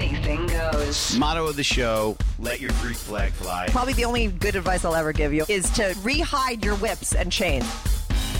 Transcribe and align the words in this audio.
anything 0.00 0.46
goes. 0.46 1.16
Motto 1.16 1.46
of 1.46 1.56
the 1.56 1.64
show: 1.64 2.16
Let 2.38 2.60
your 2.60 2.70
freak 2.72 2.96
flag 2.96 3.32
fly. 3.32 3.68
Probably 3.70 3.92
the 3.92 4.04
only 4.04 4.28
good 4.28 4.56
advice 4.56 4.84
I'll 4.84 4.94
ever 4.94 5.12
give 5.12 5.32
you 5.32 5.44
is 5.48 5.70
to 5.72 5.94
re-hide 6.02 6.64
your 6.64 6.76
whips 6.76 7.14
and 7.14 7.30
chains. 7.30 7.66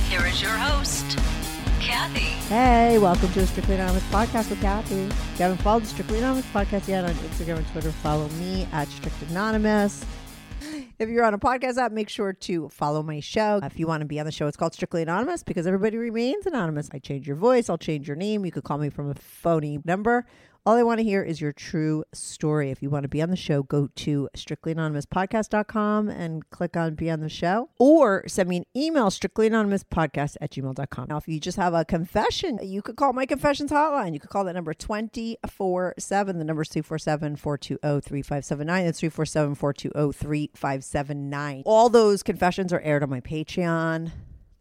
Here 0.09 0.25
is 0.27 0.43
your 0.43 0.51
host, 0.51 1.19
Kathy. 1.81 2.21
Hey, 2.49 2.99
welcome 2.99 3.33
to 3.33 3.41
a 3.41 3.47
Strictly 3.47 3.77
Anonymous 3.77 4.03
podcast 4.05 4.51
with 4.51 4.61
Kathy. 4.61 5.03
If 5.03 5.39
you 5.39 5.43
haven't 5.43 5.63
followed 5.63 5.85
the 5.85 5.87
Strictly 5.87 6.19
Anonymous 6.19 6.47
podcast 6.47 6.89
yet 6.89 7.05
on 7.05 7.13
Instagram 7.13 7.59
and 7.59 7.67
Twitter, 7.69 7.93
follow 7.93 8.29
me 8.31 8.67
at 8.73 8.89
Strict 8.89 9.23
Anonymous. 9.31 10.05
If 10.99 11.09
you're 11.09 11.25
on 11.25 11.33
a 11.33 11.39
podcast 11.39 11.79
app, 11.79 11.93
make 11.93 12.11
sure 12.11 12.35
to 12.35 12.69
follow 12.69 13.03
my 13.03 13.21
show. 13.21 13.61
If 13.63 13.79
you 13.79 13.87
want 13.87 14.03
to 14.03 14.07
be 14.07 14.21
on 14.21 14.27
the 14.27 14.33
show, 14.33 14.47
it's 14.49 14.57
called 14.59 14.75
Strictly 14.75 15.01
Anonymous 15.01 15.43
because 15.43 15.67
everybody 15.67 15.97
remains 15.97 16.45
anonymous. 16.45 16.91
I 16.93 16.99
change 16.99 17.27
your 17.27 17.37
voice, 17.37 17.71
I'll 17.71 17.79
change 17.79 18.07
your 18.07 18.17
name. 18.17 18.45
You 18.45 18.53
could 18.53 18.65
call 18.65 18.77
me 18.77 18.91
from 18.91 19.09
a 19.09 19.15
phony 19.15 19.79
number. 19.87 20.27
All 20.67 20.77
I 20.77 20.83
want 20.83 20.99
to 20.99 21.05
hear 21.05 21.23
is 21.23 21.41
your 21.41 21.53
true 21.53 22.05
story. 22.13 22.71
If 22.71 22.83
you 22.83 22.91
want 22.91 23.05
to 23.05 23.09
be 23.09 23.23
on 23.23 23.31
the 23.31 23.37
show, 23.37 23.63
go 23.63 23.89
to 23.97 24.29
strictlyanonymouspodcast.com 24.37 26.11
and 26.11 26.51
click 26.51 26.77
on 26.77 26.97
be 26.97 27.11
on 27.11 27.21
the 27.21 27.31
show 27.31 27.71
or 27.79 28.25
send 28.29 28.51
me 28.51 28.59
an 28.59 28.67
email, 28.77 29.07
strictlyanonymouspodcast 29.07 30.37
at 30.39 30.51
gmail.com. 30.51 31.07
Now, 31.09 31.17
if 31.17 31.27
you 31.27 31.41
just 31.41 31.57
have 31.57 31.73
a 31.73 31.87
confession, 31.87 32.59
you 32.63 32.83
could 32.83 32.97
call 32.97 33.15
my 33.15 33.25
confessions 33.25 33.71
hotline. 33.71 34.13
You 34.13 34.21
could 34.21 34.29
call 34.29 34.45
that 34.45 34.53
number 34.53 34.75
24 34.75 35.95
7. 35.99 36.39
The 36.39 36.45
number 36.45 36.63
is 36.63 36.69
247 36.69 37.37
420 37.37 38.01
3579. 38.03 38.85
That's 38.85 39.01
347 39.01 39.55
420 39.55 40.13
3579. 40.13 41.63
All 41.65 41.89
those 41.89 42.23
confessions 42.23 42.71
are 42.75 42.81
aired 42.81 43.03
on 43.03 43.09
my 43.09 43.23
Patreon. 43.23 44.13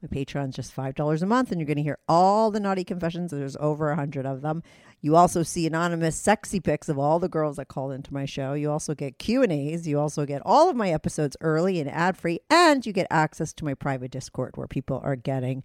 My 0.01 0.07
Patreon's 0.07 0.55
just 0.55 0.73
$5 0.73 1.21
a 1.21 1.25
month, 1.25 1.51
and 1.51 1.59
you're 1.59 1.67
going 1.67 1.75
to 1.77 1.83
hear 1.83 1.99
all 2.07 2.51
the 2.51 2.59
naughty 2.59 2.85
confessions. 2.85 3.31
There's 3.31 3.57
over 3.57 3.89
a 3.89 3.95
100 3.95 4.25
of 4.25 4.41
them. 4.41 4.63
You 5.01 5.17
also 5.17 5.43
see 5.43 5.67
anonymous 5.67 6.15
sexy 6.15 6.61
pics 6.61 6.87
of 6.87 6.97
all 6.97 7.19
the 7.19 7.27
girls 7.27 7.57
that 7.57 7.67
call 7.67 7.91
into 7.91 8.13
my 8.13 8.23
show. 8.23 8.53
You 8.53 8.71
also 8.71 8.95
get 8.95 9.17
Q&As. 9.19 9.87
You 9.87 9.99
also 9.99 10.25
get 10.25 10.41
all 10.45 10.69
of 10.69 10.77
my 10.77 10.91
episodes 10.91 11.35
early 11.41 11.81
and 11.81 11.89
ad-free, 11.89 12.39
and 12.49 12.85
you 12.85 12.93
get 12.93 13.07
access 13.09 13.51
to 13.53 13.65
my 13.65 13.73
private 13.73 14.11
Discord 14.11 14.55
where 14.55 14.67
people 14.67 15.01
are 15.03 15.17
getting 15.17 15.63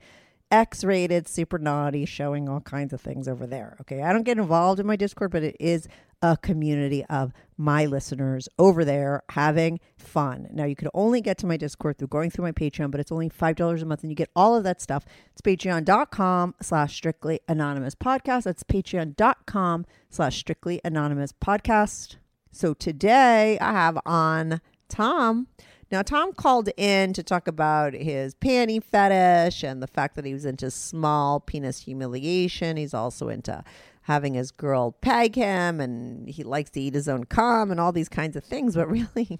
X-rated, 0.54 1.26
super 1.26 1.58
naughty, 1.58 2.04
showing 2.04 2.48
all 2.48 2.60
kinds 2.60 2.92
of 2.92 3.00
things 3.00 3.26
over 3.26 3.44
there. 3.44 3.76
Okay, 3.80 4.02
I 4.02 4.12
don't 4.12 4.22
get 4.22 4.38
involved 4.38 4.78
in 4.78 4.86
my 4.86 4.94
Discord, 4.94 5.32
but 5.32 5.42
it 5.42 5.56
is 5.58 5.88
a 6.22 6.36
community 6.36 7.04
of 7.06 7.32
my 7.56 7.86
listeners 7.86 8.48
over 8.56 8.84
there 8.84 9.24
having 9.30 9.80
fun. 9.98 10.46
Now 10.52 10.64
you 10.64 10.76
can 10.76 10.88
only 10.94 11.20
get 11.20 11.38
to 11.38 11.46
my 11.46 11.56
Discord 11.56 11.98
through 11.98 12.06
going 12.06 12.30
through 12.30 12.44
my 12.44 12.52
Patreon, 12.52 12.92
but 12.92 13.00
it's 13.00 13.10
only 13.10 13.28
five 13.28 13.56
dollars 13.56 13.82
a 13.82 13.86
month, 13.86 14.02
and 14.02 14.12
you 14.12 14.14
get 14.16 14.30
all 14.36 14.54
of 14.54 14.62
that 14.62 14.80
stuff. 14.80 15.04
It's 15.32 15.40
patreon.com 15.42 16.54
slash 16.62 16.94
strictly 16.94 17.40
anonymous 17.48 17.96
podcast. 17.96 18.44
That's 18.44 18.62
patreon.com 18.62 19.86
slash 20.08 20.38
strictly 20.38 20.80
anonymous 20.84 21.32
podcast. 21.32 22.16
So 22.52 22.74
today 22.74 23.58
I 23.58 23.72
have 23.72 23.98
on 24.06 24.60
Tom. 24.88 25.48
Now, 25.94 26.02
Tom 26.02 26.32
called 26.32 26.70
in 26.76 27.12
to 27.12 27.22
talk 27.22 27.46
about 27.46 27.92
his 27.92 28.34
panty 28.34 28.82
fetish 28.82 29.62
and 29.62 29.80
the 29.80 29.86
fact 29.86 30.16
that 30.16 30.24
he 30.24 30.32
was 30.32 30.44
into 30.44 30.68
small 30.68 31.38
penis 31.38 31.82
humiliation. 31.82 32.76
He's 32.76 32.94
also 32.94 33.28
into 33.28 33.62
having 34.02 34.34
his 34.34 34.50
girl 34.50 34.90
peg 34.90 35.36
him 35.36 35.80
and 35.80 36.28
he 36.28 36.42
likes 36.42 36.70
to 36.70 36.80
eat 36.80 36.94
his 36.94 37.06
own 37.08 37.26
cum 37.26 37.70
and 37.70 37.78
all 37.78 37.92
these 37.92 38.08
kinds 38.08 38.34
of 38.34 38.42
things. 38.42 38.74
But 38.74 38.88
really, 38.90 39.38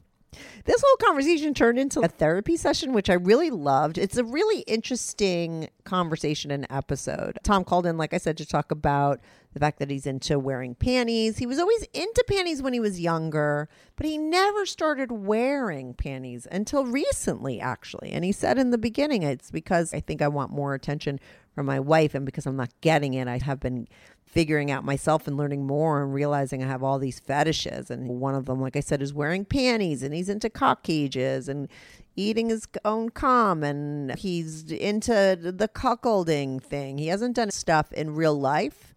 this 0.65 0.83
whole 0.85 0.97
conversation 0.97 1.55
turned 1.55 1.79
into 1.79 2.01
a 2.01 2.09
therapy 2.09 2.57
session, 2.57 2.93
which 2.93 3.11
I 3.11 3.15
really 3.15 3.51
loved. 3.51 3.99
It's 3.99 4.17
a 4.17 4.25
really 4.25 4.61
interesting 4.61 5.69
conversation 5.85 6.51
and 6.51 6.67
episode. 6.71 7.39
Tom 7.43 7.65
called 7.65 7.87
in, 7.87 7.97
like 7.97 8.15
I 8.15 8.19
said, 8.19 8.37
to 8.39 8.47
talk 8.47 8.71
about 8.71 9.21
the 9.53 9.61
fact 9.61 9.79
that 9.79 9.91
he's 9.91 10.07
into 10.07 10.39
wearing 10.39 10.75
panties. 10.75 11.39
He 11.39 11.47
was 11.47 11.59
always 11.59 11.85
into 11.93 12.25
panties 12.29 12.61
when 12.61 12.73
he 12.73 12.81
was 12.81 13.01
younger, 13.01 13.69
but 13.97 14.07
he 14.07 14.19
never 14.19 14.67
started 14.67 15.13
wearing 15.13 15.95
panties 15.95 16.47
until 16.51 16.85
recently, 16.85 17.61
actually. 17.61 18.11
And 18.11 18.25
he 18.25 18.33
said 18.33 18.59
in 18.59 18.71
the 18.71 18.79
beginning, 18.79 19.23
it's 19.23 19.51
because 19.51 19.95
I 19.95 20.01
think 20.01 20.21
I 20.21 20.29
want 20.29 20.51
more 20.51 20.75
attention 20.75 21.21
from 21.55 21.67
my 21.67 21.79
wife, 21.79 22.17
and 22.17 22.27
because 22.27 22.47
I'm 22.47 22.57
not 22.57 22.73
getting 22.81 23.15
it, 23.15 23.29
I 23.29 23.39
have 23.39 23.61
been 23.61 23.87
figuring 24.35 24.71
out 24.71 24.85
myself 24.85 25.29
and 25.29 25.37
learning 25.37 25.65
more 25.65 26.03
and 26.03 26.13
realizing 26.13 26.63
I 26.63 26.67
have 26.67 26.83
all 26.83 26.99
these 26.99 27.21
fetishes. 27.21 27.89
And 27.89 28.21
one 28.21 28.35
of 28.35 28.47
them, 28.47 28.61
like 28.61 28.77
I 28.77 28.81
said, 28.81 29.01
is 29.01 29.15
wearing 29.15 29.45
panties, 29.45 30.03
and 30.03 30.13
he's 30.13 30.29
into 30.29 30.51
cock 30.51 30.83
cages 30.83 31.49
and 31.49 31.69
eating 32.17 32.51
his 32.51 32.67
own 32.85 33.11
cum, 33.11 33.63
and 33.63 34.15
he's 34.19 34.71
into 34.71 35.39
the 35.41 35.69
cuckolding 35.69 36.61
thing. 36.61 36.99
He 36.99 37.07
hasn't 37.07 37.37
done 37.37 37.51
stuff 37.51 37.93
in 37.93 38.15
real 38.15 38.39
life 38.39 38.91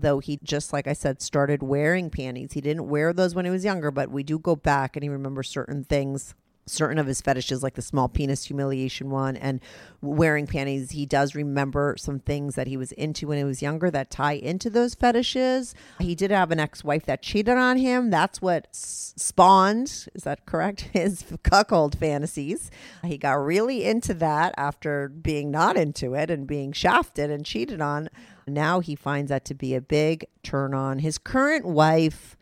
though 0.00 0.20
he 0.20 0.38
just 0.44 0.72
like 0.72 0.86
I 0.86 0.92
said 0.92 1.20
started 1.20 1.60
wearing 1.60 2.08
panties. 2.08 2.52
He 2.52 2.60
didn't 2.60 2.88
wear 2.88 3.12
those 3.12 3.34
when 3.34 3.44
he 3.44 3.50
was 3.50 3.64
younger, 3.64 3.90
but 3.90 4.12
we 4.12 4.22
do 4.22 4.38
go 4.38 4.54
back 4.54 4.94
and 4.94 5.02
he 5.02 5.08
remembers 5.08 5.50
certain 5.50 5.82
things. 5.82 6.36
Certain 6.68 6.98
of 6.98 7.06
his 7.06 7.20
fetishes, 7.20 7.62
like 7.62 7.74
the 7.74 7.82
small 7.82 8.08
penis 8.08 8.44
humiliation 8.44 9.10
one 9.10 9.36
and 9.36 9.60
wearing 10.00 10.46
panties, 10.46 10.92
he 10.92 11.06
does 11.06 11.34
remember 11.34 11.96
some 11.98 12.18
things 12.18 12.54
that 12.54 12.66
he 12.66 12.76
was 12.76 12.92
into 12.92 13.26
when 13.28 13.38
he 13.38 13.44
was 13.44 13.62
younger 13.62 13.90
that 13.90 14.10
tie 14.10 14.32
into 14.32 14.70
those 14.70 14.94
fetishes. 14.94 15.74
He 15.98 16.14
did 16.14 16.30
have 16.30 16.50
an 16.50 16.60
ex 16.60 16.84
wife 16.84 17.06
that 17.06 17.22
cheated 17.22 17.56
on 17.56 17.78
him. 17.78 18.10
That's 18.10 18.40
what 18.40 18.68
spawned, 18.72 20.08
is 20.14 20.24
that 20.24 20.46
correct? 20.46 20.80
His 20.92 21.24
cuckold 21.42 21.98
fantasies. 21.98 22.70
He 23.04 23.18
got 23.18 23.34
really 23.34 23.84
into 23.84 24.14
that 24.14 24.54
after 24.56 25.08
being 25.08 25.50
not 25.50 25.76
into 25.76 26.14
it 26.14 26.30
and 26.30 26.46
being 26.46 26.72
shafted 26.72 27.30
and 27.30 27.44
cheated 27.44 27.80
on. 27.80 28.08
Now 28.46 28.80
he 28.80 28.94
finds 28.94 29.28
that 29.28 29.44
to 29.46 29.54
be 29.54 29.74
a 29.74 29.80
big 29.80 30.26
turn 30.42 30.74
on. 30.74 31.00
His 31.00 31.18
current 31.18 31.66
wife 31.66 32.36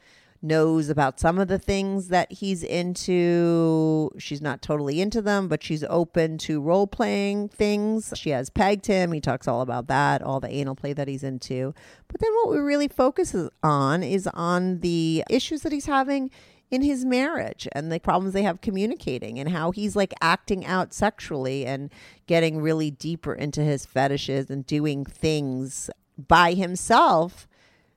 knows 0.47 0.89
about 0.89 1.19
some 1.19 1.39
of 1.39 1.49
the 1.49 1.59
things 1.59 2.09
that 2.09 2.31
he's 2.31 2.63
into. 2.63 4.11
She's 4.19 4.41
not 4.41 4.63
totally 4.63 5.01
into 5.01 5.21
them, 5.21 5.49
but 5.49 5.63
she's 5.63 5.85
open 5.85 6.39
to 6.39 6.61
role 6.61 6.87
playing 6.87 7.49
things. 7.49 8.13
She 8.17 8.31
has 8.31 8.51
pegged 8.51 8.87
him. 8.87 9.13
He 9.13 9.21
talks 9.21 9.49
all 9.49 9.61
about 9.61 9.89
that, 9.89 10.23
all 10.23 10.41
the 10.41 10.51
anal 10.51 10.75
play 10.75 10.93
that 10.93 11.09
he's 11.09 11.25
into. 11.25 11.75
But 12.09 12.21
then 12.21 12.33
what 12.35 12.51
we 12.51 12.59
really 12.59 12.89
focus 12.89 13.35
on 13.63 14.03
is 14.03 14.29
on 14.29 14.81
the 14.81 15.25
issues 15.29 15.63
that 15.63 15.73
he's 15.73 15.87
having 15.87 16.31
in 16.71 16.83
his 16.83 17.05
marriage 17.05 17.69
and 17.73 17.93
the 17.93 18.01
problems 18.01 18.33
they 18.33 18.43
have 18.43 18.61
communicating 18.61 19.39
and 19.39 19.51
how 19.51 19.71
he's 19.71 19.95
like 19.95 20.13
acting 20.21 20.67
out 20.67 20.93
sexually 20.93 21.65
and 21.65 21.91
getting 22.27 22.61
really 22.61 22.91
deeper 22.91 23.33
into 23.33 23.63
his 23.63 23.87
fetishes 23.87 24.51
and 24.51 24.67
doing 24.67 25.05
things 25.05 25.91
by 26.19 26.55
himself 26.55 27.47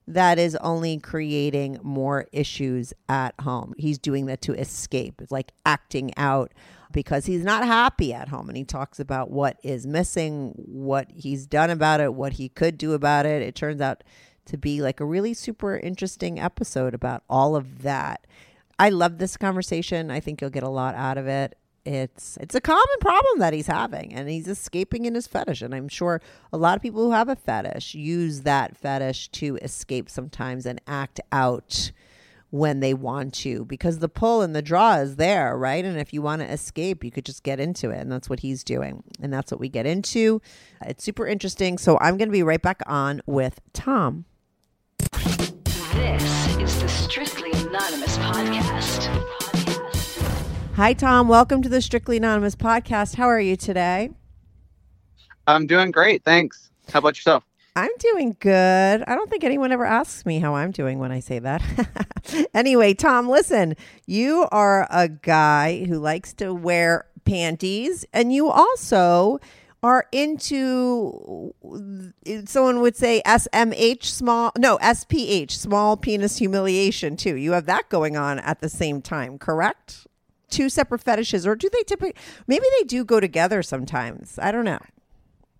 that 0.10 0.40
is 0.40 0.56
only 0.58 0.98
creating 0.98 1.78
more 1.84 2.28
issues 2.32 2.94
at 3.08 3.36
home. 3.42 3.76
He's 3.78 4.00
doing 4.00 4.26
that 4.26 4.42
to 4.42 4.54
escape. 4.54 5.22
It's 5.22 5.32
like 5.32 5.52
acting 5.66 6.12
out 6.18 6.52
because 6.92 7.28
he's 7.28 7.44
not 7.44 7.64
happy 7.64 8.12
at 8.12 8.30
home 8.30 8.50
and 8.50 8.58
he 8.58 8.64
talks 8.64 9.00
about 9.00 9.30
what 9.30 9.60
is 9.64 9.86
missing, 9.86 10.54
what 10.56 11.12
he's 11.12 11.46
done 11.46 11.70
about 11.70 12.02
it, 12.02 12.16
what 12.16 12.34
he 12.34 12.50
could 12.50 12.78
do 12.78 12.94
about 12.94 13.28
it. 13.28 13.44
It 13.44 13.54
turns 13.54 13.82
out 13.82 14.04
to 14.46 14.58
be 14.58 14.82
like 14.82 15.00
a 15.00 15.06
really 15.06 15.36
super 15.36 15.78
interesting 15.78 16.40
episode 16.40 16.96
about 16.96 17.24
all 17.30 17.56
of 17.56 17.84
that. 17.84 18.26
I 18.80 18.90
love 18.90 19.20
this 19.20 19.38
conversation. 19.38 20.10
I 20.10 20.20
think 20.20 20.42
you'll 20.42 20.50
get 20.50 20.64
a 20.64 20.70
lot 20.70 20.96
out 20.96 21.20
of 21.20 21.28
it. 21.28 21.56
It's 21.90 22.38
it's 22.40 22.54
a 22.54 22.62
common 22.62 23.00
problem 23.02 23.40
that 23.40 23.52
he's 23.52 23.66
having 23.66 24.14
and 24.14 24.30
he's 24.30 24.48
escaping 24.48 25.06
in 25.06 25.16
his 25.16 25.26
fetish 25.26 25.64
and 25.64 25.74
I'm 25.74 25.88
sure 25.88 26.22
a 26.54 26.58
lot 26.58 26.76
of 26.76 26.84
people 26.84 27.04
who 27.04 27.12
have 27.14 27.30
a 27.30 27.36
fetish 27.36 27.96
use 27.96 28.42
that 28.42 28.78
fetish 28.78 29.30
to 29.30 29.58
escape 29.64 30.08
sometimes 30.08 30.68
and 30.68 30.80
act 30.86 31.20
out 31.32 31.92
when 32.52 32.80
they 32.80 32.94
want 32.94 33.34
to 33.34 33.66
because 33.66 33.98
the 33.98 34.08
pull 34.08 34.44
and 34.44 34.56
the 34.56 34.62
draw 34.62 34.98
is 34.98 35.16
there, 35.16 35.58
right? 35.58 35.84
And 35.84 35.98
if 35.98 36.14
you 36.14 36.22
want 36.22 36.44
to 36.44 36.52
escape, 36.52 37.04
you 37.04 37.10
could 37.10 37.26
just 37.26 37.42
get 37.42 37.60
into 37.60 37.90
it. 37.90 37.98
And 37.98 38.12
that's 38.12 38.30
what 38.30 38.42
he's 38.42 38.64
doing. 38.64 39.04
And 39.20 39.34
that's 39.34 39.52
what 39.52 39.60
we 39.60 39.68
get 39.68 39.88
into. 39.88 40.44
It's 40.86 41.04
super 41.04 41.26
interesting. 41.26 41.80
So 41.80 41.98
I'm 42.00 42.18
going 42.18 42.30
to 42.30 42.34
be 42.34 42.44
right 42.44 42.62
back 42.62 42.82
on 42.86 43.22
with 43.26 43.62
Tom. 43.74 44.26
This 45.12 46.58
is 46.58 46.82
the 46.82 46.88
Strictly 46.88 47.52
Anonymous 47.52 48.18
Podcast. 48.18 49.39
Hi, 50.80 50.94
Tom. 50.94 51.28
Welcome 51.28 51.62
to 51.64 51.68
the 51.68 51.82
Strictly 51.82 52.16
Anonymous 52.16 52.56
podcast. 52.56 53.16
How 53.16 53.26
are 53.26 53.42
you 53.42 53.58
today? 53.58 54.12
I'm 55.46 55.68
doing 55.68 55.92
great. 55.92 56.24
Thanks. 56.24 56.70
How 56.90 57.00
about 57.00 57.18
yourself? 57.18 57.44
I'm 57.76 57.92
doing 58.00 58.38
good. 58.40 59.04
I 59.06 59.14
don't 59.14 59.30
think 59.30 59.44
anyone 59.44 59.74
ever 59.74 59.84
asks 59.84 60.26
me 60.26 60.40
how 60.40 60.56
I'm 60.56 60.72
doing 60.72 60.98
when 60.98 61.12
I 61.12 61.20
say 61.20 61.40
that. 61.40 61.62
anyway, 62.54 62.94
Tom, 62.94 63.28
listen, 63.28 63.76
you 64.06 64.48
are 64.54 64.88
a 64.90 65.10
guy 65.10 65.84
who 65.84 66.00
likes 66.00 66.32
to 66.36 66.54
wear 66.54 67.08
panties 67.26 68.06
and 68.14 68.32
you 68.32 68.50
also 68.50 69.42
are 69.84 70.08
into 70.14 71.54
someone 72.46 72.80
would 72.80 72.96
say 72.96 73.22
SMH 73.26 74.06
small 74.06 74.54
no 74.58 74.78
SPH 74.78 75.52
small 75.52 75.98
penis 75.98 76.38
humiliation 76.38 77.18
too. 77.18 77.36
You 77.36 77.52
have 77.52 77.66
that 77.66 77.90
going 77.90 78.16
on 78.16 78.40
at 78.40 78.62
the 78.62 78.70
same 78.70 79.02
time, 79.02 79.38
correct? 79.38 80.08
Two 80.50 80.70
separate 80.70 81.02
fetishes 81.02 81.46
or 81.46 81.56
do 81.56 81.70
they 81.72 81.84
typically 81.84 82.16
maybe 82.48 82.66
they 82.80 82.86
do 82.86 83.06
go 83.06 83.20
together 83.20 83.64
sometimes. 83.64 84.40
I 84.42 84.52
don't 84.52 84.66
know. 84.66 84.80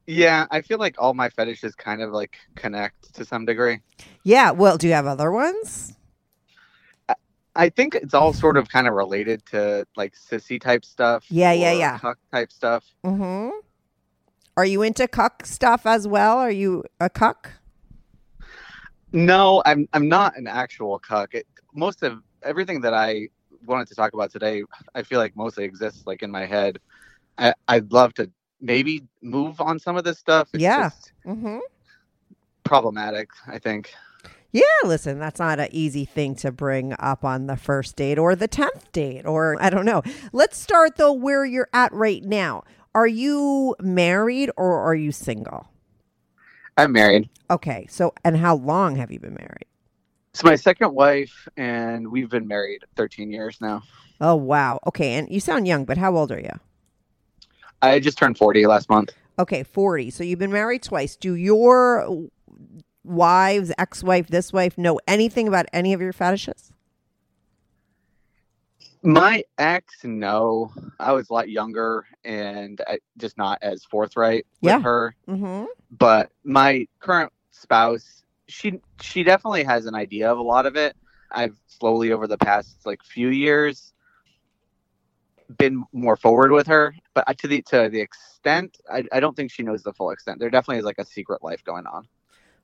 Yeah, 0.08 0.48
I 0.50 0.62
feel 0.62 0.80
like 0.80 0.96
all 0.98 1.14
my 1.14 1.30
fetishes 1.30 1.76
kind 1.76 2.02
of 2.02 2.12
like 2.12 2.38
connect 2.56 3.14
to 3.14 3.24
some 3.24 3.46
degree. 3.46 3.80
Yeah, 4.24 4.50
well, 4.50 4.78
do 4.78 4.88
you 4.88 4.94
have 4.94 5.06
other 5.06 5.32
ones? 5.32 5.96
I 7.56 7.70
think 7.70 7.94
it's 7.94 8.14
all 8.14 8.34
sort 8.34 8.58
of 8.58 8.70
kind 8.70 8.88
of 8.88 8.94
related 8.94 9.46
to 9.48 9.86
like 9.96 10.16
sissy 10.16 10.60
type 10.62 10.86
stuff. 10.86 11.26
Yeah, 11.30 11.52
yeah, 11.52 11.74
yeah. 11.74 12.00
cuck 12.00 12.18
type 12.32 12.52
stuff. 12.52 12.86
Mm-hmm. 13.04 13.50
Are 14.58 14.66
you 14.66 14.82
into 14.82 15.08
cuck 15.08 15.46
stuff 15.46 15.86
as 15.86 16.08
well? 16.08 16.38
Are 16.38 16.52
you 16.52 16.84
a 17.00 17.10
cuck? 17.10 17.52
No, 19.12 19.62
I'm 19.66 19.88
I'm 19.94 20.08
not 20.08 20.38
an 20.38 20.48
actual 20.48 21.00
cuck. 21.00 21.34
It, 21.34 21.48
most 21.74 22.02
of 22.02 22.22
everything 22.44 22.82
that 22.82 22.94
I 22.94 23.30
wanted 23.66 23.88
to 23.90 23.96
talk 23.96 24.14
about 24.14 24.32
today, 24.32 24.64
I 24.96 25.04
feel 25.04 25.20
like 25.20 25.36
mostly 25.36 25.64
exists 25.64 26.04
like 26.06 26.24
in 26.24 26.32
my 26.32 26.46
head. 26.46 26.80
I, 27.38 27.54
I'd 27.68 27.92
love 27.92 28.14
to 28.16 28.30
maybe 28.62 29.04
move 29.22 29.62
on 29.62 29.80
some 29.80 29.96
of 29.98 30.04
this 30.04 30.20
stuff. 30.20 30.50
It's 30.54 30.62
Yeah. 30.64 30.84
just 30.90 31.14
Mhm. 31.26 31.60
problematic. 32.64 33.30
I 33.48 33.60
think. 33.60 33.94
Yeah, 34.52 34.64
listen, 34.84 35.20
that's 35.20 35.40
not 35.40 35.60
an 35.60 35.68
easy 35.72 36.06
thing 36.06 36.34
to 36.38 36.52
bring 36.52 36.96
up 36.98 37.24
on 37.24 37.46
the 37.46 37.56
first 37.56 37.96
date 37.96 38.18
or 38.18 38.36
the 38.36 38.48
10th 38.48 38.92
date 38.92 39.26
or 39.26 39.56
I 39.62 39.70
don't 39.70 39.86
know. 39.86 40.02
Let's 40.34 40.58
start 40.58 40.96
though 40.98 41.14
where 41.14 41.46
you're 41.46 41.70
at 41.72 41.94
right 41.94 42.24
now. 42.24 42.64
Are 42.96 43.06
you 43.08 43.76
married 43.80 44.50
or 44.58 44.80
are 44.80 44.96
you 44.96 45.12
single? 45.12 45.68
I'm 46.78 46.92
married. 46.92 47.30
Okay, 47.52 47.86
so 47.90 48.14
and 48.26 48.38
how 48.38 48.56
long 48.56 48.96
have 48.96 49.12
you 49.12 49.20
been 49.20 49.36
married? 49.36 49.66
It's 50.34 50.44
my 50.44 50.56
second 50.56 50.94
wife, 50.94 51.48
and 51.58 52.10
we've 52.12 52.30
been 52.30 52.48
married 52.48 52.84
13 52.96 53.32
years 53.32 53.60
now. 53.62 53.82
Oh, 54.22 54.36
wow. 54.36 54.80
Okay, 54.86 55.14
and 55.14 55.30
you 55.30 55.40
sound 55.40 55.68
young, 55.68 55.86
but 55.86 55.98
how 55.98 56.16
old 56.16 56.32
are 56.32 56.40
you? 56.40 56.60
I 57.82 58.00
just 58.00 58.18
turned 58.18 58.38
40 58.38 58.68
last 58.68 58.90
month. 58.90 59.12
Okay, 59.40 59.64
40. 59.64 60.12
So 60.12 60.24
you've 60.24 60.40
been 60.40 60.52
married 60.52 60.84
twice. 60.84 61.16
Do 61.16 61.34
your 61.34 62.28
wives, 63.04 63.72
ex 63.78 64.04
wife, 64.04 64.28
this 64.28 64.54
wife 64.54 64.78
know 64.78 65.00
anything 65.08 65.48
about 65.48 65.66
any 65.74 65.94
of 65.94 66.02
your 66.02 66.14
fetishes? 66.14 66.74
My 69.02 69.44
ex, 69.58 70.04
no, 70.04 70.74
I 71.00 71.14
was 71.14 71.30
a 71.30 71.34
lot 71.34 71.50
younger 71.50 72.06
and 72.26 72.82
I, 72.86 73.00
just 73.18 73.38
not 73.38 73.60
as 73.62 73.86
forthright 73.86 74.46
with 74.62 74.72
Yeah. 74.74 74.82
her. 74.82 75.16
Mm-hmm. 75.28 75.66
But 75.98 76.32
my 76.44 76.86
current 77.00 77.32
spouse, 77.52 78.24
she 78.50 78.82
she 79.02 79.24
definitely 79.24 79.64
has 79.64 79.86
an 79.86 79.96
idea 79.96 80.32
of 80.32 80.38
a 80.38 80.42
lot 80.44 80.66
of 80.66 80.76
it. 80.76 80.96
I've 81.32 81.56
slowly 81.68 82.12
over 82.12 82.28
the 82.28 82.38
past 82.38 82.78
like 82.86 83.04
few 83.04 83.30
years 83.30 83.94
been 85.58 85.84
more 85.94 86.16
forward 86.16 86.52
with 86.52 86.68
her, 86.68 86.94
but 87.14 87.26
to 87.40 87.48
the 87.48 87.62
to 87.64 87.90
the 87.90 88.02
extent, 88.02 88.78
I, 88.92 89.04
I 89.12 89.20
don't 89.20 89.36
think 89.36 89.52
she 89.52 89.64
knows 89.64 89.84
the 89.84 89.94
full 89.94 90.12
extent. 90.12 90.40
There 90.40 90.50
definitely 90.50 90.80
is 90.80 90.86
like 90.86 91.00
a 91.00 91.06
secret 91.06 91.44
life 91.44 91.64
going 91.64 91.88
on. 91.88 92.08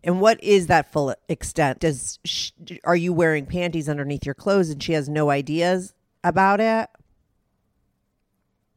And 0.04 0.22
what 0.22 0.44
is 0.44 0.68
that 0.68 0.92
full 0.92 1.16
extent? 1.30 1.80
Does 1.80 2.20
sh- 2.26 2.52
are 2.84 2.96
you 2.96 3.12
wearing 3.14 3.46
panties 3.46 3.90
underneath 3.90 4.26
your 4.26 4.36
clothes 4.36 4.70
and 4.70 4.82
she 4.82 4.94
has 4.94 5.10
no 5.10 5.30
ideas 5.30 5.94
about 6.24 6.60
it? 6.60 6.90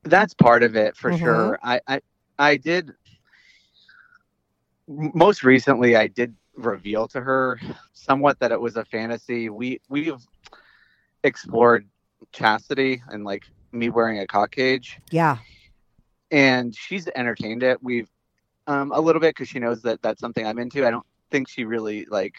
That's 0.05 0.33
part 0.35 0.63
of 0.63 0.77
it 0.77 0.97
for 0.97 1.11
Mhm. 1.11 1.19
sure. 1.19 1.59
I, 1.63 1.81
I 1.87 2.01
I 2.39 2.57
did 2.57 2.95
most 4.89 5.45
recently 5.45 5.97
I 5.97 6.07
did 6.07 6.35
reveal 6.59 7.07
to 7.09 7.21
her 7.21 7.59
somewhat 7.93 8.39
that 8.41 8.53
it 8.53 8.61
was 8.61 8.77
a 8.77 8.85
fantasy. 8.85 9.49
We 9.49 9.81
we've 9.89 10.17
explored 11.25 11.87
chastity 12.33 13.03
and 13.09 13.25
like 13.25 13.45
me 13.73 13.89
wearing 13.91 14.19
a 14.19 14.27
cock 14.27 14.51
cage 14.53 14.99
Yeah. 15.11 15.39
and 16.31 16.75
she's 16.75 17.09
entertained 17.15 17.63
it. 17.63 17.83
We've 17.83 18.09
um 18.67 18.93
a 18.93 19.01
little 19.01 19.21
bit 19.21 19.35
cuz 19.37 19.49
she 19.49 19.59
knows 19.59 19.83
that 19.83 20.03
that's 20.03 20.21
something 20.21 20.47
I'm 20.47 20.59
into. 20.59 20.87
I 20.87 20.91
don't 20.91 21.07
think 21.31 21.49
she 21.49 21.65
really 21.65 22.07
like 22.07 22.35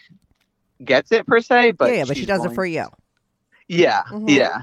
gets 0.84 1.12
it 1.12 1.26
per 1.26 1.40
se, 1.40 1.72
but 1.72 1.90
yeah, 1.90 1.96
yeah, 1.98 2.04
but 2.06 2.16
she 2.16 2.26
does 2.26 2.44
it 2.44 2.54
for 2.54 2.64
you. 2.66 2.86
yeah, 3.68 4.02
Mhm. 4.10 4.28
yeah. 4.30 4.62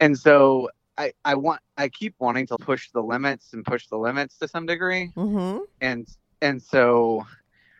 And 0.00 0.18
so 0.18 0.70
I 0.98 1.12
I 1.24 1.34
want 1.34 1.60
I 1.76 1.88
keep 1.88 2.14
wanting 2.18 2.46
to 2.48 2.56
push 2.58 2.90
the 2.90 3.02
limits 3.02 3.52
and 3.52 3.64
push 3.64 3.86
the 3.88 3.98
limits 3.98 4.38
to 4.38 4.48
some 4.48 4.66
degree. 4.66 5.12
Mm-hmm. 5.16 5.58
And 5.80 6.06
and 6.40 6.62
so 6.62 7.26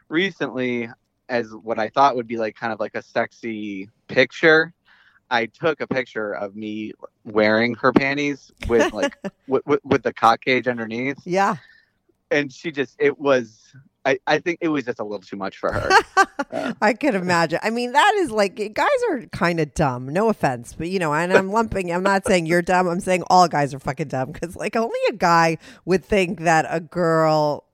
recently 0.09 0.89
as 1.29 1.51
what 1.55 1.79
I 1.79 1.89
thought 1.89 2.17
would 2.17 2.27
be 2.27 2.37
like 2.37 2.55
kind 2.55 2.73
of 2.73 2.81
like 2.81 2.95
a 2.95 3.03
sexy 3.03 3.89
picture, 4.09 4.73
I 5.31 5.47
took 5.47 5.81
a 5.81 5.87
picture 5.87 6.33
of 6.33 6.55
me 6.55 6.93
wearing 7.25 7.75
her 7.77 7.93
panties 7.93 8.53
with 8.69 8.93
like 8.93 9.17
with, 9.49 9.65
with, 9.67 9.81
with 9.85 10.03
the 10.03 10.13
cock 10.13 10.45
cage 10.45 10.69
underneath 10.69 11.17
Yeah. 11.25 11.57
and 12.31 12.53
she 12.53 12.71
just 12.71 12.95
it 12.99 13.19
was 13.19 13.73
I, 14.07 14.19
I 14.27 14.39
think 14.39 14.59
it 14.61 14.69
was 14.69 14.85
just 14.85 15.01
a 15.01 15.03
little 15.03 15.21
too 15.23 15.37
much 15.37 15.57
for 15.57 15.73
her. 15.73 15.89
Uh, 16.51 16.73
I 16.83 16.93
can 16.93 17.15
imagine. 17.17 17.59
I 17.63 17.71
mean, 17.71 17.93
that 17.93 18.15
is 18.19 18.31
like 18.31 18.57
guys 18.75 18.89
are 19.09 19.23
kind 19.33 19.59
of 19.61 19.73
dumb. 19.75 20.09
No 20.09 20.29
offense, 20.29 20.73
but 20.75 20.89
you 20.89 20.99
know, 21.01 21.13
and 21.13 21.33
I'm 21.33 21.51
lumping. 21.59 21.91
I'm 21.91 22.03
not 22.03 22.27
saying 22.27 22.47
you're 22.47 22.63
dumb. 22.63 22.87
I'm 22.87 23.01
saying 23.01 23.25
all 23.29 23.49
guys 23.49 23.73
are 23.75 23.79
fucking 23.81 24.09
dumb 24.09 24.31
because 24.31 24.55
like 24.55 24.77
only 24.77 24.99
a 25.09 25.15
guy 25.15 25.59
would 25.85 26.05
think 26.05 26.41
that 26.41 26.67
a 26.69 26.81
girl 26.81 27.65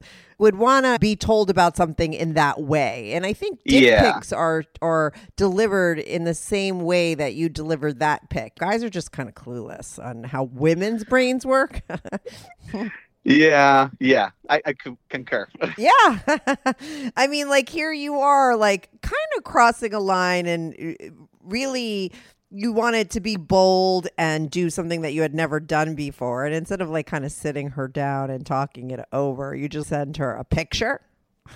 would 0.41 0.57
want 0.57 0.87
to 0.87 0.99
be 0.99 1.15
told 1.15 1.51
about 1.51 1.77
something 1.77 2.15
in 2.15 2.33
that 2.33 2.63
way. 2.63 3.13
And 3.13 3.27
I 3.27 3.35
think 3.35 3.61
dick 3.67 3.83
Yeah. 3.83 4.13
pics 4.15 4.33
are 4.33 4.65
are 4.81 5.13
delivered 5.37 5.99
in 5.99 6.25
the 6.25 6.35
same 6.35 6.81
way 6.81 7.15
that 7.15 7.35
you 7.35 7.51
delivered 7.51 7.99
that 8.01 8.31
pic. 8.31 8.57
Guys 8.59 8.83
are 8.83 8.89
just 8.89 9.13
kind 9.13 9.29
of 9.29 9.35
clueless 9.35 10.03
on 10.03 10.25
how 10.25 10.45
women's 10.45 11.05
brains 11.05 11.45
work. 11.45 11.83
yeah, 13.25 13.91
yeah. 14.01 14.31
I, 14.49 14.63
I 14.65 14.73
con- 14.73 14.99
concur. 15.11 15.47
Yeah. 15.79 15.91
I 17.17 17.27
mean, 17.29 17.49
like, 17.49 17.69
here 17.69 17.93
you 17.93 18.19
are, 18.21 18.57
like, 18.57 18.89
kind 19.03 19.15
of 19.37 19.45
crossing 19.45 19.93
a 19.93 20.01
line 20.01 20.47
and 20.47 20.75
uh, 20.75 21.07
really 21.45 22.13
you 22.51 22.73
wanted 22.73 23.11
to 23.11 23.21
be 23.21 23.37
bold 23.37 24.09
and 24.19 24.51
do 24.51 24.71
something 24.71 25.03
that 25.03 25.13
you 25.13 25.23
had 25.23 25.35
never 25.35 25.61
done 25.61 25.95
before. 25.95 26.45
And 26.45 26.55
instead 26.55 26.81
of, 26.81 26.91
like, 26.91 27.07
kind 27.07 27.25
of 27.25 27.33
sitting 27.33 27.71
her 27.71 27.87
down 27.89 28.31
and 28.31 28.45
talking 28.45 28.91
it 28.91 29.01
over, 29.13 29.55
you 29.55 29.69
just 29.69 29.89
sent 29.91 30.17
her 30.17 30.35
a 30.35 30.45
picture. 30.45 31.01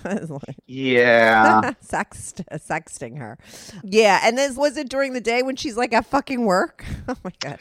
Like- 0.03 0.41
yeah. 0.67 1.73
Sext, 1.85 2.43
sexting 2.53 3.17
her. 3.17 3.37
Yeah. 3.83 4.19
And 4.23 4.37
this 4.37 4.55
was 4.57 4.77
it 4.77 4.89
during 4.89 5.13
the 5.13 5.21
day 5.21 5.41
when 5.43 5.55
she's 5.55 5.77
like 5.77 5.93
at 5.93 6.05
fucking 6.05 6.45
work? 6.45 6.83
Oh 7.07 7.15
my 7.23 7.31
God. 7.39 7.59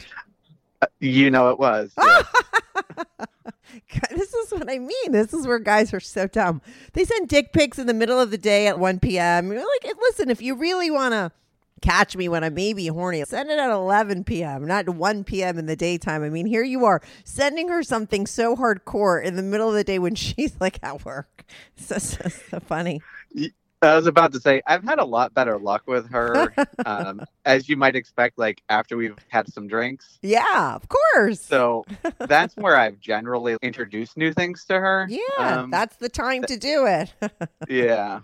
Uh, 0.81 0.87
you 1.01 1.31
know 1.31 1.51
it 1.51 1.59
was. 1.59 1.93
yeah. 1.99 2.23
God, 3.17 4.11
this 4.11 4.33
is 4.33 4.51
what 4.53 4.71
I 4.71 4.79
mean. 4.79 5.13
This 5.13 5.35
is 5.35 5.47
where 5.47 5.59
guys 5.59 5.93
are 5.93 6.01
so 6.01 6.27
dumb. 6.27 6.63
They 6.95 7.05
send 7.05 7.29
dick 7.29 7.53
pics 7.53 7.79
in 7.79 7.87
the 7.87 7.95
middle 7.95 8.19
of 8.21 8.31
the 8.31 8.39
day 8.39 8.67
at 8.69 8.79
1 8.79 9.01
p.m. 9.01 9.53
You're 9.53 9.61
like, 9.61 9.95
listen, 10.01 10.31
if 10.31 10.41
you 10.41 10.55
really 10.55 10.91
want 10.91 11.13
to 11.13 11.31
catch 11.85 12.17
me 12.17 12.29
when 12.29 12.43
I'm 12.43 12.55
maybe 12.55 12.87
horny, 12.87 13.23
send 13.25 13.51
it 13.51 13.59
at 13.59 13.71
11 13.71 14.25
p.m., 14.25 14.67
not 14.67 14.89
1 14.89 15.25
p.m. 15.25 15.59
in 15.59 15.67
the 15.67 15.77
daytime. 15.77 16.23
I 16.23 16.31
mean, 16.31 16.47
here 16.47 16.65
you 16.65 16.87
are 16.87 17.03
sending 17.25 17.69
her 17.69 17.83
something 17.83 18.27
so 18.27 18.57
hardcore 18.57 19.23
in 19.23 19.37
the 19.37 19.43
middle 19.43 19.69
of 19.69 19.75
the 19.75 19.85
day 19.85 19.99
when 19.99 20.15
she's 20.25 20.59
like 20.61 20.79
at 20.83 21.05
work. 21.05 21.45
So, 21.77 21.99
so, 21.99 22.29
so 22.29 22.61
funny. 22.61 23.03
I 23.85 23.97
was 23.97 24.07
about 24.07 24.33
to 24.33 24.41
say 24.41 24.63
I've 24.67 24.83
had 24.85 24.99
a 24.99 25.05
lot 25.05 25.35
better 25.35 25.59
luck 25.59 25.83
with 25.87 26.11
her, 26.11 26.53
um, 26.87 27.23
as 27.45 27.69
you 27.69 27.77
might 27.77 27.97
expect. 27.97 28.39
Like 28.39 28.63
after 28.69 28.97
we've 28.97 29.17
had 29.29 29.53
some 29.53 29.69
drinks, 29.69 30.19
Yeah, 30.23 30.75
of 30.75 30.89
course. 30.89 31.41
so 31.41 31.85
that's 32.19 32.57
where 32.57 32.77
I've 32.77 32.99
generally 33.01 33.57
introduced 33.63 34.17
new 34.17 34.33
things 34.33 34.65
to 34.67 34.75
her. 34.75 35.07
yeah, 35.09 35.21
Um, 35.63 35.71
that's 35.71 35.97
the 35.97 36.09
time 36.09 36.43
to 36.45 36.57
do 36.57 36.87
it. 36.87 37.13
yeah. 37.69 38.21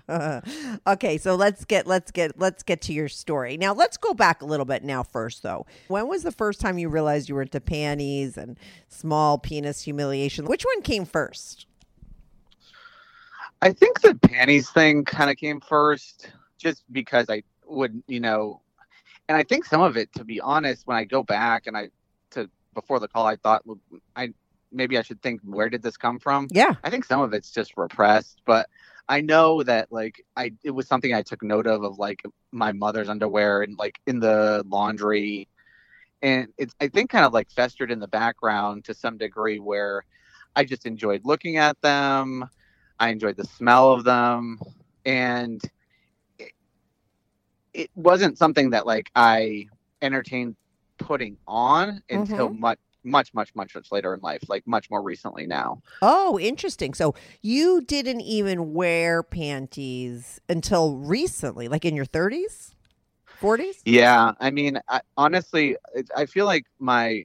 okay, 0.87 1.19
so 1.19 1.35
let's 1.35 1.65
get 1.65 1.87
let's 1.87 2.11
get 2.11 2.39
let's 2.39 2.63
get 2.63 2.81
to 2.83 2.93
your 2.93 3.09
story. 3.09 3.57
Now 3.57 3.73
let's 3.75 3.97
go 3.97 4.15
back 4.15 4.43
a 4.43 4.47
little 4.47 4.67
bit 4.67 4.83
now 4.85 5.03
first 5.03 5.43
though. 5.43 5.67
When 5.89 6.09
was 6.09 6.23
the 6.23 6.33
first 6.33 6.61
time 6.61 6.79
you 6.79 6.89
realized 6.89 7.29
you 7.29 7.35
were 7.35 7.43
into 7.43 7.61
panties 7.61 8.37
and 8.37 8.59
small 8.89 9.39
penis 9.39 9.83
humiliation? 9.83 10.45
Which 10.47 10.65
one 10.65 10.83
came 10.83 11.05
first? 11.05 11.67
I 13.63 13.73
think 13.73 14.01
the 14.01 14.15
panties 14.15 14.71
thing 14.71 15.05
kind 15.05 15.31
of 15.31 15.37
came 15.37 15.61
first, 15.61 16.31
just 16.59 16.85
because 16.91 17.27
I 17.29 17.43
would, 17.67 18.03
you 18.07 18.21
know, 18.21 18.61
and 19.29 19.37
I 19.37 19.43
think 19.43 19.65
some 19.65 19.83
of 19.83 19.97
it, 19.97 20.13
to 20.15 20.25
be 20.25 20.41
honest, 20.41 20.87
when 20.87 20.97
I 20.97 21.05
go 21.05 21.23
back 21.23 21.67
and 21.67 21.77
I 21.77 21.91
to 22.31 22.49
before 22.75 23.01
the 23.01 23.09
call, 23.09 23.27
I 23.27 23.37
thought 23.37 23.67
well, 23.67 23.79
I 24.17 24.33
maybe 24.73 24.99
I 24.99 25.03
should 25.03 25.23
think 25.23 25.41
where 25.43 25.69
did 25.69 25.83
this 25.83 25.97
come 25.97 26.19
from? 26.19 26.49
Yeah. 26.51 26.75
I 26.83 26.91
think 26.91 27.05
some 27.05 27.21
of 27.21 27.33
it's 27.35 27.51
just 27.51 27.77
repressed, 27.77 28.41
but 28.47 28.69
I 29.09 29.21
know 29.21 29.63
that 29.63 29.91
like 29.91 30.25
I 30.37 30.53
it 30.63 30.71
was 30.71 30.87
something 30.87 31.13
I 31.13 31.23
took 31.23 31.43
note 31.43 31.67
of 31.67 31.83
of 31.83 31.99
like 31.99 32.23
my 32.53 32.73
mother's 32.73 33.09
underwear 33.09 33.63
and 33.63 33.79
like 33.79 34.01
in 34.07 34.21
the 34.21 34.65
laundry, 34.67 35.49
and 36.23 36.49
it's 36.57 36.75
I 36.81 36.89
think 36.89 37.11
kind 37.11 37.25
of 37.25 37.33
like 37.33 37.51
festered 37.51 37.91
in 37.91 37.99
the 37.99 38.09
background 38.09 38.85
to 38.87 38.95
some 38.95 39.19
degree 39.19 39.59
where 39.59 40.05
I 40.57 40.65
just 40.65 40.87
enjoyed 40.87 41.23
looking 41.25 41.57
at 41.57 41.81
them. 41.83 42.49
I 43.01 43.09
enjoyed 43.09 43.37
the 43.37 43.45
smell 43.45 43.93
of 43.93 44.05
them, 44.05 44.61
and 45.07 45.61
it, 46.39 46.53
it 47.75 47.91
wasn't 47.95 48.39
something 48.39 48.71
that 48.71 48.87
like 48.87 49.11
I 49.17 49.67
entertained 50.03 50.57
putting 50.99 51.39
on 51.49 52.03
until 52.11 52.51
mm-hmm. 52.51 52.61
much 52.61 52.79
much 53.03 53.33
much 53.33 53.55
much 53.55 53.75
much 53.75 53.91
later 53.91 54.13
in 54.13 54.21
life 54.21 54.43
like 54.49 54.67
much 54.67 54.91
more 54.91 55.03
recently 55.03 55.47
now 55.47 55.81
Oh, 56.03 56.39
interesting. 56.39 56.93
So 56.93 57.15
you 57.41 57.81
didn't 57.81 58.21
even 58.21 58.75
wear 58.75 59.23
panties 59.23 60.39
until 60.51 60.97
recently, 60.97 61.69
like 61.69 61.87
in 61.87 61.97
your 61.97 62.05
30s, 62.05 62.75
40s? 63.41 63.77
yeah 63.87 64.33
i 64.41 64.51
mean 64.51 64.79
I, 64.89 65.01
honestly 65.17 65.77
it- 65.95 66.11
i 66.15 66.27
feel 66.27 66.45
like 66.45 66.67
my 66.79 67.25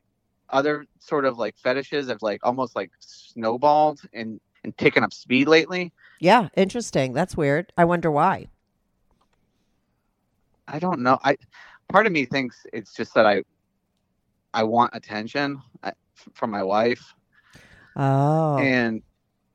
other 0.49 0.85
sort 0.99 1.25
of 1.25 1.37
like 1.37 1.57
fetishes 1.57 2.07
have 2.07 2.21
like 2.21 2.39
almost 2.43 2.73
like 2.75 2.91
snowballed 2.99 3.99
and 4.13 4.39
and 4.65 4.75
picking 4.75 5.03
up 5.03 5.13
speed 5.13 5.47
lately 5.47 5.93
Yeah, 6.19 6.49
interesting. 6.57 7.13
That's 7.13 7.37
weird. 7.37 7.71
I 7.77 7.85
wonder 7.85 8.11
why. 8.11 8.47
i 10.67 10.79
don't 10.79 10.99
know 11.01 11.19
i 11.23 11.37
part 11.89 12.07
of 12.07 12.11
me 12.11 12.25
thinks 12.25 12.65
it's 12.73 12.93
just 12.93 13.13
that 13.13 13.25
i 13.25 13.43
i 14.53 14.63
want 14.63 14.89
attention 14.95 15.61
uh, 15.83 15.91
from 16.33 16.49
my 16.51 16.63
wife 16.63 17.13
Oh. 17.95 18.57
and 18.57 19.01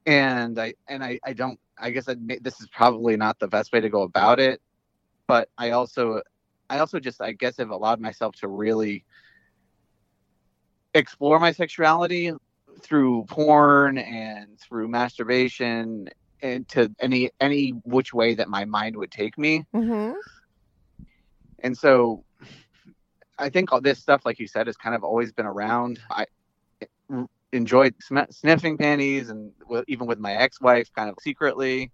and 0.07 0.59
I 0.59 0.75
and 0.89 1.05
I 1.05 1.19
I 1.25 1.33
don't 1.35 1.59
I 1.79 1.91
guess 1.91 2.09
I 2.09 2.15
this 2.41 2.61
is 2.61 2.69
probably 2.69 3.17
not 3.17 3.39
the 3.39 3.49
best 3.49 3.73
way 3.73 3.81
to 3.81 3.91
go 3.91 4.03
about 4.03 4.41
it, 4.41 4.63
but 5.29 5.49
I 5.59 5.71
also 5.73 6.23
I 6.71 6.79
also 6.79 6.99
just 7.01 7.21
I 7.21 7.33
guess 7.33 7.59
have 7.59 7.71
allowed 7.71 8.01
myself 8.01 8.35
to 8.37 8.49
really 8.49 9.05
explore 10.95 11.39
my 11.39 11.53
sexuality 11.53 12.33
through 12.83 13.25
porn 13.29 13.99
and 13.99 14.59
through 14.59 14.89
masturbation 14.89 16.09
and 16.43 16.69
to 16.69 16.91
any 17.01 17.31
any 17.41 17.71
which 17.85 18.13
way 18.15 18.35
that 18.35 18.49
my 18.49 18.65
mind 18.65 18.97
would 18.97 19.11
take 19.11 19.37
me 19.39 19.65
hmm 19.73 20.13
and 21.63 21.77
so 21.77 22.25
I 23.41 23.49
think 23.49 23.73
all 23.73 23.81
this 23.81 23.99
stuff, 23.99 24.27
like 24.27 24.39
you 24.39 24.47
said, 24.47 24.67
has 24.67 24.77
kind 24.77 24.95
of 24.95 25.03
always 25.03 25.33
been 25.33 25.47
around. 25.47 25.99
I 26.11 26.27
enjoyed 27.53 27.95
sm- 28.03 28.31
sniffing 28.31 28.77
panties, 28.77 29.31
and 29.31 29.53
w- 29.63 29.85
even 29.89 30.07
with 30.07 30.19
my 30.19 30.35
ex-wife, 30.35 30.91
kind 30.95 31.09
of 31.09 31.17
secretly. 31.21 31.91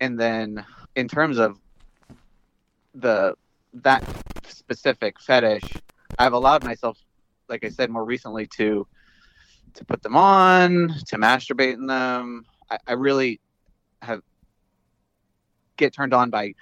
And 0.00 0.18
then, 0.18 0.64
in 0.94 1.08
terms 1.08 1.38
of 1.38 1.58
the 2.94 3.34
that 3.74 4.02
specific 4.48 5.20
fetish, 5.20 5.74
I've 6.18 6.32
allowed 6.32 6.64
myself, 6.64 6.98
like 7.48 7.64
I 7.64 7.68
said 7.68 7.90
more 7.90 8.04
recently, 8.04 8.46
to 8.56 8.86
to 9.74 9.84
put 9.84 10.02
them 10.02 10.16
on, 10.16 10.94
to 11.06 11.16
masturbate 11.16 11.74
in 11.74 11.86
them. 11.86 12.44
I, 12.70 12.78
I 12.86 12.92
really 12.92 13.40
have 14.02 14.22
get 15.76 15.92
turned 15.92 16.14
on 16.14 16.30
by 16.30 16.54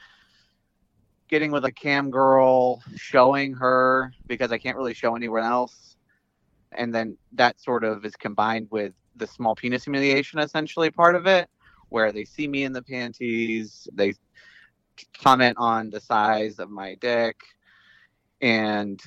getting 1.29 1.51
with 1.51 1.65
a 1.65 1.73
cam 1.73 2.11
girl, 2.11 2.83
showing 2.97 3.55
her 3.55 4.13
because 4.27 4.53
I 4.53 4.59
can't 4.59 4.77
really 4.77 4.95
show 4.95 5.17
anyone 5.17 5.43
else. 5.43 5.97
And 6.73 6.95
then 6.95 7.17
that 7.33 7.61
sort 7.61 7.85
of 7.85 8.05
is 8.05 8.17
combined 8.17 8.69
with 8.71 8.93
the 9.17 9.27
small 9.27 9.55
penis 9.55 9.85
humiliation, 9.85 10.41
essentially 10.41 10.91
part 10.91 11.15
of 11.15 11.27
it, 11.27 11.49
where 11.89 12.13
they 12.13 12.25
see 12.25 12.49
me 12.49 12.65
in 12.65 12.73
the 12.73 12.83
panties, 12.83 13.89
they 13.93 14.15
comment 15.23 15.57
on 15.59 15.91
the 15.91 16.01
size 16.01 16.59
of 16.59 16.71
my 16.71 16.97
dick, 16.97 17.37
and 18.41 19.01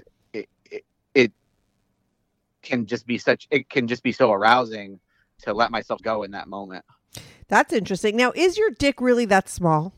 can 2.68 2.86
just 2.86 3.08
be 3.08 3.18
such, 3.18 3.48
it 3.50 3.70
can 3.70 3.88
just 3.88 4.04
be 4.04 4.12
so 4.12 4.32
arousing 4.32 5.00
to 5.44 5.54
let 5.54 5.72
myself 5.72 6.02
go 6.02 6.24
in 6.24 6.32
that 6.32 6.48
moment. 6.48 6.86
That's 7.48 7.74
interesting. 7.74 8.16
Now, 8.16 8.32
is 8.36 8.58
your 8.58 8.72
dick 8.72 9.00
really 9.02 9.26
that 9.26 9.50
small? 9.50 9.94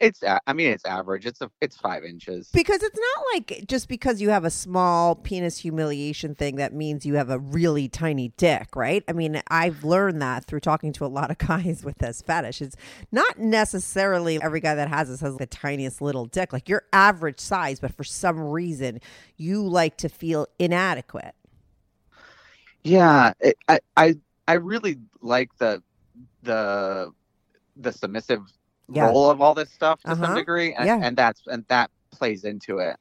It's, 0.00 0.22
I 0.24 0.52
mean, 0.52 0.70
it's 0.70 0.84
average. 0.84 1.26
It's 1.26 1.40
a, 1.40 1.50
it's 1.60 1.76
five 1.76 2.04
inches. 2.04 2.48
Because 2.52 2.82
it's 2.82 2.98
not 2.98 3.24
like 3.34 3.64
just 3.66 3.88
because 3.88 4.20
you 4.20 4.30
have 4.30 4.44
a 4.44 4.50
small 4.50 5.14
penis 5.14 5.58
humiliation 5.58 6.34
thing 6.34 6.56
that 6.56 6.72
means 6.72 7.04
you 7.04 7.14
have 7.14 7.30
a 7.30 7.38
really 7.38 7.88
tiny 7.88 8.32
dick, 8.36 8.76
right? 8.76 9.04
I 9.08 9.12
mean, 9.12 9.42
I've 9.48 9.84
learned 9.84 10.22
that 10.22 10.44
through 10.44 10.60
talking 10.60 10.92
to 10.94 11.04
a 11.04 11.08
lot 11.08 11.30
of 11.30 11.38
guys 11.46 11.82
with 11.84 11.98
this 11.98 12.22
fetish. 12.22 12.62
It's 12.62 12.76
not 13.12 13.38
necessarily 13.38 14.40
every 14.42 14.60
guy 14.60 14.74
that 14.74 14.88
has 14.88 15.08
this 15.08 15.20
has 15.20 15.36
the 15.36 15.46
tiniest 15.46 16.00
little 16.00 16.26
dick. 16.26 16.52
Like 16.52 16.68
your 16.68 16.84
average 16.92 17.40
size, 17.40 17.80
but 17.80 17.94
for 17.94 18.04
some 18.04 18.38
reason 18.38 19.00
you 19.36 19.66
like 19.66 19.96
to 19.98 20.08
feel 20.08 20.46
inadequate. 20.58 21.34
Yeah, 22.82 23.32
it, 23.40 23.56
I, 23.66 23.80
I 23.96 24.16
I 24.46 24.54
really 24.54 24.98
like 25.22 25.50
the 25.58 25.82
the 26.42 27.10
the 27.76 27.92
submissive 27.92 28.42
Yeah. 28.92 29.06
role 29.06 29.30
of 29.30 29.40
all 29.40 29.54
this 29.54 29.70
stuff 29.70 30.00
to 30.02 30.10
Uh-huh. 30.12 30.26
some 30.26 30.34
degree, 30.34 30.74
and, 30.74 30.86
Yeah. 30.86 31.00
and 31.02 31.16
that's 31.16 31.42
and 31.46 31.64
that 31.68 31.90
plays 32.10 32.44
into 32.44 32.78
it 32.78 32.96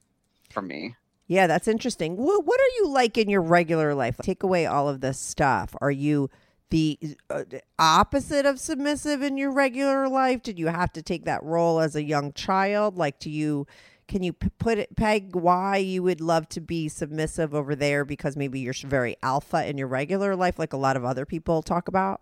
for 0.50 0.62
me. 0.62 0.96
Yeah, 1.28 1.48
that's 1.48 1.68
interesting. 1.68 2.18
What, 2.18 2.46
what 2.46 2.60
are 2.60 2.74
you 2.78 2.90
like 2.90 3.18
in 3.18 3.30
your 3.30 3.42
regular 3.42 3.94
life? 3.96 4.18
Take 4.22 4.44
away 4.44 4.66
all 4.66 4.90
of 4.90 5.02
this 5.02 5.20
stuff. 5.20 5.76
Are 5.82 5.92
you 5.92 6.30
the 6.70 6.98
uh, 7.30 7.44
opposite 7.80 8.46
of 8.46 8.60
submissive 8.60 9.22
in 9.22 9.38
your 9.38 9.52
regular 9.52 10.08
life? 10.10 10.42
Did 10.42 10.58
you 10.60 10.68
have 10.68 10.92
to 10.94 11.02
take 11.02 11.26
that 11.26 11.44
role 11.44 11.80
as 11.80 11.96
a 11.96 12.04
young 12.04 12.34
child? 12.34 12.98
Like, 12.98 13.20
do 13.20 13.30
you 13.30 13.68
can 14.08 14.22
you 14.22 14.34
p- 14.34 14.50
put 14.60 14.78
it 14.78 14.96
peg 14.98 15.34
why 15.36 15.78
you 15.78 16.04
would 16.04 16.20
love 16.20 16.50
to 16.50 16.60
be 16.62 16.90
submissive 16.90 17.56
over 17.56 17.74
there 17.74 18.04
because 18.04 18.36
maybe 18.36 18.60
you're 18.60 18.74
very 18.86 19.16
alpha 19.24 19.66
in 19.68 19.78
your 19.78 19.88
regular 19.88 20.36
life, 20.36 20.60
like 20.60 20.74
a 20.74 20.78
lot 20.78 20.98
of 20.98 21.06
other 21.06 21.26
people 21.26 21.62
talk 21.62 21.88
about? 21.88 22.20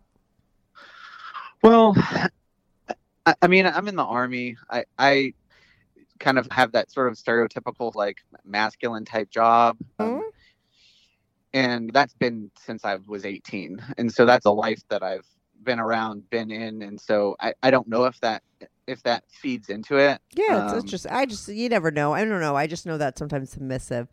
Well, 1.64 1.96
I, 3.26 3.36
I 3.42 3.48
mean, 3.48 3.66
I'm 3.66 3.88
in 3.88 3.96
the 3.96 4.04
army. 4.04 4.58
I 4.70 4.86
I 4.98 5.34
kind 6.20 6.38
of 6.38 6.48
have 6.52 6.74
that 6.74 6.92
sort 6.92 7.08
of 7.08 7.16
stereotypical 7.16 7.94
like 7.96 8.20
masculine 8.46 9.06
type 9.06 9.30
job. 9.30 9.78
um, 10.00 10.08
Mhm. 10.08 10.22
and 11.54 11.92
that's 11.94 12.14
been 12.14 12.52
since 12.60 12.86
I 12.86 12.98
was 13.08 13.26
18. 13.26 13.82
And 13.98 14.12
so 14.14 14.26
that's 14.26 14.46
a 14.46 14.52
life 14.52 14.82
that 14.90 15.04
I've 15.04 15.26
been 15.64 15.80
around, 15.80 16.30
been 16.30 16.50
in, 16.52 16.82
and 16.82 17.00
so 17.00 17.36
I, 17.40 17.54
I 17.62 17.72
don't 17.72 17.88
know 17.88 18.06
if 18.06 18.20
that 18.22 18.44
if 18.88 19.04
that 19.04 19.24
feeds 19.30 19.70
into 19.70 19.98
it. 19.98 20.20
Yeah, 20.36 20.60
it's, 20.60 20.74
it's 20.74 20.84
Um, 20.84 20.88
just 20.88 21.08
I 21.08 21.26
just 21.26 21.48
you 21.50 21.70
never 21.70 21.92
know. 21.92 22.14
I 22.14 22.24
don't 22.24 22.40
know. 22.40 22.56
I 22.56 22.68
just 22.68 22.86
know 22.86 22.98
that 22.98 23.18
sometimes 23.18 23.50
submissive 23.52 24.08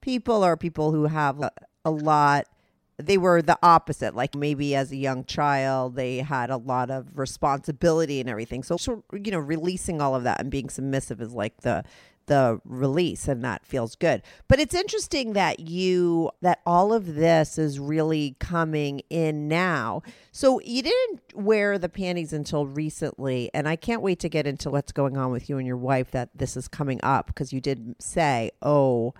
people 0.00 0.44
are 0.44 0.56
people 0.56 0.92
who 0.92 1.06
have 1.06 1.40
a, 1.40 1.50
a 1.84 1.90
lot. 1.90 2.46
They 2.96 3.18
were 3.18 3.42
the 3.42 3.58
opposite. 3.62 4.14
Like 4.14 4.34
maybe 4.34 4.74
as 4.74 4.92
a 4.92 4.96
young 4.96 5.24
child, 5.24 5.96
they 5.96 6.18
had 6.18 6.50
a 6.50 6.56
lot 6.56 6.90
of 6.90 7.18
responsibility 7.18 8.20
and 8.20 8.28
everything. 8.28 8.62
So, 8.62 8.76
so 8.76 9.04
you 9.12 9.32
know, 9.32 9.38
releasing 9.38 10.00
all 10.00 10.14
of 10.14 10.22
that 10.24 10.40
and 10.40 10.50
being 10.50 10.68
submissive 10.68 11.20
is 11.20 11.32
like 11.32 11.62
the 11.62 11.84
the 12.26 12.60
release 12.64 13.28
and 13.28 13.44
that 13.44 13.64
feels 13.66 13.96
good. 13.96 14.22
But 14.48 14.60
it's 14.60 14.74
interesting 14.74 15.32
that 15.34 15.60
you 15.60 16.30
that 16.40 16.60
all 16.66 16.92
of 16.92 17.14
this 17.14 17.58
is 17.58 17.78
really 17.78 18.36
coming 18.38 19.02
in 19.10 19.48
now. 19.48 20.02
So 20.32 20.60
you 20.60 20.82
didn't 20.82 21.20
wear 21.34 21.78
the 21.78 21.88
panties 21.88 22.32
until 22.32 22.66
recently 22.66 23.50
and 23.52 23.68
I 23.68 23.76
can't 23.76 24.02
wait 24.02 24.20
to 24.20 24.28
get 24.28 24.46
into 24.46 24.70
what's 24.70 24.92
going 24.92 25.16
on 25.16 25.30
with 25.30 25.48
you 25.48 25.58
and 25.58 25.66
your 25.66 25.76
wife 25.76 26.10
that 26.12 26.30
this 26.34 26.56
is 26.56 26.68
coming 26.68 27.00
up 27.02 27.26
because 27.26 27.52
you 27.52 27.60
did 27.60 27.96
say, 27.98 28.50
"Oh, 28.62 29.14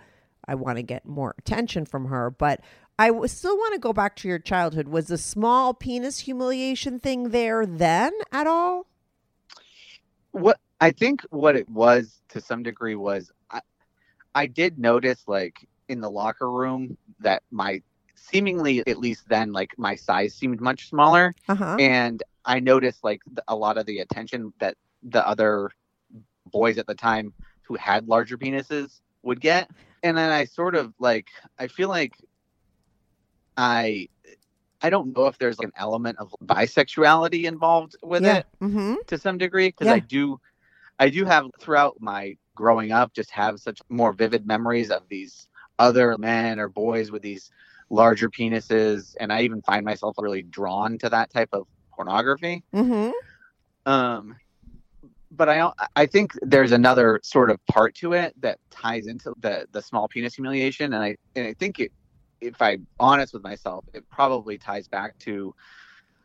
I 0.47 0.55
want 0.55 0.77
to 0.77 0.83
get 0.83 1.05
more 1.05 1.35
attention 1.37 1.85
from 1.85 2.05
her." 2.05 2.29
But 2.29 2.61
I 2.97 3.07
w- 3.07 3.27
still 3.27 3.57
want 3.57 3.73
to 3.73 3.79
go 3.79 3.91
back 3.93 4.15
to 4.17 4.27
your 4.27 4.39
childhood. 4.39 4.87
Was 4.87 5.07
the 5.07 5.17
small 5.17 5.73
penis 5.73 6.19
humiliation 6.19 6.99
thing 6.99 7.29
there 7.29 7.65
then 7.65 8.13
at 8.31 8.47
all? 8.47 8.87
what 10.31 10.59
I 10.81 10.91
think 10.91 11.21
what 11.29 11.55
it 11.55 11.69
was 11.69 12.21
to 12.29 12.41
some 12.41 12.61
degree 12.61 12.95
was 12.95 13.31
I, 13.49 13.61
I 14.33 14.47
did 14.47 14.77
notice 14.77 15.23
like 15.27 15.65
in 15.87 16.01
the 16.01 16.09
locker 16.11 16.51
room 16.51 16.97
that 17.21 17.41
my 17.51 17.81
seemingly 18.15 18.85
at 18.85 18.97
least 18.99 19.29
then 19.29 19.53
like 19.53 19.71
my 19.77 19.95
size 19.95 20.33
seemed 20.33 20.59
much 20.59 20.89
smaller 20.89 21.33
Uh-huh. 21.47 21.77
and 21.79 22.21
I 22.43 22.59
noticed 22.59 23.01
like 23.01 23.21
a 23.47 23.55
lot 23.55 23.77
of 23.77 23.85
the 23.85 23.99
attention 23.99 24.51
that 24.59 24.75
the 25.03 25.25
other 25.25 25.71
boys 26.51 26.77
at 26.77 26.85
the 26.87 26.95
time 26.95 27.33
who 27.61 27.75
had 27.75 28.09
larger 28.09 28.37
penises 28.37 28.99
would 29.23 29.39
get 29.39 29.69
and 30.03 30.17
then 30.17 30.31
I 30.33 30.43
sort 30.43 30.75
of 30.75 30.93
like 30.99 31.27
I 31.59 31.67
feel 31.67 31.87
like 31.87 32.11
I 33.57 34.07
I 34.81 34.89
don't 34.89 35.15
know 35.15 35.27
if 35.27 35.37
there's 35.37 35.57
like 35.59 35.67
an 35.67 35.73
element 35.77 36.17
of 36.19 36.33
bisexuality 36.43 37.45
involved 37.45 37.95
with 38.03 38.23
yeah. 38.23 38.39
it 38.39 38.45
Mhm. 38.61 38.95
to 39.07 39.17
some 39.17 39.37
degree 39.37 39.69
because 39.69 39.87
Yeah. 39.87 39.95
I 39.95 39.99
do 39.99 40.39
I 40.99 41.09
do 41.09 41.25
have 41.25 41.45
throughout 41.59 41.95
my 41.99 42.37
growing 42.55 42.91
up 42.91 43.13
just 43.13 43.31
have 43.31 43.59
such 43.59 43.79
more 43.89 44.13
vivid 44.13 44.45
memories 44.45 44.91
of 44.91 45.07
these 45.09 45.47
other 45.79 46.17
men 46.17 46.59
or 46.59 46.69
boys 46.69 47.11
with 47.11 47.21
these 47.21 47.51
larger 47.89 48.29
penises 48.29 49.15
and 49.19 49.31
I 49.31 49.41
even 49.41 49.61
find 49.61 49.85
myself 49.85 50.15
really 50.19 50.41
drawn 50.43 50.97
to 50.99 51.09
that 51.09 51.31
type 51.31 51.49
of 51.53 51.67
pornography 51.93 52.63
Mhm. 52.73 53.11
um 53.85 54.35
but 55.31 55.49
I 55.49 55.71
I 55.95 56.05
think 56.05 56.31
there's 56.41 56.71
another 56.71 57.19
sort 57.23 57.49
of 57.51 57.59
part 57.67 57.95
to 57.95 58.13
it 58.13 58.33
that 58.41 58.59
ties 58.71 59.07
into 59.07 59.33
the 59.39 59.67
the 59.71 59.81
small 59.81 60.07
penis 60.07 60.35
humiliation 60.35 60.93
and 60.93 61.03
I 61.03 61.15
and 61.35 61.47
I 61.47 61.53
think 61.53 61.79
it 61.79 61.91
if 62.41 62.61
I'm 62.61 62.87
honest 62.99 63.33
with 63.33 63.43
myself, 63.43 63.85
it 63.93 64.07
probably 64.09 64.57
ties 64.57 64.87
back 64.87 65.17
to 65.19 65.53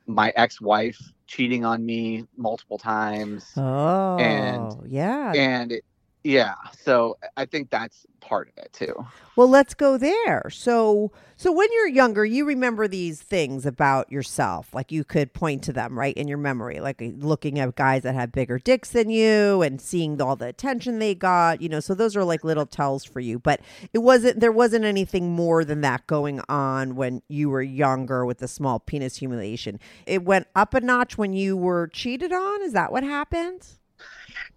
my 0.07 0.33
ex-wife 0.37 0.99
cheating 1.27 1.65
on 1.65 1.85
me 1.85 2.25
multiple 2.37 2.79
times, 2.79 3.53
Oh, 3.57 4.17
And- 4.19 4.91
yeah. 4.91 5.33
and 5.35 5.73
it, 5.73 5.85
yeah, 6.23 6.55
so 6.79 7.17
I 7.37 7.47
think 7.47 7.71
that's 7.71 8.07
part 8.21 8.49
of 8.49 8.63
it 8.63 8.73
too. 8.75 8.95
Well, 9.37 9.49
let's 9.49 9.73
go 9.73 9.97
there. 9.97 10.51
So, 10.51 11.13
so 11.37 11.51
when 11.51 11.69
you're 11.73 11.89
younger, 11.89 12.27
you 12.27 12.45
remember 12.45 12.87
these 12.87 13.23
things 13.23 13.65
about 13.65 14.13
yourself, 14.13 14.75
like 14.75 14.93
you 14.93 15.03
could 15.03 15.33
point 15.33 15.63
to 15.63 15.73
them, 15.73 15.99
right, 15.99 16.15
in 16.15 16.29
your 16.29 16.37
memory, 16.37 16.79
like 16.81 17.01
uh, 17.01 17.07
looking 17.17 17.59
at 17.59 17.75
guys 17.75 18.03
that 18.03 18.15
have 18.15 18.33
bigger 18.33 18.59
dicks 18.59 18.91
than 18.91 19.09
you 19.09 19.63
and 19.63 19.81
seeing 19.81 20.21
all 20.21 20.37
the 20.37 20.47
attention 20.47 20.99
they 20.99 21.15
got, 21.15 21.63
you 21.63 21.71
know. 21.71 21.81
So 21.81 21.95
those 21.95 22.15
are 22.17 22.25
like 22.25 22.45
little 22.45 22.67
tells 22.67 23.03
for 23.03 23.21
you. 23.21 23.39
But 23.39 23.63
it 23.95 23.99
wasn't 23.99 24.41
there 24.41 24.53
wasn't 24.53 24.85
anything 24.85 25.33
more 25.33 25.65
than 25.65 25.81
that 25.81 26.07
going 26.07 26.43
on 26.51 26.97
when 26.97 27.23
you 27.29 27.49
were 27.49 27.63
younger 27.63 28.27
with 28.27 28.39
the 28.39 28.49
small 28.49 28.79
penis 28.79 29.17
humiliation. 29.17 29.81
It 30.05 30.23
went 30.25 30.49
up 30.55 30.75
a 30.75 30.81
notch 30.83 31.17
when 31.17 31.33
you 31.33 31.57
were 31.57 31.89
cheated 31.89 32.33
on. 32.33 32.63
Is 32.63 32.75
that 32.75 32.93
what 32.93 33.05
happened? 33.05 33.67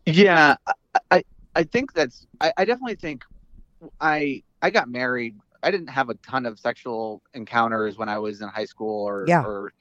Yeah, 0.06 0.58
I 1.10 1.24
I, 1.56 1.64
think 1.64 1.94
that's 1.94 2.26
I, 2.42 2.52
I 2.58 2.66
definitely 2.66 2.96
think 2.96 3.24
I 4.00 4.44
I 4.62 4.70
got 4.70 4.90
married. 4.90 5.36
I 5.62 5.72
didn't 5.72 5.88
have 5.90 6.10
a 6.10 6.16
ton 6.16 6.46
of 6.46 6.60
sexual 6.60 7.22
encounters 7.34 7.98
when 7.98 8.10
I 8.10 8.18
was 8.20 8.42
in 8.42 8.50
high 8.50 8.66
school 8.66 9.06
or 9.08 9.26
Yeah. 9.28 9.44
or 9.44 9.74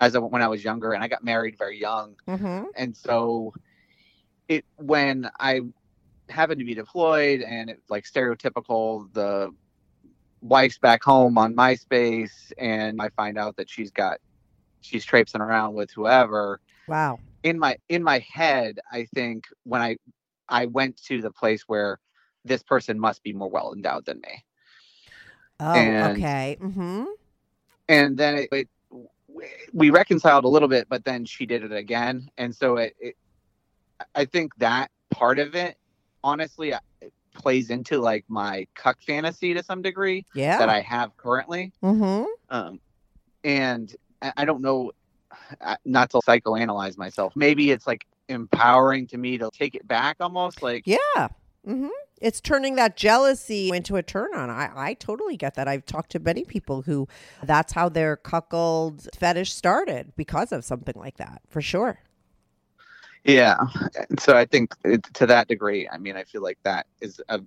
as 0.00 0.16
I, 0.16 0.18
when 0.18 0.42
I 0.42 0.48
was 0.48 0.64
younger, 0.64 0.92
and 0.92 1.02
I 1.04 1.08
got 1.08 1.22
married 1.24 1.56
very 1.56 1.78
young. 1.80 2.16
Mm-hmm. 2.26 2.64
and 2.76 2.96
so 2.96 3.54
it 4.48 4.64
when 4.76 5.30
I 5.40 5.60
happened 6.28 6.58
to 6.58 6.64
be 6.64 6.74
deployed 6.74 7.40
and 7.42 7.70
it's 7.70 7.88
like 7.90 8.04
stereotypical 8.04 9.12
the 9.12 9.50
wife's 10.40 10.78
back 10.78 11.02
home 11.02 11.38
on 11.38 11.54
MySpace 11.54 12.52
and 12.58 13.00
I 13.00 13.08
find 13.10 13.38
out 13.38 13.56
that 13.56 13.70
she's 13.70 13.90
got 13.90 14.18
she's 14.80 15.04
traipsing 15.04 15.40
around 15.40 15.74
with 15.74 15.90
whoever 15.90 16.60
Wow. 16.88 17.18
in 17.42 17.58
my 17.58 17.76
in 17.88 18.02
my 18.02 18.18
head 18.30 18.80
I 18.92 19.06
think 19.14 19.44
when 19.64 19.80
I 19.80 19.96
I 20.48 20.66
went 20.66 20.96
to 21.04 21.20
the 21.22 21.30
place 21.30 21.62
where 21.66 21.98
this 22.44 22.62
person 22.62 22.98
must 23.00 23.22
be 23.22 23.32
more 23.32 23.48
well 23.50 23.72
endowed 23.74 24.04
than 24.06 24.20
me 24.20 24.44
Oh, 25.60 25.72
And- 25.72 26.16
okay. 26.18 26.56
Mm-hmm. 26.60 27.04
and 27.88 28.16
then 28.16 28.36
it, 28.36 28.48
it 28.52 28.68
we 29.72 29.90
reconciled 29.90 30.44
a 30.44 30.48
little 30.48 30.68
bit 30.68 30.86
but 30.88 31.04
then 31.04 31.24
she 31.24 31.44
did 31.46 31.64
it 31.64 31.72
again 31.72 32.30
and 32.38 32.54
so 32.54 32.76
it, 32.76 32.94
it 33.00 33.16
i 34.14 34.24
think 34.24 34.54
that 34.56 34.90
part 35.10 35.38
of 35.38 35.54
it 35.54 35.76
honestly 36.22 36.72
uh, 36.72 36.78
it 37.00 37.12
plays 37.34 37.70
into 37.70 37.98
like 37.98 38.24
my 38.28 38.66
cuck 38.76 38.96
fantasy 39.02 39.52
to 39.54 39.62
some 39.62 39.82
degree 39.82 40.24
Yeah. 40.34 40.58
that 40.58 40.68
i 40.68 40.80
have 40.80 41.16
currently 41.16 41.72
mm-hmm. 41.82 42.24
um 42.48 42.80
and 43.42 43.94
i 44.22 44.32
I 44.36 44.44
don't 44.44 44.62
know 44.62 44.92
uh, 45.60 45.76
not 45.84 46.10
to 46.10 46.18
psychoanalyze 46.18 46.96
myself 46.96 47.32
maybe 47.34 47.70
it's 47.72 47.86
like 47.86 48.06
empowering 48.28 49.06
to 49.08 49.18
me 49.18 49.38
to 49.38 49.50
take 49.52 49.74
it 49.74 49.86
back 49.86 50.16
almost 50.20 50.62
like 50.62 50.82
Yeah. 50.86 51.28
hmm 51.64 51.88
It's 52.20 52.40
turning 52.40 52.76
that 52.76 52.96
jealousy 52.96 53.70
into 53.70 53.96
a 53.96 54.02
turn 54.02 54.34
on. 54.34 54.50
I, 54.50 54.70
I 54.74 54.94
totally 54.94 55.36
get 55.36 55.54
that. 55.56 55.68
I've 55.68 55.84
talked 55.86 56.10
to 56.12 56.18
many 56.18 56.44
people 56.44 56.82
who 56.82 57.08
that's 57.42 57.72
how 57.72 57.88
their 57.88 58.16
cuckold 58.16 59.08
fetish 59.18 59.52
started 59.52 60.12
because 60.16 60.52
of 60.52 60.64
something 60.64 60.94
like 60.96 61.16
that, 61.18 61.42
for 61.48 61.60
sure. 61.62 62.00
Yeah. 63.24 63.56
So 64.18 64.36
I 64.36 64.44
think 64.44 64.74
it, 64.84 65.02
to 65.14 65.26
that 65.26 65.48
degree, 65.48 65.88
I 65.90 65.98
mean, 65.98 66.16
I 66.16 66.24
feel 66.24 66.42
like 66.42 66.58
that 66.64 66.86
is 67.00 67.20
a, 67.28 67.40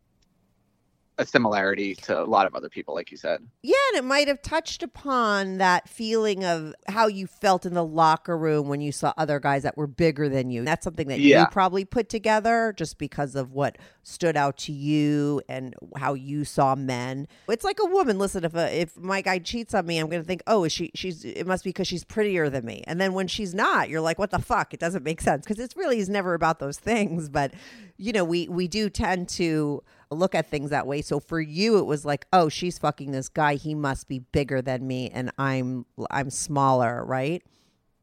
a 1.17 1.25
similarity 1.25 1.95
to 1.95 2.21
a 2.21 2.25
lot 2.25 2.45
of 2.45 2.53
other 2.55 2.69
people, 2.69 2.93
like 2.93 3.09
you 3.12 3.17
said. 3.17 3.41
Yeah, 3.63 3.75
and 3.93 3.97
it 4.00 4.03
might 4.03 4.27
have 4.27 4.41
touched 4.41 4.83
upon 4.83 5.57
that 5.57 5.89
feeling 5.89 6.45
of 6.45 6.74
how 6.88 7.07
you 7.07 7.25
felt 7.27 7.65
in 7.65 7.74
the 7.74 7.83
locker 7.86 8.38
room 8.38 8.67
when 8.67 8.81
you 8.81 8.91
saw 8.91 9.13
other 9.17 9.39
guys 9.39 9.63
that 9.63 9.77
were 9.77 9.88
bigger 9.88 10.29
than 10.29 10.50
you. 10.51 10.63
That's 10.63 10.83
something 10.83 11.07
that 11.07 11.20
Yeah. 11.20 11.42
you 11.42 11.48
probably 11.48 11.85
put 11.85 12.09
together 12.09 12.74
just 12.77 12.98
because 12.98 13.35
of 13.35 13.51
what 13.51 13.77
stood 14.07 14.37
out 14.37 14.57
to 14.57 14.72
you 14.72 15.41
and 15.50 15.75
how 15.98 16.13
you 16.13 16.46
saw 16.46 16.75
men. 16.75 17.27
It's 17.50 17.65
like 17.65 17.79
a 17.81 17.85
woman. 17.85 18.17
Listen, 18.17 18.46
if 18.46 18.55
a, 18.55 18.81
if 18.81 18.98
my 18.98 19.22
guy 19.22 19.39
cheats 19.39 19.74
on 19.74 19.85
me, 19.85 19.98
I'm 19.98 20.07
going 20.09 20.22
to 20.22 20.27
think, 20.27 20.41
oh, 20.48 20.63
is 20.63 20.72
she? 20.72 20.91
She's. 20.96 21.25
It 21.25 21.46
must 21.46 21.63
be 21.63 21.70
because 21.70 21.87
she's 21.87 22.05
prettier 22.05 22.50
than 22.50 22.65
me. 22.65 22.83
And 22.87 23.01
then 23.01 23.13
when 23.13 23.27
she's 23.27 23.53
not, 23.53 23.89
you're 23.89 24.01
like, 24.01 24.17
what 24.17 24.31
the 24.31 24.39
fuck? 24.39 24.74
It 24.74 24.79
doesn't 24.79 25.03
make 25.03 25.20
sense 25.20 25.46
because 25.46 25.61
it's 25.61 25.75
really 25.75 26.00
is 26.00 26.09
never 26.09 26.33
about 26.33 26.59
those 26.59 26.77
things. 26.79 27.27
But 27.27 27.53
you 27.98 28.13
know, 28.13 28.24
we 28.24 28.48
we 28.48 28.67
do 28.67 28.89
tend 28.89 29.27
to 29.29 29.83
look 30.09 30.33
at 30.33 30.50
things 30.50 30.70
that 30.70 30.87
way. 30.87 31.01
So 31.01 31.20
for 31.20 31.41
you, 31.41 31.77
it 31.77 31.85
was 31.85 32.05
like, 32.05 32.27
oh, 32.31 32.48
she's 32.48 32.77
fucking 32.77 33.11
this 33.11 33.27
guy. 33.27 33.55
He 33.55 33.75
must 33.75 34.07
be 34.07 34.20
bigger 34.20 34.61
than 34.61 34.87
me, 34.87 35.09
and 35.09 35.31
I'm 35.37 35.85
I'm 36.09 36.29
smaller, 36.29 37.03
right? 37.03 37.43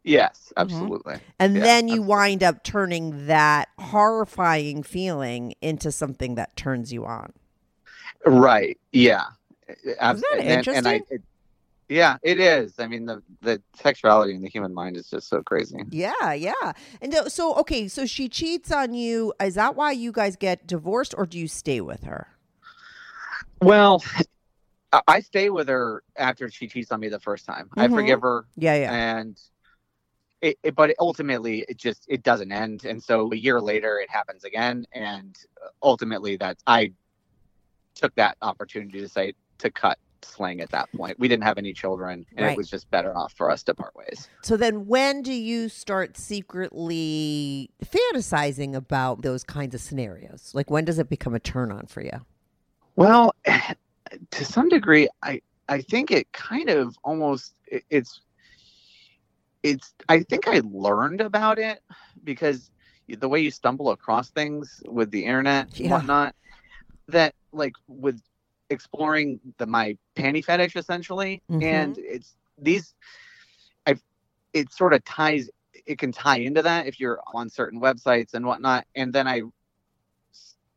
Yes, 0.04 0.52
absolutely. 0.56 1.16
And 1.38 1.56
Yeah, 1.56 1.62
then 1.62 1.88
you 1.88 1.94
absolutely. 1.94 2.08
wind 2.14 2.42
up 2.42 2.62
turning 2.62 3.26
that 3.26 3.68
horrifying 3.78 4.82
feeling 4.82 5.54
into 5.62 5.90
something 5.90 6.34
that 6.34 6.54
turns 6.56 6.92
you 6.92 7.06
on. 7.06 7.32
Right. 8.26 8.78
Yeah. 8.92 9.24
Abs- 9.98 10.20
that 10.20 10.38
and- 10.38 10.40
and 10.68 10.86
I- 10.86 10.94
interesting? 10.94 11.02
it- 11.10 11.22
yeah, 11.88 12.16
it 12.22 12.40
is. 12.40 12.78
I 12.78 12.86
mean, 12.86 13.04
the 13.06 13.22
the 13.42 13.60
sexuality 13.76 14.34
in 14.34 14.40
the 14.42 14.48
human 14.48 14.72
mind 14.72 14.96
is 14.96 15.08
just 15.08 15.28
so 15.28 15.42
crazy. 15.42 15.78
Yeah, 15.90 16.32
yeah. 16.32 16.72
And 17.02 17.14
uh, 17.14 17.28
so, 17.28 17.54
okay, 17.56 17.88
so 17.88 18.06
she 18.06 18.28
cheats 18.28 18.72
on 18.72 18.94
you. 18.94 19.34
Is 19.40 19.54
that 19.56 19.74
why 19.76 19.92
you 19.92 20.10
guys 20.12 20.36
get 20.36 20.66
divorced, 20.66 21.14
or 21.16 21.26
do 21.26 21.38
you 21.38 21.46
stay 21.48 21.80
with 21.82 22.04
her? 22.04 22.28
Well, 23.60 24.02
I- 24.92 25.02
I 25.08 25.20
stay 25.20 25.50
with 25.50 25.68
her 25.68 26.02
after 26.16 26.50
she 26.50 26.68
cheats 26.68 26.90
on 26.90 27.00
me 27.00 27.08
the 27.08 27.20
first 27.20 27.44
time. 27.46 27.68
I 27.76 27.86
Mhm. 27.88 27.94
forgive 27.94 28.22
her, 28.22 28.46
Yeah, 28.56 28.74
yeah. 28.76 29.18
and 29.18 29.38
it, 30.44 30.58
it 30.62 30.74
but 30.74 30.94
ultimately 31.00 31.64
it 31.68 31.78
just 31.78 32.04
it 32.08 32.22
doesn't 32.22 32.52
end. 32.52 32.84
And 32.84 33.02
so 33.02 33.32
a 33.32 33.36
year 33.36 33.60
later, 33.60 33.98
it 33.98 34.10
happens 34.10 34.44
again, 34.44 34.84
and 34.92 35.36
ultimately 35.82 36.36
that 36.36 36.58
I 36.66 36.92
took 37.94 38.14
that 38.16 38.36
opportunity 38.42 39.00
to 39.00 39.08
say 39.08 39.32
to 39.58 39.70
cut 39.70 39.98
slang 40.22 40.60
at 40.60 40.70
that 40.70 40.90
point. 40.92 41.18
We 41.18 41.28
didn't 41.28 41.44
have 41.44 41.58
any 41.58 41.72
children, 41.72 42.26
and 42.36 42.46
Right. 42.46 42.52
it 42.52 42.56
was 42.56 42.68
just 42.68 42.90
better 42.90 43.16
off 43.16 43.32
for 43.32 43.50
us 43.50 43.62
to 43.64 43.74
part 43.74 43.94
ways. 43.96 44.28
So 44.42 44.56
then, 44.56 44.86
when 44.86 45.22
do 45.22 45.32
you 45.32 45.68
start 45.68 46.18
secretly 46.18 47.70
fantasizing 47.82 48.74
about 48.74 49.22
those 49.22 49.44
kinds 49.44 49.74
of 49.74 49.80
scenarios? 49.80 50.50
Like, 50.54 50.70
when 50.70 50.84
does 50.84 50.98
it 50.98 51.08
become 51.08 51.34
a 51.34 51.40
turn 51.40 51.72
on 51.72 51.86
for 51.86 52.02
you? 52.02 52.24
Well, 52.96 53.34
to 54.30 54.44
some 54.44 54.68
degree, 54.68 55.08
I 55.22 55.40
I 55.68 55.80
think 55.80 56.10
it 56.10 56.30
kind 56.32 56.68
of 56.68 56.96
almost 57.02 57.54
it, 57.66 57.84
it's 57.88 58.20
it's 59.64 59.94
I 60.10 60.20
think 60.20 60.46
I 60.46 60.60
learned 60.62 61.22
about 61.22 61.58
it 61.58 61.80
because 62.22 62.70
the 63.08 63.28
way 63.28 63.40
you 63.40 63.50
stumble 63.50 63.90
across 63.90 64.30
things 64.30 64.82
with 64.86 65.10
the 65.10 65.24
internet 65.24 65.68
and 65.68 65.86
Yeah. 65.86 65.94
whatnot 65.94 66.34
that 67.08 67.34
like 67.52 67.72
with 67.88 68.20
exploring 68.70 69.40
the 69.58 69.66
my 69.66 69.96
panty 70.16 70.44
fetish 70.44 70.76
essentially 70.76 71.42
Mhm. 71.50 71.62
and 71.62 71.98
it's 71.98 72.36
these 72.58 72.94
I 73.86 73.96
it 74.52 74.72
sort 74.72 74.92
of 74.92 75.02
ties 75.04 75.48
it 75.86 75.98
can 75.98 76.12
tie 76.12 76.38
into 76.38 76.62
that 76.62 76.86
if 76.86 77.00
you're 77.00 77.20
on 77.32 77.48
certain 77.48 77.80
websites 77.80 78.34
and 78.34 78.46
whatnot 78.46 78.86
and 78.94 79.12
then 79.12 79.26
I 79.26 79.42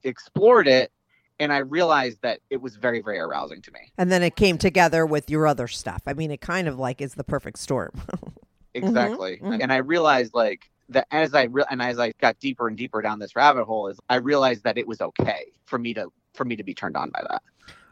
explored 0.03 0.67
it 0.67 0.91
and 1.39 1.51
I 1.51 1.57
realized 1.59 2.21
that 2.23 2.39
it 2.49 2.57
was 2.57 2.77
very, 2.77 3.01
very 3.01 3.19
arousing 3.19 3.61
to 3.63 3.71
me. 3.71 3.91
And 3.97 4.11
then 4.11 4.23
it 4.23 4.35
came 4.35 4.57
together 4.57 5.05
with 5.05 5.29
your 5.29 5.45
other 5.45 5.67
stuff. 5.67 6.01
I 6.07 6.13
mean, 6.13 6.31
it 6.31 6.41
kind 6.41 6.67
of 6.67 6.79
like 6.79 6.99
is 6.99 7.13
the 7.13 7.23
perfect 7.23 7.59
storm. 7.59 7.91
Exactly. 8.73 9.39
mhm. 9.41 9.61
And 9.61 9.71
I 9.73 9.77
realized 9.77 10.33
like 10.33 10.69
that 10.89 11.07
as 11.11 11.33
I 11.33 11.43
re- 11.43 11.65
and 11.69 11.81
as 11.81 11.99
I 11.99 12.13
got 12.21 12.39
deeper 12.39 12.67
and 12.67 12.77
deeper 12.77 13.01
down 13.01 13.19
this 13.19 13.35
rabbit 13.35 13.65
hole 13.65 13.87
is 13.87 13.99
I 14.09 14.15
realized 14.15 14.63
that 14.63 14.77
it 14.77 14.87
was 14.87 15.01
okay 15.01 15.45
for 15.65 15.77
me 15.79 15.93
to 15.95 16.11
for 16.33 16.45
me 16.45 16.55
to 16.55 16.63
be 16.63 16.73
turned 16.73 16.95
on 16.95 17.09
by 17.09 17.23
that. 17.29 17.41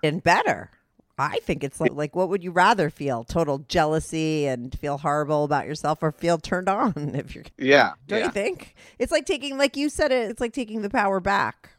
and 0.03 0.23
better. 0.23 0.69
I 1.17 1.39
think 1.43 1.63
it's 1.63 1.79
like, 1.79 1.93
like, 1.93 2.13
what 2.13 2.27
would 2.27 2.43
you 2.43 2.51
rather 2.51 2.89
feel? 2.89 3.23
Total 3.23 3.59
jealousy 3.59 4.47
and 4.47 4.77
feel 4.77 4.97
horrible 4.97 5.45
about 5.45 5.65
yourself, 5.65 6.03
or 6.03 6.11
feel 6.11 6.37
turned 6.37 6.67
on? 6.67 6.93
If 7.15 7.33
you're, 7.33 7.45
Yeah. 7.57 7.93
don't 8.05 8.19
yeah. 8.19 8.25
you 8.25 8.31
think? 8.31 8.75
It's 8.99 9.13
like 9.13 9.25
taking, 9.25 9.57
like 9.57 9.77
you 9.77 9.87
said, 9.87 10.11
it. 10.11 10.29
It's 10.29 10.41
like 10.41 10.51
taking 10.51 10.81
the 10.81 10.89
power 10.89 11.21
back. 11.21 11.69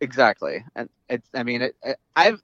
Exactly. 0.00 0.62
And 0.74 0.88
it's 1.08 1.26
I 1.34 1.42
mean 1.42 1.62
it, 1.62 1.76
it 1.82 1.96
I've 2.14 2.42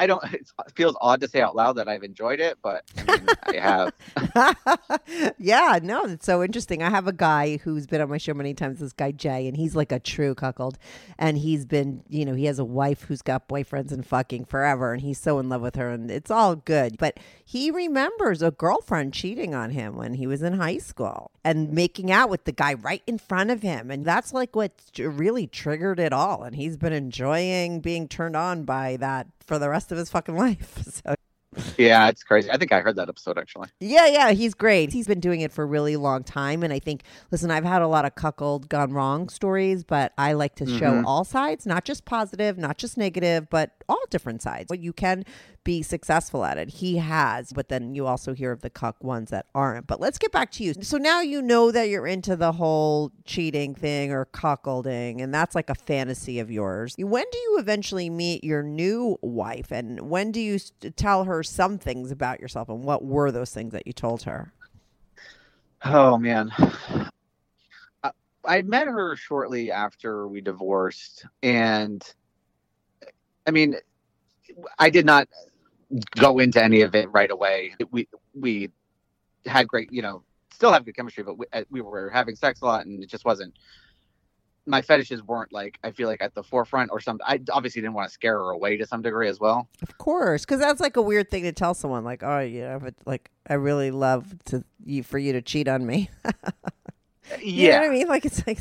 I 0.00 0.06
don't 0.06 0.24
it 0.32 0.50
feels 0.74 0.96
odd 1.00 1.20
to 1.20 1.28
say 1.28 1.42
out 1.42 1.54
loud 1.54 1.74
that 1.74 1.88
I've 1.88 2.02
enjoyed 2.02 2.40
it, 2.40 2.58
but 2.62 2.84
I 2.96 3.18
mean 3.18 3.28
I 3.42 3.56
have. 3.56 5.34
yeah, 5.38 5.78
no, 5.82 6.04
it's 6.04 6.24
so 6.24 6.42
interesting. 6.42 6.82
I 6.82 6.88
have 6.88 7.06
a 7.06 7.12
guy 7.12 7.58
who's 7.58 7.86
been 7.86 8.00
on 8.00 8.08
my 8.08 8.16
show 8.16 8.32
many 8.32 8.54
times, 8.54 8.80
this 8.80 8.94
guy 8.94 9.12
Jay, 9.12 9.46
and 9.46 9.56
he's 9.56 9.76
like 9.76 9.92
a 9.92 10.00
true 10.00 10.34
cuckold. 10.34 10.78
And 11.18 11.36
he's 11.36 11.66
been, 11.66 12.02
you 12.08 12.24
know, 12.24 12.34
he 12.34 12.46
has 12.46 12.58
a 12.58 12.64
wife 12.64 13.02
who's 13.02 13.20
got 13.20 13.46
boyfriends 13.46 13.92
and 13.92 14.06
fucking 14.06 14.46
forever, 14.46 14.92
and 14.94 15.02
he's 15.02 15.20
so 15.20 15.38
in 15.38 15.50
love 15.50 15.60
with 15.60 15.76
her, 15.76 15.90
and 15.90 16.10
it's 16.10 16.30
all 16.30 16.56
good. 16.56 16.96
But 16.96 17.18
he 17.44 17.70
remembers 17.70 18.40
a 18.42 18.50
girlfriend 18.50 19.12
cheating 19.12 19.54
on 19.54 19.70
him 19.70 19.96
when 19.96 20.14
he 20.14 20.26
was 20.26 20.42
in 20.42 20.54
high 20.54 20.78
school 20.78 21.30
and 21.44 21.72
making 21.72 22.10
out 22.10 22.30
with 22.30 22.44
the 22.44 22.52
guy 22.52 22.74
right 22.74 23.02
in 23.06 23.18
front 23.18 23.50
of 23.50 23.62
him. 23.62 23.90
And 23.90 24.04
that's 24.04 24.32
like 24.32 24.54
what 24.54 24.72
really 24.98 25.46
triggered 25.46 25.98
it 25.98 26.12
all. 26.12 26.42
And 26.44 26.54
he's 26.54 26.76
been 26.76 26.92
enjoying 26.92 27.80
being 27.80 28.08
turned 28.08 28.36
on 28.36 28.64
by 28.64 28.96
that 28.98 29.26
for 29.50 29.58
the 29.58 29.68
rest 29.68 29.90
of 29.90 29.98
his 29.98 30.08
fucking 30.10 30.36
life. 30.36 30.78
So 31.04 31.14
Yeah, 31.76 32.08
it's 32.08 32.22
crazy. 32.22 32.48
I 32.48 32.56
think 32.58 32.70
I 32.70 32.80
heard 32.80 32.94
that 32.94 33.08
episode 33.08 33.36
actually. 33.36 33.68
yeah, 33.80 34.06
yeah, 34.06 34.30
he's 34.30 34.54
great. 34.54 34.92
He's 34.92 35.08
been 35.08 35.18
doing 35.18 35.40
it 35.40 35.50
for 35.50 35.64
a 35.64 35.66
really 35.66 35.96
long 35.96 36.22
time. 36.22 36.62
And 36.62 36.72
I 36.72 36.78
think, 36.78 37.02
listen, 37.32 37.50
I've 37.50 37.64
had 37.64 37.82
a 37.82 37.88
lot 37.88 38.04
of 38.04 38.14
cuckold 38.14 38.68
gone 38.68 38.92
wrong 38.92 39.28
stories, 39.28 39.82
but 39.82 40.12
I 40.16 40.34
like 40.34 40.54
to 40.56 40.66
show 40.66 40.92
Mhm. 40.92 41.04
all 41.04 41.24
sides, 41.24 41.66
not 41.66 41.84
just 41.84 42.04
positive, 42.04 42.56
not 42.56 42.78
just 42.78 42.96
negative, 42.96 43.50
but 43.50 43.72
all 43.88 43.98
different 44.10 44.42
sides. 44.42 44.66
But 44.68 44.78
you 44.78 44.92
can 44.92 45.24
be 45.70 45.82
successful 45.84 46.44
at 46.44 46.58
it. 46.58 46.68
He 46.68 46.96
has, 46.96 47.52
but 47.52 47.68
then 47.68 47.94
you 47.94 48.04
also 48.04 48.34
hear 48.34 48.50
of 48.50 48.60
the 48.60 48.70
cuck 48.70 49.04
ones 49.04 49.30
that 49.30 49.46
aren't. 49.54 49.86
But 49.86 50.00
let's 50.00 50.18
get 50.18 50.32
back 50.32 50.50
to 50.52 50.64
you. 50.64 50.74
So 50.74 50.96
now 50.96 51.20
you 51.20 51.40
know 51.40 51.70
that 51.70 51.88
you're 51.88 52.08
into 52.08 52.34
the 52.34 52.50
whole 52.50 53.12
cheating 53.24 53.76
thing 53.76 54.10
or 54.10 54.26
cuckolding, 54.26 55.22
and 55.22 55.32
that's 55.32 55.54
like 55.54 55.70
a 55.70 55.76
fantasy 55.76 56.40
of 56.40 56.50
yours. 56.50 56.96
When 56.98 57.24
do 57.30 57.38
you 57.38 57.58
eventually 57.60 58.10
meet 58.10 58.42
your 58.42 58.64
new 58.64 59.16
wife, 59.22 59.70
and 59.70 60.10
when 60.10 60.32
do 60.32 60.40
you 60.40 60.58
tell 60.96 61.22
her 61.22 61.44
some 61.44 61.78
things 61.78 62.10
about 62.10 62.40
yourself, 62.40 62.68
and 62.68 62.82
what 62.82 63.04
were 63.04 63.30
those 63.30 63.54
things 63.54 63.72
that 63.72 63.86
you 63.86 63.92
told 63.92 64.22
her? 64.24 64.52
Oh 65.84 66.18
man. 66.18 66.50
I, 68.02 68.10
I 68.44 68.62
met 68.62 68.88
her 68.88 69.14
shortly 69.14 69.70
after 69.70 70.26
we 70.26 70.40
divorced 70.40 71.26
and 71.44 72.02
I 73.46 73.52
mean 73.52 73.76
I 74.78 74.90
did 74.90 75.06
not 75.06 75.28
go 76.16 76.38
into 76.38 76.62
any 76.62 76.82
of 76.82 76.94
it 76.94 77.10
right 77.10 77.30
away. 77.30 77.74
We 77.90 78.08
we 78.34 78.70
had 79.46 79.68
great, 79.68 79.92
you 79.92 80.02
know, 80.02 80.22
still 80.52 80.72
have 80.72 80.84
good 80.84 80.96
chemistry, 80.96 81.24
but 81.24 81.38
we, 81.38 81.46
uh, 81.52 81.64
we 81.70 81.80
were 81.80 82.10
having 82.10 82.36
sex 82.36 82.60
a 82.60 82.64
lot 82.64 82.86
and 82.86 83.02
it 83.02 83.08
just 83.08 83.24
wasn't 83.24 83.54
my 84.66 84.82
fetishes 84.82 85.22
weren't 85.22 85.52
like 85.52 85.78
I 85.82 85.90
feel 85.90 86.08
like 86.08 86.22
at 86.22 86.34
the 86.34 86.42
forefront 86.42 86.90
or 86.90 87.00
something. 87.00 87.24
I 87.26 87.40
obviously 87.50 87.82
didn't 87.82 87.94
want 87.94 88.08
to 88.08 88.14
scare 88.14 88.38
her 88.38 88.50
away 88.50 88.76
to 88.76 88.86
some 88.86 89.02
degree 89.02 89.28
as 89.28 89.40
well. 89.40 89.68
Of 89.82 89.98
course, 89.98 90.44
because 90.44 90.60
that's 90.60 90.80
like 90.80 90.96
a 90.96 91.02
weird 91.02 91.30
thing 91.30 91.42
to 91.44 91.52
tell 91.52 91.74
someone. 91.74 92.04
Like, 92.04 92.22
oh, 92.22 92.40
you 92.40 92.62
know, 92.62 92.78
but 92.78 92.94
like, 93.06 93.30
I 93.48 93.54
really 93.54 93.90
love 93.90 94.34
to 94.46 94.64
you 94.84 95.02
for 95.02 95.18
you 95.18 95.32
to 95.32 95.42
cheat 95.42 95.68
on 95.68 95.86
me. 95.86 96.10
You 97.38 97.68
know 97.68 97.68
Yeah. 97.68 97.80
what 97.80 97.90
I 97.90 97.92
mean? 97.92 98.08
Like, 98.08 98.24
it's 98.24 98.46
like 98.46 98.58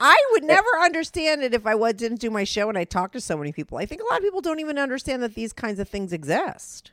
I 0.00 0.16
would 0.32 0.44
never 0.44 0.68
understand 0.82 1.42
it 1.42 1.54
if 1.54 1.66
I 1.66 1.74
was, 1.74 1.94
didn't 1.94 2.20
do 2.20 2.30
my 2.30 2.44
show 2.44 2.68
and 2.68 2.78
I 2.78 2.84
talked 2.84 3.14
to 3.14 3.20
so 3.20 3.36
many 3.36 3.52
people. 3.52 3.78
I 3.78 3.86
think 3.86 4.00
a 4.00 4.04
lot 4.04 4.18
of 4.18 4.24
people 4.24 4.40
don't 4.40 4.60
even 4.60 4.78
understand 4.78 5.22
that 5.22 5.34
these 5.34 5.52
kinds 5.52 5.78
of 5.80 5.88
things 5.88 6.12
exist. 6.12 6.92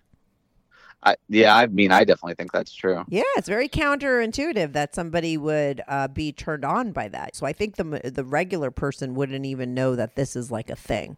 I, 1.03 1.15
yeah, 1.29 1.55
I 1.55 1.67
mean 1.67 1.91
I 1.91 2.03
definitely 2.03 2.33
think 2.33 2.51
that's 2.51 2.73
true. 2.73 3.03
Yeah, 3.07 3.21
it's 3.37 3.47
very 3.47 3.69
counterintuitive 3.69 4.73
that 4.73 4.95
somebody 4.95 5.37
would 5.37 5.83
uh, 5.87 6.07
be 6.07 6.31
turned 6.31 6.65
on 6.65 6.91
by 6.93 7.09
that. 7.09 7.35
So 7.35 7.45
I 7.45 7.53
think 7.53 7.75
the 7.75 7.83
the 8.11 8.23
regular 8.23 8.71
person 8.71 9.13
wouldn't 9.13 9.45
even 9.45 9.75
know 9.75 9.95
that 9.95 10.15
this 10.15 10.35
is 10.35 10.49
like 10.49 10.69
a 10.71 10.75
thing. 10.75 11.17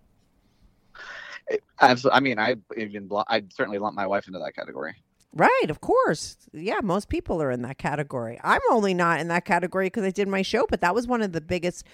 Absolutely. 1.80 2.18
I 2.18 2.20
mean, 2.20 2.40
I 2.40 2.56
even 2.76 3.10
I'd 3.28 3.54
certainly 3.54 3.78
lump 3.80 3.96
my 3.96 4.06
wife 4.08 4.28
into 4.28 4.40
that 4.40 4.56
category. 4.56 4.96
Right, 5.34 5.66
of 5.70 5.82
course. 5.82 6.38
Yeah, 6.54 6.80
most 6.82 7.10
people 7.10 7.42
are 7.42 7.52
in 7.52 7.62
that 7.62 7.78
category. 7.78 8.40
I'm 8.44 8.62
only 8.72 8.94
not 8.94 9.20
in 9.20 9.28
that 9.28 9.46
category 9.46 9.88
because 9.88 10.04
I 10.04 10.12
did 10.12 10.28
my 10.28 10.42
show, 10.42 10.66
but 10.70 10.82
that 10.82 10.96
was 10.96 11.08
one 11.08 11.22
of 11.22 11.32
the 11.32 11.42
biggest 11.42 11.86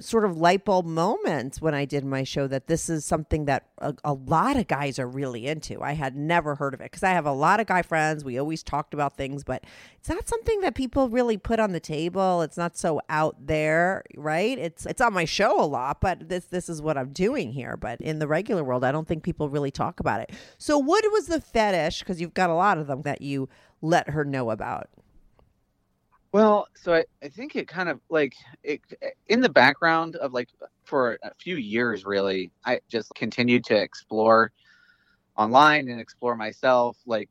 sort 0.00 0.24
of 0.24 0.36
light 0.36 0.64
bulb 0.64 0.86
moments 0.86 1.60
when 1.60 1.74
I 1.74 1.84
did 1.84 2.04
my 2.04 2.24
show 2.24 2.46
that 2.46 2.66
this 2.66 2.88
is 2.88 3.04
something 3.04 3.44
that 3.44 3.66
a, 3.78 3.94
a 4.02 4.14
lot 4.14 4.56
of 4.56 4.66
guys 4.66 4.98
are 4.98 5.06
really 5.06 5.46
into. 5.46 5.82
I 5.82 5.92
had 5.92 6.16
never 6.16 6.54
heard 6.54 6.74
of 6.74 6.80
it 6.80 6.84
because 6.84 7.02
I 7.02 7.10
have 7.10 7.26
a 7.26 7.32
lot 7.32 7.60
of 7.60 7.66
guy 7.66 7.82
friends. 7.82 8.24
We 8.24 8.38
always 8.38 8.62
talked 8.62 8.94
about 8.94 9.16
things, 9.16 9.44
but 9.44 9.64
it's 9.98 10.08
not 10.08 10.28
something 10.28 10.60
that 10.62 10.74
people 10.74 11.08
really 11.08 11.36
put 11.36 11.60
on 11.60 11.72
the 11.72 11.80
table. 11.80 12.42
It's 12.42 12.56
not 12.56 12.76
so 12.76 13.00
out 13.08 13.36
there, 13.46 14.02
right? 14.16 14.58
It's 14.58 14.86
it's 14.86 15.00
on 15.00 15.12
my 15.12 15.24
show 15.24 15.62
a 15.62 15.66
lot, 15.66 16.00
but 16.00 16.28
this 16.28 16.46
this 16.46 16.68
is 16.68 16.80
what 16.80 16.96
I'm 16.96 17.10
doing 17.10 17.52
here. 17.52 17.76
But 17.76 18.00
in 18.00 18.18
the 18.18 18.26
regular 18.26 18.64
world, 18.64 18.84
I 18.84 18.92
don't 18.92 19.06
think 19.06 19.22
people 19.22 19.48
really 19.48 19.70
talk 19.70 20.00
about 20.00 20.20
it. 20.20 20.32
So 20.58 20.78
what 20.78 21.04
was 21.12 21.26
the 21.26 21.40
fetish? 21.40 22.00
Because 22.00 22.20
you've 22.20 22.34
got 22.34 22.50
a 22.50 22.54
lot 22.54 22.78
of 22.78 22.86
them 22.86 23.02
that 23.02 23.22
you 23.22 23.48
let 23.82 24.10
her 24.10 24.24
know 24.24 24.50
about. 24.50 24.88
Well, 26.32 26.68
so 26.76 26.94
I, 26.94 27.04
I 27.22 27.28
think 27.28 27.56
it 27.56 27.66
kind 27.66 27.88
of 27.88 28.00
like 28.08 28.34
it 28.62 28.80
in 29.26 29.40
the 29.40 29.48
background 29.48 30.16
of 30.16 30.32
like 30.32 30.48
for 30.84 31.18
a 31.22 31.34
few 31.34 31.56
years 31.56 32.04
really, 32.04 32.52
I 32.64 32.80
just 32.88 33.12
continued 33.14 33.64
to 33.64 33.76
explore 33.76 34.52
online 35.36 35.88
and 35.88 36.00
explore 36.00 36.36
myself 36.36 36.96
like 37.06 37.30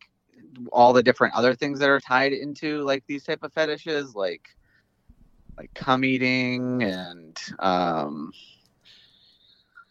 all 0.71 0.93
the 0.93 1.03
different 1.03 1.33
other 1.33 1.53
things 1.53 1.79
that 1.79 1.89
are 1.89 1.99
tied 1.99 2.33
into 2.33 2.81
like 2.83 3.03
these 3.07 3.23
type 3.23 3.43
of 3.43 3.53
fetishes 3.53 4.15
like 4.15 4.41
like 5.57 5.73
cum 5.73 6.03
eating 6.03 6.81
and 6.81 7.37
um 7.59 8.31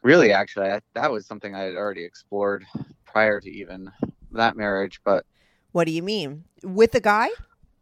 really 0.02 0.32
actually 0.32 0.70
I, 0.70 0.80
that 0.94 1.12
was 1.12 1.26
something 1.26 1.54
I 1.54 1.60
had 1.60 1.76
already 1.76 2.04
explored 2.04 2.64
prior 3.04 3.40
to 3.40 3.50
even 3.50 3.90
that 4.32 4.56
marriage 4.56 5.00
but 5.04 5.24
What 5.72 5.84
do 5.86 5.92
you 5.92 6.02
mean? 6.02 6.44
With 6.62 6.94
a 6.94 7.00
guy? 7.00 7.28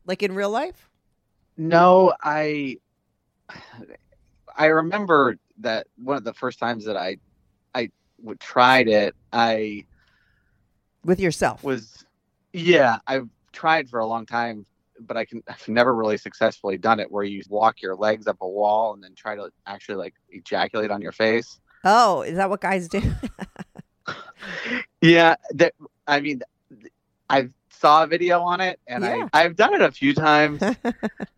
Like 0.05 0.23
in 0.23 0.35
real 0.35 0.51
life? 0.51 0.89
No, 1.57 2.14
I 2.23 2.79
I 4.57 4.66
remember 4.66 5.37
that 5.61 5.87
one 5.97 6.16
of 6.16 6.25
the 6.25 6.35
first 6.35 6.59
times 6.59 6.85
that 6.87 6.97
I 6.97 7.19
I 7.75 7.90
w- 8.21 8.37
tried 8.38 8.88
it, 8.88 9.14
I 9.33 9.85
With 11.05 11.21
yourself? 11.21 11.62
was 11.62 12.05
yeah, 12.53 12.99
I've 13.07 13.29
tried 13.53 13.88
for 13.88 14.01
a 14.01 14.07
long 14.07 14.25
time, 14.27 14.64
but 15.01 15.16
I 15.16 15.25
can 15.25 15.42
I've 15.49 15.69
never 15.69 15.95
really 15.95 16.16
successfully 16.16 16.79
done 16.79 17.01
it 17.01 17.11
where 17.11 17.25
you 17.25 17.42
walk 17.49 17.83
your 17.83 17.95
legs 17.97 18.27
up 18.27 18.38
a 18.40 18.49
wall 18.49 18.95
and 18.95 19.03
then 19.03 19.14
try 19.14 19.35
to 19.37 19.51
actually 19.66 19.97
like 19.97 20.14
ejaculate 20.31 20.90
on 20.90 21.03
your 21.03 21.12
face. 21.12 21.61
oh, 21.85 22.23
is 22.23 22.37
that 22.37 22.51
what 22.51 22.61
guys 22.61 22.88
do? 22.88 23.01
Yeah, 25.03 25.37
that 25.55 25.75
I 26.07 26.21
mean 26.21 26.42
I 27.29 27.49
saw 27.71 28.05
a 28.05 28.07
video 28.07 28.40
on 28.40 28.61
it 28.61 28.81
and 28.87 29.05
Yeah. 29.05 29.29
I 29.33 29.45
I've 29.45 29.57
done 29.57 29.75
it 29.75 29.81
a 29.83 29.90
few 29.92 30.14
times 30.14 30.62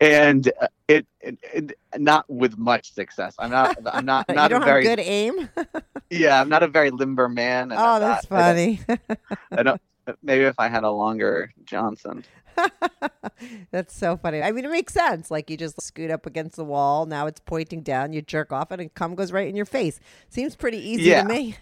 and 0.00 0.50
uh, 0.60 0.66
it, 0.88 1.06
it, 1.20 1.38
it 1.54 1.72
not 1.98 2.28
with 2.28 2.58
much 2.58 2.92
success. 2.92 3.34
I'm 3.38 3.50
not 3.50 3.76
I'm 3.90 4.04
not 4.04 4.28
not 4.34 4.52
a 4.52 4.60
very 4.60 4.82
good 4.82 5.00
aim? 5.00 5.48
yeah 6.10 6.40
I'm 6.40 6.48
not 6.48 6.62
a 6.62 6.68
very 6.68 6.90
limber 6.90 7.28
man. 7.28 7.72
and 7.72 7.80
oh, 7.80 7.84
I'm 7.94 8.00
that's 8.00 8.30
not- 8.30 8.40
I 8.40 8.52
don't- 8.54 8.78
funny. 8.78 8.98
I 9.52 9.62
don't, 9.62 9.80
maybe 10.22 10.44
if 10.44 10.58
I 10.58 10.68
had 10.68 10.84
a 10.84 10.90
longer 10.90 11.52
Johnson. 11.64 12.24
that's 13.72 13.96
so 13.96 14.16
funny. 14.16 14.40
I 14.42 14.52
mean, 14.52 14.64
it 14.64 14.70
makes 14.70 14.92
sense. 14.94 15.30
Like 15.30 15.50
you 15.50 15.56
just 15.56 15.80
scoot 15.82 16.10
up 16.10 16.24
against 16.26 16.54
the 16.56 16.64
wall. 16.64 17.04
Now 17.06 17.26
it's 17.26 17.40
pointing 17.40 17.80
down. 17.82 18.12
You 18.12 18.22
jerk 18.22 18.52
off 18.52 18.70
it, 18.70 18.78
and 18.80 18.92
cum 18.94 19.14
goes 19.16 19.32
right 19.32 19.48
in 19.48 19.56
your 19.56 19.64
face. 19.64 19.98
Seems 20.28 20.54
pretty 20.54 20.78
easy 20.78 21.02
Yeah. 21.04 21.22
to 21.22 21.28
me. 21.28 21.56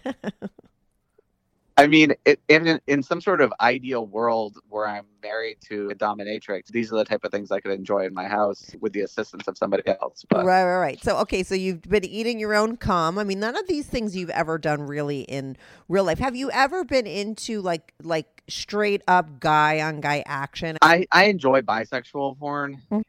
I 1.75 1.87
mean, 1.87 2.13
it, 2.25 2.39
in 2.49 2.79
in 2.85 3.01
some 3.01 3.19
sort 3.19 3.41
of 3.41 3.51
ideal 3.59 4.05
world 4.05 4.59
where 4.69 4.87
I'm 4.87 5.05
married 5.23 5.57
to 5.69 5.89
a 5.89 5.95
dominatrix, 5.95 6.67
these 6.67 6.93
are 6.93 6.97
the 6.97 7.05
type 7.05 7.23
of 7.23 7.31
things 7.31 7.51
I 7.51 7.59
could 7.59 7.71
enjoy 7.71 8.05
in 8.05 8.13
my 8.13 8.27
house 8.27 8.75
with 8.79 8.93
the 8.93 9.01
assistance 9.01 9.47
of 9.47 9.57
somebody 9.57 9.83
else. 9.87 10.23
But 10.29 10.45
Right, 10.45 10.63
right, 10.63 10.79
right. 10.79 11.03
So, 11.03 11.17
okay, 11.19 11.41
so 11.41 11.55
you've 11.55 11.81
been 11.81 12.05
eating 12.05 12.39
your 12.39 12.53
own 12.53 12.77
cum. 12.77 13.17
I 13.17 13.23
mean, 13.23 13.39
none 13.39 13.57
of 13.57 13.67
these 13.67 13.87
things 13.87 14.15
you've 14.15 14.29
ever 14.29 14.59
done 14.59 14.83
really 14.83 15.21
in 15.21 15.57
real 15.89 16.03
life. 16.03 16.19
Have 16.19 16.35
you 16.35 16.51
ever 16.51 16.83
been 16.83 17.07
into 17.07 17.61
like 17.61 17.93
like 18.03 18.43
straight 18.47 19.01
up 19.07 19.39
guy 19.39 19.81
on 19.81 19.99
guy 19.99 20.23
action? 20.27 20.77
I 20.83 21.07
I 21.11 21.25
enjoy 21.25 21.61
bisexual 21.61 22.37
porn, 22.37 22.81
Mhm. 22.91 23.01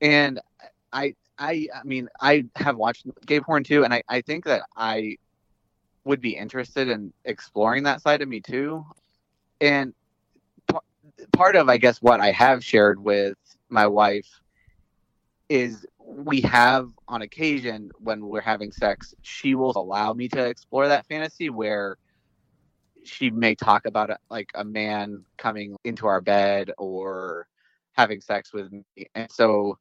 and 0.00 0.40
I 0.92 1.14
I 1.38 1.68
I 1.72 1.84
mean 1.84 2.08
I 2.20 2.46
have 2.56 2.76
watched 2.76 3.06
gay 3.24 3.40
porn 3.40 3.62
too, 3.62 3.84
and 3.84 3.94
I 3.94 4.02
I 4.08 4.20
think 4.20 4.46
that 4.46 4.62
I 4.76 5.16
would 6.08 6.20
be 6.22 6.34
interested 6.34 6.88
in 6.88 7.12
exploring 7.26 7.82
that 7.82 8.00
side 8.00 8.22
of 8.22 8.28
me 8.28 8.40
too, 8.40 8.84
and 9.60 9.92
p- 10.66 10.78
part 11.32 11.54
of 11.54 11.68
I 11.68 11.76
guess 11.76 12.00
what 12.00 12.18
I 12.18 12.30
have 12.32 12.64
shared 12.64 12.98
with 12.98 13.36
my 13.68 13.86
wife 13.86 14.40
is 15.50 15.86
we 15.98 16.40
have 16.40 16.90
on 17.08 17.20
occasion 17.20 17.90
when 17.98 18.26
we're 18.26 18.40
having 18.40 18.72
sex, 18.72 19.14
she 19.20 19.54
will 19.54 19.76
allow 19.76 20.14
me 20.14 20.28
to 20.28 20.46
explore 20.46 20.88
that 20.88 21.06
fantasy 21.06 21.50
where 21.50 21.98
she 23.04 23.30
may 23.30 23.54
talk 23.54 23.84
about 23.84 24.08
it 24.08 24.16
like 24.30 24.50
a 24.54 24.64
man 24.64 25.24
coming 25.36 25.76
into 25.84 26.06
our 26.06 26.22
bed 26.22 26.72
or 26.78 27.46
having 27.92 28.22
sex 28.22 28.54
with 28.54 28.72
me. 28.72 28.82
And 29.14 29.30
so 29.30 29.76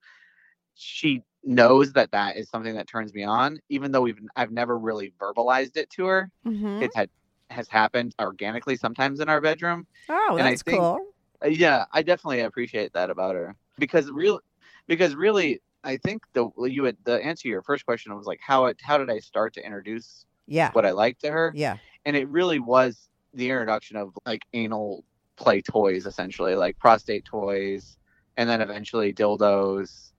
she 0.77 1.23
knows 1.43 1.93
that 1.93 2.11
that 2.11 2.37
is 2.37 2.49
something 2.49 2.75
that 2.75 2.87
turns 2.87 3.13
me 3.13 3.23
on 3.23 3.59
even 3.69 3.91
though 3.91 4.01
we've 4.01 4.19
i've 4.35 4.51
never 4.51 4.77
really 4.77 5.13
verbalized 5.19 5.75
it 5.77 5.89
to 5.89 6.05
her 6.05 6.29
Mm-hmm. 6.45 6.83
it 6.83 6.91
had 6.95 7.09
has 7.49 7.67
happened 7.69 8.13
organically 8.21 8.75
sometimes 8.75 9.19
in 9.19 9.29
our 9.29 9.39
bedroom 9.41 9.87
Oh, 10.09 10.35
and 10.37 10.45
that's 10.47 10.61
think- 10.61 10.79
cool. 10.79 10.99
uh, 11.43 11.47
yeah 11.47 11.85
i 11.93 12.01
definitely 12.01 12.41
appreciate 12.41 12.93
that 12.93 13.09
about 13.09 13.35
her 13.35 13.55
because 13.79 14.09
real 14.11 14.39
because 14.87 15.15
really 15.15 15.61
i 15.83 15.95
think 15.97 16.23
the 16.33 16.49
you 16.67 16.83
had 16.83 16.97
the 17.05 17.23
answer 17.23 17.43
to 17.43 17.49
your 17.49 17.61
first 17.63 17.85
question 17.85 18.13
was 18.15 18.25
like 18.25 18.39
how 18.41 18.65
it 18.65 18.77
how 18.81 18.97
did 18.97 19.09
i 19.09 19.19
start 19.19 19.53
to 19.53 19.65
introduce 19.65 20.25
Yeah, 20.47 20.71
what 20.73 20.85
i 20.85 20.91
like 20.91 21.17
to 21.19 21.31
her 21.31 21.53
yeah. 21.55 21.77
and 22.05 22.15
it 22.17 22.27
really 22.29 22.59
was 22.59 23.07
the 23.33 23.49
introduction 23.49 23.95
of 23.95 24.17
like 24.25 24.43
anal 24.53 25.05
play 25.37 25.61
toys 25.61 26.05
essentially 26.05 26.55
like 26.55 26.77
prostate 26.79 27.23
toys 27.23 27.97
and 28.35 28.49
then 28.49 28.59
eventually 28.61 29.13
dildos 29.13 30.11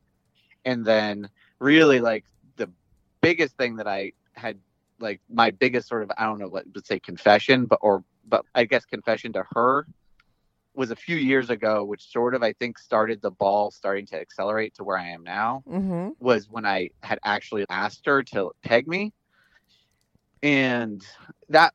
and 0.65 0.85
then 0.85 1.29
really 1.59 2.01
like 2.01 2.25
the 2.57 2.71
biggest 3.21 3.57
thing 3.57 3.77
that 3.77 3.87
i 3.87 4.13
had 4.33 4.59
like 5.01 5.21
my 5.31 5.51
biggest 5.51 5.89
sort 5.89 6.03
of 6.03 6.11
I 6.17 6.25
don't 6.25 6.39
know 6.39 6.49
what 6.49 6.65
would 6.75 6.87
say 6.87 6.99
confession, 6.99 7.67
but 7.67 7.79
or 7.83 8.05
but 8.27 8.45
I 8.55 8.65
guess 8.65 8.85
confession 8.85 9.33
to 9.35 9.45
her 9.55 9.87
was 10.75 10.91
a 10.91 10.97
few 10.97 11.17
years 11.17 11.51
ago, 11.51 11.85
which 11.85 12.11
sort 12.11 12.35
of 12.35 12.43
I 12.43 12.53
think 12.53 12.79
started 12.79 13.21
the 13.21 13.31
ball 13.31 13.71
starting 13.71 14.07
to 14.07 14.21
accelerate 14.21 14.75
to 14.75 14.85
where 14.85 14.99
I 14.99 15.09
am 15.09 15.25
now. 15.25 15.63
Mm-hmm. 15.69 16.11
Was 16.21 16.49
when 16.51 16.67
I 16.67 16.91
had 17.03 17.19
actually 17.25 17.65
asked 17.69 18.07
her 18.07 18.23
to 18.25 18.53
peg 18.63 18.87
me, 18.87 19.13
and 20.43 21.05
that 21.49 21.75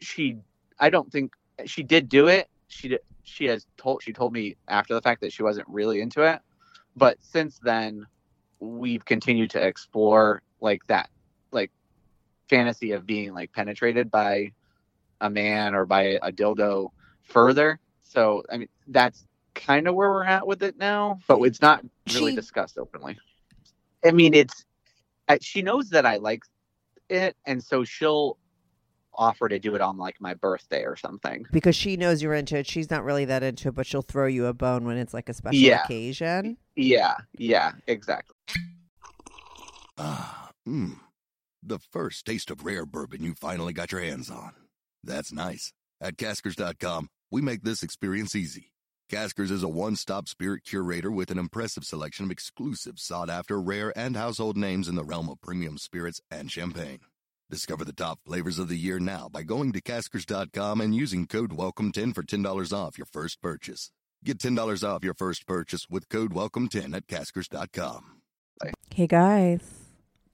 she 0.00 0.38
I 0.78 0.90
don't 0.90 1.10
think 1.10 1.32
she 1.66 1.82
did 1.82 2.08
do 2.08 2.28
it. 2.28 2.48
She 2.68 2.88
did, 2.88 3.00
she 3.22 3.46
has 3.46 3.66
told 3.76 4.02
she 4.02 4.12
told 4.12 4.32
me 4.32 4.56
after 4.68 4.94
the 4.94 5.02
fact 5.02 5.20
that 5.22 5.32
she 5.32 5.42
wasn't 5.42 5.68
really 5.68 6.00
into 6.00 6.22
it, 6.22 6.40
but 6.96 7.18
since 7.20 7.60
then 7.62 8.06
we've 8.64 9.04
continued 9.04 9.50
to 9.50 9.64
explore 9.64 10.42
like 10.60 10.84
that 10.86 11.10
like 11.52 11.70
fantasy 12.48 12.92
of 12.92 13.06
being 13.06 13.32
like 13.34 13.52
penetrated 13.52 14.10
by 14.10 14.52
a 15.20 15.30
man 15.30 15.74
or 15.74 15.86
by 15.86 16.18
a 16.22 16.32
dildo 16.32 16.90
further. 17.22 17.78
So 18.02 18.42
I 18.50 18.58
mean 18.58 18.68
that's 18.88 19.26
kind 19.54 19.86
of 19.86 19.94
where 19.94 20.10
we're 20.10 20.24
at 20.24 20.46
with 20.46 20.62
it 20.62 20.76
now, 20.78 21.18
but 21.28 21.40
it's 21.42 21.62
not 21.62 21.84
really 22.12 22.32
She- 22.32 22.36
discussed 22.36 22.78
openly. 22.78 23.18
I 24.04 24.10
mean 24.10 24.34
it's 24.34 24.64
she 25.40 25.62
knows 25.62 25.90
that 25.90 26.04
I 26.04 26.16
like 26.16 26.42
it 27.08 27.36
and 27.46 27.62
so 27.62 27.84
she'll 27.84 28.38
offer 29.16 29.48
to 29.48 29.58
do 29.58 29.74
it 29.74 29.80
on 29.80 29.96
like 29.96 30.20
my 30.20 30.34
birthday 30.34 30.82
or 30.84 30.96
something. 30.96 31.46
Because 31.52 31.76
she 31.76 31.96
knows 31.96 32.22
you're 32.22 32.34
into 32.34 32.56
it. 32.58 32.66
She's 32.66 32.90
not 32.90 33.04
really 33.04 33.24
that 33.26 33.42
into 33.42 33.68
it, 33.68 33.74
but 33.74 33.86
she'll 33.86 34.02
throw 34.02 34.26
you 34.26 34.46
a 34.46 34.52
bone 34.54 34.84
when 34.84 34.96
it's 34.96 35.14
like 35.14 35.28
a 35.28 35.34
special 35.34 35.58
Yeah. 35.58 35.82
occasion. 35.84 36.56
Yeah, 36.76 37.14
yeah, 37.38 37.72
exactly. 37.86 38.34
Ah, 39.96 40.50
mmm. 40.66 40.98
The 41.62 41.78
first 41.78 42.26
taste 42.26 42.50
of 42.50 42.64
rare 42.64 42.84
bourbon 42.84 43.22
you 43.22 43.34
finally 43.34 43.72
got 43.72 43.92
your 43.92 44.02
hands 44.02 44.28
on. 44.30 44.52
That's 45.02 45.32
nice. 45.32 45.72
At 46.00 46.16
Caskers.com, 46.16 47.08
we 47.30 47.40
make 47.40 47.62
this 47.62 47.82
experience 47.82 48.34
easy. 48.34 48.72
Caskers 49.10 49.50
is 49.50 49.62
a 49.62 49.68
one 49.68 49.96
stop 49.96 50.28
spirit 50.28 50.64
curator 50.64 51.10
with 51.10 51.30
an 51.30 51.38
impressive 51.38 51.84
selection 51.84 52.24
of 52.26 52.30
exclusive, 52.30 52.98
sought 52.98 53.30
after, 53.30 53.60
rare, 53.60 53.96
and 53.96 54.16
household 54.16 54.56
names 54.56 54.88
in 54.88 54.94
the 54.94 55.04
realm 55.04 55.28
of 55.28 55.40
premium 55.40 55.78
spirits 55.78 56.20
and 56.30 56.50
champagne. 56.50 57.00
Discover 57.50 57.84
the 57.84 57.92
top 57.92 58.20
flavors 58.24 58.58
of 58.58 58.68
the 58.68 58.76
year 58.76 58.98
now 58.98 59.28
by 59.28 59.42
going 59.42 59.72
to 59.72 59.82
Caskers.com 59.82 60.80
and 60.80 60.94
using 60.94 61.26
code 61.26 61.50
WELCOME10 61.50 62.14
for 62.14 62.22
$10 62.22 62.72
off 62.72 62.96
your 62.96 63.06
first 63.06 63.42
purchase. 63.42 63.90
Get 64.24 64.38
$10 64.38 64.82
off 64.82 65.04
your 65.04 65.12
first 65.14 65.46
purchase 65.46 65.86
with 65.90 66.08
code 66.08 66.32
WELCOME10 66.32 66.96
at 66.96 67.06
Caskers.com. 67.06 68.22
Hey 68.94 69.06
guys, 69.06 69.60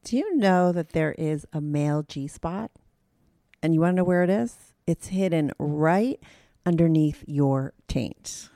do 0.05 0.17
you 0.17 0.37
know 0.37 0.71
that 0.71 0.91
there 0.91 1.13
is 1.19 1.47
a 1.53 1.61
male 1.61 2.05
G 2.05 2.29
spot? 2.29 2.71
And 3.61 3.75
you 3.75 3.81
want 3.81 3.95
to 3.95 3.97
know 3.97 4.05
where 4.05 4.23
it 4.23 4.31
is? 4.31 4.73
It's 4.87 5.09
hidden 5.09 5.51
right 5.59 6.21
underneath 6.65 7.25
your 7.27 7.73
taint. 7.89 8.51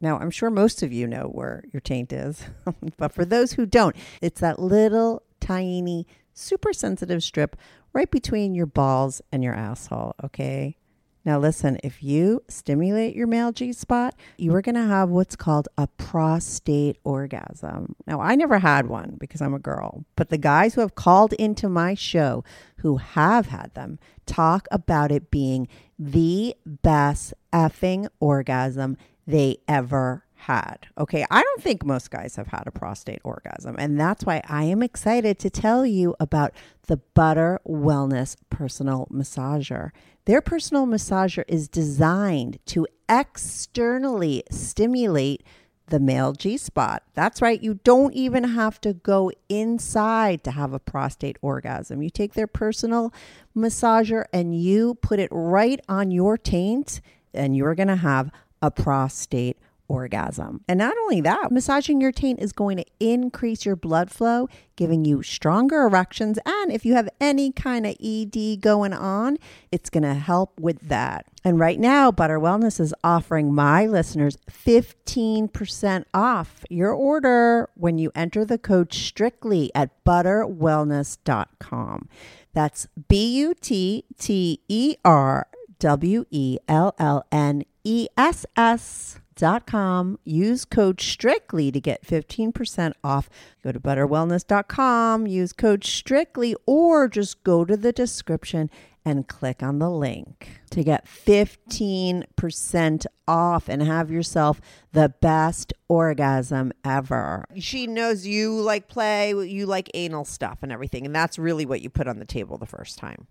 Now, 0.00 0.18
I'm 0.18 0.30
sure 0.30 0.48
most 0.48 0.82
of 0.82 0.92
you 0.92 1.06
know 1.06 1.24
where 1.24 1.64
your 1.72 1.80
taint 1.80 2.12
is, 2.12 2.44
but 2.96 3.12
for 3.12 3.24
those 3.24 3.52
who 3.52 3.66
don't, 3.66 3.96
it's 4.22 4.40
that 4.40 4.60
little 4.60 5.22
tiny, 5.40 6.06
super 6.40 6.72
sensitive 6.72 7.22
strip 7.22 7.56
right 7.92 8.10
between 8.10 8.54
your 8.54 8.66
balls 8.66 9.20
and 9.32 9.42
your 9.42 9.54
asshole, 9.54 10.14
okay? 10.24 10.76
Now, 11.24 11.38
listen, 11.38 11.78
if 11.84 12.02
you 12.02 12.42
stimulate 12.48 13.14
your 13.14 13.26
male 13.26 13.52
G 13.52 13.74
spot, 13.74 14.14
you 14.38 14.54
are 14.54 14.62
going 14.62 14.74
to 14.74 14.86
have 14.86 15.10
what's 15.10 15.36
called 15.36 15.68
a 15.76 15.86
prostate 15.86 16.96
orgasm. 17.04 17.94
Now, 18.06 18.20
I 18.20 18.36
never 18.36 18.58
had 18.58 18.86
one 18.86 19.16
because 19.20 19.42
I'm 19.42 19.52
a 19.52 19.58
girl, 19.58 20.06
but 20.16 20.30
the 20.30 20.38
guys 20.38 20.74
who 20.74 20.80
have 20.80 20.94
called 20.94 21.34
into 21.34 21.68
my 21.68 21.94
show 21.94 22.42
who 22.78 22.96
have 22.96 23.48
had 23.48 23.74
them 23.74 23.98
talk 24.24 24.66
about 24.70 25.12
it 25.12 25.30
being 25.30 25.68
the 25.98 26.56
best 26.64 27.34
effing 27.52 28.08
orgasm 28.18 28.96
they 29.26 29.58
ever 29.68 30.24
had. 30.40 30.86
Okay, 30.98 31.24
I 31.30 31.42
don't 31.42 31.62
think 31.62 31.84
most 31.84 32.10
guys 32.10 32.36
have 32.36 32.48
had 32.48 32.64
a 32.66 32.70
prostate 32.70 33.20
orgasm, 33.24 33.76
and 33.78 33.98
that's 33.98 34.24
why 34.24 34.42
I 34.48 34.64
am 34.64 34.82
excited 34.82 35.38
to 35.40 35.50
tell 35.50 35.86
you 35.86 36.14
about 36.18 36.52
the 36.86 36.96
Butter 36.96 37.60
Wellness 37.66 38.36
Personal 38.50 39.06
Massager. 39.12 39.90
Their 40.26 40.40
personal 40.40 40.86
massager 40.86 41.44
is 41.48 41.68
designed 41.68 42.58
to 42.66 42.86
externally 43.08 44.44
stimulate 44.50 45.42
the 45.86 45.98
male 45.98 46.32
G 46.32 46.56
spot. 46.56 47.02
That's 47.14 47.42
right, 47.42 47.60
you 47.60 47.80
don't 47.82 48.14
even 48.14 48.44
have 48.44 48.80
to 48.82 48.92
go 48.92 49.32
inside 49.48 50.44
to 50.44 50.52
have 50.52 50.72
a 50.72 50.78
prostate 50.78 51.36
orgasm. 51.42 52.02
You 52.02 52.10
take 52.10 52.34
their 52.34 52.46
personal 52.46 53.12
massager 53.56 54.24
and 54.32 54.54
you 54.60 54.94
put 54.94 55.18
it 55.18 55.28
right 55.32 55.80
on 55.88 56.10
your 56.10 56.38
taint, 56.38 57.00
and 57.34 57.56
you're 57.56 57.74
gonna 57.74 57.96
have 57.96 58.30
a 58.62 58.70
prostate 58.70 59.58
orgasm. 59.90 60.62
And 60.68 60.78
not 60.78 60.96
only 61.02 61.20
that, 61.22 61.50
massaging 61.50 62.00
your 62.00 62.12
taint 62.12 62.40
is 62.40 62.52
going 62.52 62.76
to 62.76 62.84
increase 63.00 63.66
your 63.66 63.74
blood 63.74 64.08
flow, 64.10 64.48
giving 64.76 65.04
you 65.04 65.22
stronger 65.22 65.82
erections. 65.82 66.38
And 66.46 66.70
if 66.70 66.86
you 66.86 66.94
have 66.94 67.08
any 67.20 67.50
kind 67.50 67.86
of 67.86 67.96
ED 68.00 68.60
going 68.60 68.92
on, 68.92 69.36
it's 69.72 69.90
going 69.90 70.04
to 70.04 70.14
help 70.14 70.60
with 70.60 70.88
that. 70.88 71.26
And 71.42 71.58
right 71.58 71.80
now, 71.80 72.12
Butter 72.12 72.38
Wellness 72.38 72.78
is 72.78 72.94
offering 73.02 73.52
my 73.52 73.86
listeners 73.86 74.38
15% 74.48 76.04
off 76.14 76.64
your 76.70 76.92
order 76.92 77.68
when 77.74 77.98
you 77.98 78.12
enter 78.14 78.44
the 78.44 78.58
code 78.58 78.94
strictly 78.94 79.72
at 79.74 80.04
butterwellness.com. 80.04 82.08
That's 82.52 82.88
B 83.08 83.36
U 83.38 83.54
T 83.54 84.04
T 84.18 84.60
E 84.68 84.96
R 85.04 85.46
W 85.80 86.26
E 86.30 86.58
L 86.68 86.94
L 86.98 87.24
N 87.32 87.64
E 87.84 88.08
S 88.16 88.46
S 88.56 89.20
dot 89.40 89.66
com. 89.66 90.20
Use 90.24 90.64
code 90.64 91.00
strictly 91.00 91.72
to 91.72 91.80
get 91.80 92.06
15% 92.06 92.92
off. 93.02 93.28
Go 93.64 93.72
to 93.72 93.80
butterwellness.com, 93.80 95.26
use 95.26 95.52
code 95.52 95.84
strictly, 95.84 96.54
or 96.66 97.08
just 97.08 97.42
go 97.42 97.64
to 97.64 97.76
the 97.76 97.92
description 97.92 98.70
and 99.04 99.28
click 99.28 99.62
on 99.62 99.78
the 99.78 99.90
link 99.90 100.60
to 100.70 100.82
get 100.84 101.06
15% 101.06 103.06
off 103.26 103.68
and 103.68 103.82
have 103.82 104.10
yourself 104.10 104.60
the 104.92 105.08
best 105.20 105.72
orgasm 105.88 106.70
ever. 106.84 107.46
She 107.58 107.86
knows 107.86 108.26
you 108.26 108.60
like 108.60 108.88
play, 108.88 109.30
you 109.30 109.64
like 109.64 109.88
anal 109.94 110.26
stuff 110.26 110.58
and 110.62 110.70
everything, 110.70 111.06
and 111.06 111.14
that's 111.14 111.38
really 111.38 111.64
what 111.64 111.80
you 111.80 111.88
put 111.88 112.08
on 112.08 112.18
the 112.18 112.26
table 112.26 112.58
the 112.58 112.66
first 112.66 112.98
time. 112.98 113.26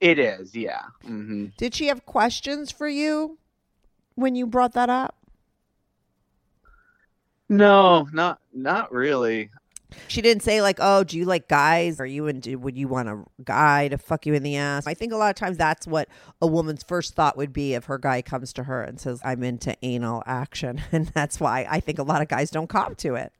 It 0.00 0.18
is, 0.18 0.56
yeah. 0.56 0.82
Mm-hmm. 1.04 1.46
Did 1.56 1.74
she 1.74 1.86
have 1.86 2.06
questions 2.06 2.70
for 2.70 2.88
you 2.88 3.38
when 4.18 4.34
you 4.34 4.46
brought 4.46 4.72
that 4.74 4.90
up? 4.90 5.14
No, 7.48 8.08
not 8.12 8.40
not 8.52 8.92
really. 8.92 9.50
She 10.08 10.20
didn't 10.20 10.42
say 10.42 10.60
like, 10.60 10.78
"Oh, 10.80 11.02
do 11.02 11.16
you 11.16 11.24
like 11.24 11.48
guys? 11.48 11.98
Are 11.98 12.06
you 12.06 12.26
into? 12.26 12.58
Would 12.58 12.76
you 12.76 12.88
want 12.88 13.08
a 13.08 13.24
guy 13.42 13.88
to 13.88 13.96
fuck 13.96 14.26
you 14.26 14.34
in 14.34 14.42
the 14.42 14.56
ass?" 14.56 14.86
I 14.86 14.92
think 14.92 15.12
a 15.12 15.16
lot 15.16 15.30
of 15.30 15.36
times 15.36 15.56
that's 15.56 15.86
what 15.86 16.08
a 16.42 16.46
woman's 16.46 16.82
first 16.82 17.14
thought 17.14 17.38
would 17.38 17.52
be 17.52 17.72
if 17.74 17.86
her 17.86 17.96
guy 17.96 18.20
comes 18.20 18.52
to 18.54 18.64
her 18.64 18.82
and 18.82 19.00
says, 19.00 19.20
"I'm 19.24 19.42
into 19.42 19.74
anal 19.82 20.22
action," 20.26 20.82
and 20.92 21.06
that's 21.08 21.40
why 21.40 21.66
I 21.70 21.80
think 21.80 21.98
a 21.98 22.02
lot 22.02 22.20
of 22.20 22.28
guys 22.28 22.50
don't 22.50 22.68
cop 22.68 22.98
to 22.98 23.14
it. 23.14 23.32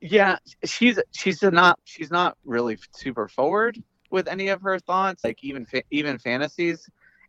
Yeah, 0.00 0.38
she's 0.64 0.98
she's 1.10 1.42
not 1.42 1.78
she's 1.84 2.10
not 2.10 2.38
really 2.44 2.78
super 2.92 3.28
forward 3.28 3.82
with 4.10 4.26
any 4.26 4.48
of 4.48 4.62
her 4.62 4.78
thoughts, 4.78 5.22
like 5.22 5.42
even 5.42 5.66
fa- 5.66 5.82
even 5.90 6.18
fantasies. 6.18 6.88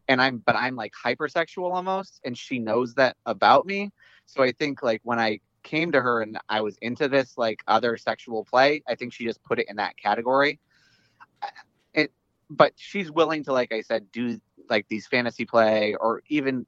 And 0.09 0.21
I'm 0.21 0.39
but 0.39 0.55
I'm 0.55 0.75
like 0.75 0.91
hypersexual 0.93 1.71
almost, 1.73 2.19
and 2.25 2.37
she 2.37 2.59
knows 2.59 2.95
that 2.95 3.15
about 3.25 3.65
me. 3.65 3.91
So 4.25 4.43
I 4.43 4.51
think 4.51 4.83
like 4.83 5.01
when 5.03 5.19
I 5.19 5.39
came 5.63 5.91
to 5.91 6.01
her 6.01 6.21
and 6.21 6.37
I 6.49 6.61
was 6.61 6.77
into 6.81 7.07
this 7.07 7.37
like 7.37 7.61
other 7.67 7.95
sexual 7.95 8.43
play, 8.43 8.81
I 8.87 8.95
think 8.95 9.13
she 9.13 9.23
just 9.23 9.41
put 9.43 9.59
it 9.59 9.67
in 9.69 9.75
that 9.77 9.95
category. 9.97 10.59
It, 11.93 12.11
but 12.49 12.73
she's 12.75 13.11
willing 13.11 13.43
to, 13.45 13.53
like 13.53 13.71
I 13.71 13.81
said, 13.81 14.11
do 14.11 14.39
like 14.67 14.87
these 14.89 15.05
fantasy 15.07 15.45
play 15.45 15.95
or 15.95 16.23
even 16.27 16.65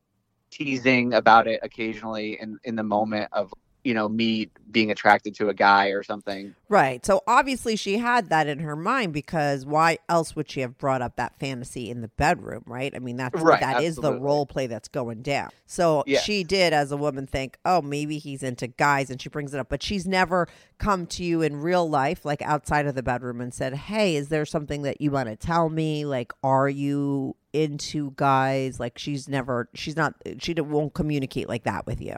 teasing 0.51 1.13
about 1.13 1.47
it 1.47 1.61
occasionally 1.63 2.39
in 2.39 2.59
in 2.63 2.75
the 2.75 2.83
moment 2.83 3.29
of 3.31 3.51
you 3.83 3.93
know 3.93 4.07
me 4.07 4.49
being 4.71 4.91
attracted 4.91 5.35
to 5.35 5.49
a 5.49 5.53
guy 5.53 5.87
or 5.87 6.01
something. 6.03 6.55
Right. 6.69 7.05
So 7.05 7.21
obviously 7.27 7.75
she 7.75 7.97
had 7.97 8.29
that 8.29 8.47
in 8.47 8.59
her 8.59 8.75
mind 8.75 9.11
because 9.11 9.65
why 9.65 9.97
else 10.07 10.33
would 10.35 10.49
she 10.49 10.61
have 10.61 10.77
brought 10.77 11.01
up 11.01 11.17
that 11.17 11.37
fantasy 11.37 11.89
in 11.89 11.99
the 12.01 12.07
bedroom, 12.07 12.63
right? 12.65 12.93
I 12.95 12.99
mean 12.99 13.17
that's 13.17 13.41
Right, 13.41 13.59
that 13.59 13.83
is 13.83 13.97
the 13.97 14.13
role 14.13 14.45
play 14.45 14.67
that's 14.67 14.87
going 14.87 15.23
down. 15.23 15.49
So 15.65 16.03
Yes. 16.07 16.23
she 16.23 16.43
did 16.43 16.73
as 16.73 16.91
a 16.91 16.97
woman 16.97 17.27
think, 17.27 17.57
"Oh, 17.65 17.81
maybe 17.81 18.17
he's 18.17 18.43
into 18.43 18.67
guys," 18.67 19.09
and 19.09 19.21
she 19.21 19.29
brings 19.29 19.53
it 19.53 19.59
up, 19.59 19.67
but 19.69 19.83
she's 19.83 20.05
never 20.07 20.47
come 20.77 21.05
to 21.07 21.23
you 21.23 21.41
in 21.41 21.57
real 21.57 21.89
life 21.89 22.23
like 22.23 22.41
outside 22.41 22.85
of 22.85 22.95
the 22.95 23.03
bedroom 23.03 23.41
and 23.41 23.53
said, 23.53 23.73
"Hey, 23.73 24.15
is 24.15 24.29
there 24.29 24.45
something 24.45 24.83
that 24.83 25.01
you 25.01 25.11
want 25.11 25.27
to 25.29 25.35
tell 25.35 25.69
me? 25.69 26.05
Like 26.05 26.31
are 26.43 26.69
you 26.69 27.35
into 27.51 28.11
guys?" 28.15 28.79
Like 28.79 28.97
she's 28.97 29.27
never 29.27 29.67
she's 29.73 29.95
not 29.95 30.15
she 30.39 30.53
won't 30.53 30.93
communicate 30.93 31.49
like 31.49 31.63
that 31.63 31.85
with 31.85 32.01
you. 32.01 32.15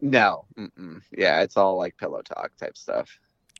No, 0.00 0.44
mm-mm. 0.58 1.02
yeah, 1.16 1.42
it's 1.42 1.56
all 1.56 1.76
like 1.76 1.96
pillow 1.96 2.22
talk 2.22 2.52
type 2.56 2.76
stuff. 2.76 3.18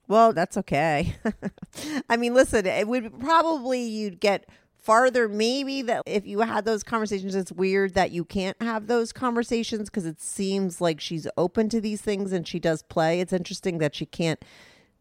Well, 0.09 0.33
that's 0.33 0.57
okay. 0.57 1.14
I 2.09 2.16
mean, 2.16 2.35
listen, 2.35 2.66
it 2.66 2.88
would 2.88 3.20
probably 3.20 3.83
you'd 3.83 4.20
get 4.20 4.46
farther 4.81 5.29
maybe 5.29 5.83
that 5.83 6.03
if 6.07 6.26
you 6.26 6.40
had 6.40 6.64
those 6.64 6.83
conversations 6.83 7.35
it's 7.35 7.53
weird 7.53 7.92
that 7.92 8.12
you 8.12 8.24
can't 8.24 8.61
have 8.62 8.87
those 8.87 9.12
conversations 9.12 9.90
because 9.90 10.07
it 10.07 10.20
seems 10.22 10.81
like 10.81 11.00
she's 11.00 11.29
open 11.37 11.68
to 11.68 11.83
these 11.83 12.00
things 12.00 12.33
and 12.33 12.48
she 12.48 12.59
does 12.59 12.83
play 12.85 13.20
it's 13.20 13.33
interesting 13.33 13.76
that 13.76 13.94
she 13.94 14.07
can't 14.07 14.42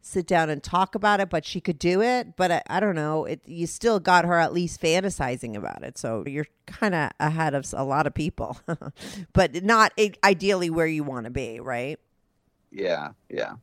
sit 0.02 0.28
down 0.28 0.50
and 0.50 0.64
talk 0.64 0.96
about 0.96 1.20
it 1.20 1.30
but 1.30 1.46
she 1.46 1.60
could 1.62 1.80
do 1.80 2.02
it 2.02 2.36
but 2.36 2.52
i, 2.52 2.62
I 2.70 2.80
don't 2.80 2.96
know 2.96 3.26
it 3.26 3.42
you 3.46 3.68
still 3.68 4.00
got 4.00 4.26
her 4.26 4.40
at 4.40 4.54
least 4.54 4.82
fantasizing 4.82 5.56
about 5.56 5.84
it 5.84 5.98
so 5.98 6.24
you're 6.28 6.48
kind 6.66 6.96
of 6.96 7.12
ahead 7.20 7.54
of 7.54 7.66
a 7.74 7.84
lot 7.84 8.08
of 8.08 8.14
people 8.14 8.58
but 9.34 9.64
not 9.64 9.94
ideally 10.24 10.70
where 10.70 10.88
you 10.88 11.04
want 11.04 11.26
to 11.26 11.32
be 11.32 11.60
right 11.60 12.00
Yeah, 12.72 13.10
yeah. 13.30 13.56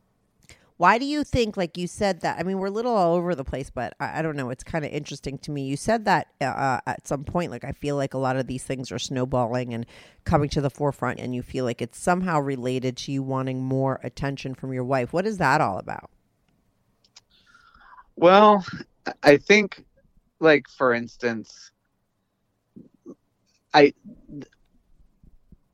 why 0.79 0.99
do 0.99 1.07
you 1.07 1.25
think, 1.25 1.57
like 1.57 1.79
you 1.79 1.87
said 1.87 2.20
that? 2.20 2.38
I 2.38 2.42
mean, 2.42 2.59
we're 2.59 2.66
a 2.66 2.70
little 2.70 2.94
all 2.94 3.14
over 3.14 3.35
the 3.35 3.44
place, 3.44 3.70
but 3.70 3.94
I, 3.99 4.18
I 4.18 4.22
don't 4.22 4.37
know. 4.37 4.51
It's 4.51 4.62
kind 4.64 4.85
of 4.85 4.90
interesting 4.90 5.38
to 5.38 5.51
me. 5.51 5.62
You 5.64 5.77
said 5.77 6.05
that 6.05 6.29
uh, 6.40 6.81
at 6.87 7.09
some 7.09 7.25
point, 7.25 7.51
like 7.51 7.64
I 7.64 7.72
feel 7.72 7.96
like 7.96 8.12
a 8.12 8.18
lot 8.18 8.37
of 8.37 8.46
these 8.46 8.62
things 8.64 8.92
are 8.92 8.99
snowballing 8.99 9.72
and 9.72 9.87
coming 10.25 10.51
to 10.51 10.61
the 10.61 10.68
forefront, 10.68 11.18
and 11.18 11.35
you 11.35 11.42
feel 11.42 11.64
like 11.64 11.81
it's 11.81 11.99
somehow 11.99 12.40
related 12.40 12.96
to 12.99 13.12
you 13.12 13.22
wanting 13.22 13.62
more 13.62 14.01
attention 14.05 14.55
from 14.55 14.72
your 14.75 14.85
wife. 14.85 15.14
What 15.14 15.27
is 15.27 15.38
that 15.38 15.62
all 15.62 15.79
about? 15.79 16.11
Well, 18.17 18.65
I 19.23 19.37
think, 19.37 19.85
like 20.41 20.69
for 20.69 20.95
instance, 20.95 21.71
I, 23.75 23.93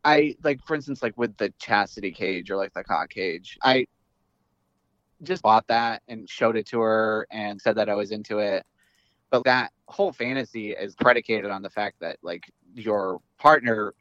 I 0.04 0.36
like 0.42 0.60
for 0.66 0.74
instance, 0.74 1.02
like 1.02 1.16
with 1.16 1.36
the 1.36 1.52
chastity 1.58 2.10
cage 2.10 2.50
or 2.50 2.56
like 2.56 2.74
the 2.74 2.82
cock 2.82 3.10
cage, 3.10 3.58
I 3.62 3.86
just 5.22 5.42
bought 5.42 5.66
that 5.68 6.02
and 6.08 6.28
showed 6.28 6.56
it 6.56 6.66
to 6.68 6.80
her 6.80 7.28
and 7.30 7.60
said 7.60 7.76
that 7.76 7.88
I 7.88 7.94
was 7.94 8.10
into 8.10 8.38
it. 8.38 8.66
But 9.30 9.44
that 9.44 9.70
whole 9.86 10.12
fantasy 10.12 10.72
is 10.72 10.96
predicated 10.96 11.50
on 11.50 11.62
the 11.62 11.70
fact 11.70 11.96
that 12.00 12.18
like 12.22 12.50
your 12.74 13.20
partner 13.38 13.94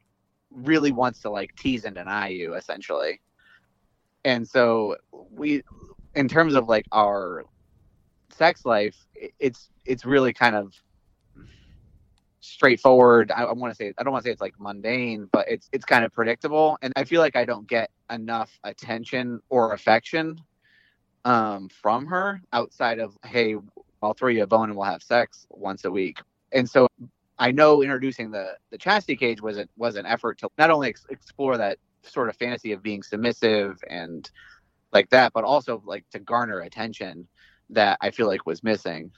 really 0.50 0.92
wants 0.92 1.20
to 1.22 1.30
like 1.30 1.54
tease 1.56 1.84
and 1.84 1.94
deny 1.94 2.28
you 2.28 2.54
essentially. 2.54 3.20
And 4.24 4.48
so 4.48 4.96
we 5.30 5.62
in 6.14 6.28
terms 6.28 6.54
of 6.54 6.68
like 6.68 6.86
our 6.92 7.44
sex 8.34 8.64
life, 8.64 8.96
it's 9.38 9.70
it's 9.84 10.04
really 10.04 10.32
kind 10.32 10.56
of 10.56 10.74
straightforward. 12.40 13.30
I, 13.30 13.44
I 13.44 13.52
want 13.52 13.72
to 13.72 13.76
say 13.76 13.92
I 13.96 14.02
don't 14.02 14.12
want 14.12 14.24
to 14.24 14.28
say 14.28 14.32
it's 14.32 14.40
like 14.40 14.54
mundane, 14.58 15.28
but 15.32 15.48
it's 15.48 15.68
it's 15.72 15.84
kind 15.84 16.04
of 16.04 16.12
predictable, 16.12 16.78
and 16.82 16.92
I 16.96 17.04
feel 17.04 17.20
like 17.20 17.36
I 17.36 17.44
don't 17.44 17.66
get 17.66 17.90
enough 18.10 18.50
attention 18.64 19.40
or 19.48 19.72
affection 19.72 20.40
um, 21.24 21.68
from 21.68 22.06
her 22.06 22.42
outside 22.52 22.98
of 22.98 23.16
hey, 23.24 23.56
I'll 24.02 24.14
throw 24.14 24.28
you 24.28 24.42
a 24.42 24.46
bone 24.46 24.68
and 24.68 24.76
we'll 24.76 24.86
have 24.86 25.02
sex 25.02 25.46
once 25.50 25.84
a 25.84 25.90
week, 25.90 26.20
and 26.52 26.68
so. 26.68 26.86
I 27.38 27.50
know 27.50 27.82
introducing 27.82 28.30
the 28.30 28.56
the 28.70 28.78
chastity 28.78 29.16
cage 29.16 29.40
was 29.40 29.58
a, 29.58 29.66
was 29.76 29.96
an 29.96 30.06
effort 30.06 30.38
to 30.40 30.50
not 30.58 30.70
only 30.70 30.90
ex- 30.90 31.06
explore 31.10 31.56
that 31.56 31.78
sort 32.02 32.28
of 32.28 32.36
fantasy 32.36 32.70
of 32.70 32.84
being 32.84 33.02
submissive 33.02 33.82
and 33.88 34.30
like 34.92 35.08
that, 35.10 35.32
but 35.32 35.42
also 35.42 35.82
like 35.84 36.08
to 36.10 36.20
garner 36.20 36.60
attention 36.60 37.26
that 37.72 37.98
I 38.00 38.10
feel 38.10 38.26
like 38.26 38.46
was 38.46 38.62
missing. 38.62 39.10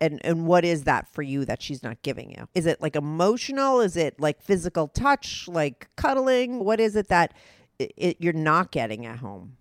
And 0.00 0.20
and 0.24 0.46
what 0.46 0.64
is 0.64 0.84
that 0.84 1.08
for 1.08 1.22
you 1.22 1.44
that 1.44 1.62
she's 1.62 1.82
not 1.82 2.02
giving 2.02 2.30
you? 2.30 2.48
Is 2.54 2.66
it 2.66 2.82
like 2.82 2.96
emotional? 2.96 3.80
Is 3.80 3.96
it 3.96 4.20
like 4.20 4.42
physical 4.42 4.88
touch, 4.88 5.48
like 5.48 5.88
cuddling? 5.96 6.64
What 6.64 6.80
is 6.80 6.96
it 6.96 7.08
that 7.08 7.32
i 7.80 7.88
it, 7.96 8.16
you're 8.20 8.32
not 8.32 8.70
getting 8.70 9.06
at 9.06 9.18
home? 9.18 9.56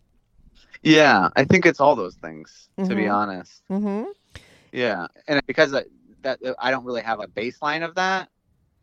Yeah, 0.82 1.30
I 1.36 1.46
think 1.46 1.66
it's 1.66 1.80
all 1.80 1.96
those 1.96 2.16
things 2.16 2.70
to 2.78 2.96
be 2.96 3.04
Mhm. 3.04 3.14
honest. 3.14 3.64
Mm-hmm. 3.70 4.04
Yeah, 4.72 5.08
and 5.28 5.42
because 5.46 5.72
that, 5.72 5.88
that 6.24 6.40
I 6.60 6.72
don't 6.72 6.84
really 6.84 7.02
have 7.04 7.20
a 7.20 7.28
baseline 7.28 7.86
of 7.86 7.96
that, 7.96 8.30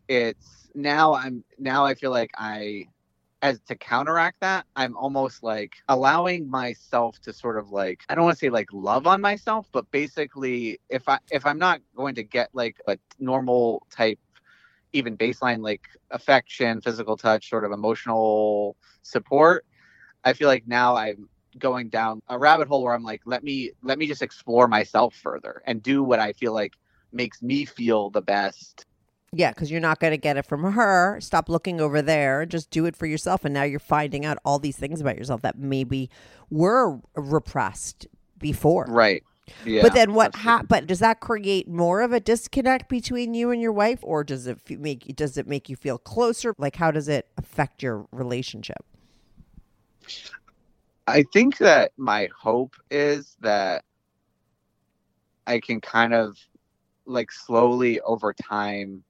it's 0.09 0.69
now 0.75 1.15
I'm 1.15 1.45
now 1.59 1.85
I 1.85 1.95
feel 1.95 2.11
like 2.11 2.31
I 2.39 2.87
as 3.43 3.61
to 3.63 3.75
counteract 3.75 4.41
that, 4.41 4.67
I'm 4.77 4.97
almost 4.97 5.43
like 5.43 5.75
allowing 5.89 6.49
myself 6.51 7.21
to 7.23 7.33
sort 7.33 7.59
of 7.59 7.71
like 7.71 8.03
I 8.09 8.15
don't 8.15 8.25
want 8.25 8.37
to 8.37 8.39
say 8.39 8.51
like 8.51 8.73
love 8.73 9.07
on 9.07 9.21
myself, 9.21 9.69
but 9.73 9.91
basically 9.91 10.79
if 10.89 11.09
I 11.09 11.19
if 11.31 11.47
I'm 11.47 11.59
not 11.59 11.81
going 11.97 12.15
to 12.17 12.23
get 12.23 12.51
like 12.53 12.77
a 12.87 12.99
normal 13.19 13.87
type 13.91 14.19
even 14.93 15.17
baseline 15.17 15.63
like 15.63 15.83
affection, 16.11 16.81
physical 16.81 17.17
touch, 17.17 17.49
sort 17.49 17.65
of 17.65 17.73
emotional 17.73 18.77
support, 19.03 19.65
I 20.25 20.33
feel 20.33 20.49
like 20.49 20.67
now 20.67 20.97
I'm 20.97 21.29
going 21.59 21.89
down 21.89 22.21
a 22.29 22.39
rabbit 22.39 22.69
hole 22.69 22.83
where 22.83 22.95
I'm 22.95 23.03
like, 23.03 23.23
let 23.25 23.43
me 23.43 23.71
let 23.83 23.99
me 23.99 24.07
just 24.07 24.23
explore 24.23 24.69
myself 24.69 25.15
further 25.15 25.63
and 25.67 25.83
do 25.83 26.03
what 26.03 26.19
I 26.19 26.33
feel 26.33 26.53
like 26.53 26.75
makes 27.13 27.43
me 27.43 27.65
feel 27.65 28.11
the 28.11 28.23
best. 28.23 28.87
Yeah, 29.33 29.51
because 29.51 29.71
you're 29.71 29.81
not 29.81 30.01
going 30.01 30.11
to 30.11 30.17
get 30.19 30.37
it 30.37 30.45
from 30.47 30.65
her. 30.73 31.21
Stop 31.21 31.49
looking 31.49 31.81
over 31.81 32.03
there. 32.03 32.45
Just 32.47 32.71
do 32.71 32.85
it 32.87 32.97
for 32.97 33.07
yourself. 33.07 33.45
And 33.45 33.55
now 33.55 33.63
you're 33.63 33.79
finding 33.79 34.25
out 34.25 34.39
all 34.45 34.59
these 34.59 34.77
things 34.77 35.01
about 35.01 35.17
yourself 35.17 35.43
that 35.43 35.57
maybe 35.57 36.11
were 36.51 36.99
repressed 37.15 38.09
before. 38.39 38.87
Right. 38.89 39.23
Yeah. 39.65 39.83
but 39.83 39.95
then 39.95 40.15
what 40.15 40.35
hap- 40.37 40.69
But 40.69 40.87
does 40.87 41.01
that 41.01 41.21
create 41.21 41.69
more 41.69 42.03
of 42.03 42.13
a 42.13 42.21
disconnect 42.21 42.89
between 42.89 43.35
you 43.35 43.51
and 43.51 43.61
your 43.61 43.73
wife, 43.73 43.99
or 44.03 44.23
does 44.25 44.47
it 44.47 44.59
f- 44.71 44.79
make 44.79 45.15
does 45.17 45.37
it 45.37 45.47
make 45.47 45.69
you 45.69 45.77
feel 45.77 45.99
closer? 45.99 46.55
Like, 46.57 46.77
how 46.77 46.91
does 46.93 47.09
it 47.09 47.27
affect 47.37 47.83
your 47.83 48.07
relationship? 48.13 48.85
I 51.07 51.25
think 51.33 51.59
that 51.59 51.93
my 51.97 52.29
hope 52.37 52.77
is 52.91 53.37
that 53.41 53.85
I 55.47 55.59
can 55.61 55.81
kind 55.81 56.15
of 56.15 56.37
like 57.07 57.33
slowly 57.33 58.01
over 58.03 58.33
time 58.33 59.03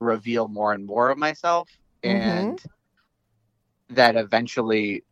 reveal 0.00 0.48
more 0.48 0.72
and 0.72 0.84
more 0.86 1.10
of 1.10 1.18
myself 1.18 1.68
Mhm. 2.04 2.10
and 2.12 2.62
that 3.88 4.16
eventually 4.16 5.04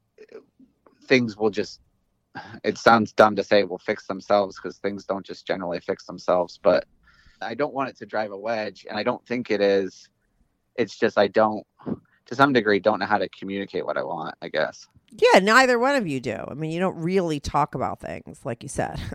things 1.07 1.37
will 1.37 1.51
just 1.51 1.81
it 2.65 2.77
sounds 2.77 3.13
dumb 3.13 3.37
to 3.37 3.45
say 3.45 3.63
will 3.63 3.79
fix 3.79 4.07
themselves 4.07 4.59
because 4.61 4.79
things 4.79 5.05
don't 5.05 5.25
just 5.25 5.47
generally 5.47 5.81
fix 5.81 6.05
themselves 6.05 6.59
but 6.63 6.85
I 7.41 7.55
don't 7.55 7.75
want 7.75 7.91
it 7.91 7.97
to 7.99 8.07
drive 8.07 8.33
a 8.33 8.37
wedge 8.37 8.87
and 8.89 8.99
I 8.99 9.03
don't 9.03 9.25
think 9.27 9.51
it 9.51 9.61
is 9.61 10.09
it's 10.77 10.99
just 10.99 11.17
I 11.17 11.29
don't 11.29 11.65
to 12.27 12.35
some 12.35 12.53
degree 12.53 12.81
don't 12.81 12.99
know 12.99 13.07
how 13.07 13.19
to 13.19 13.29
communicate 13.29 13.87
what 13.87 13.97
I 13.97 14.03
want 14.03 14.35
I 14.43 14.49
guess 14.49 14.87
Yeah, 15.13 15.39
neither 15.39 15.79
one 15.79 15.95
of 15.95 16.09
you 16.09 16.19
do. 16.21 16.37
I 16.49 16.55
mean, 16.55 16.73
you 16.73 16.81
don't 16.81 16.97
really 16.97 17.39
talk 17.39 17.77
about 17.77 18.01
things 18.01 18.41
like 18.45 18.63
you 18.65 18.69
said. 18.69 19.01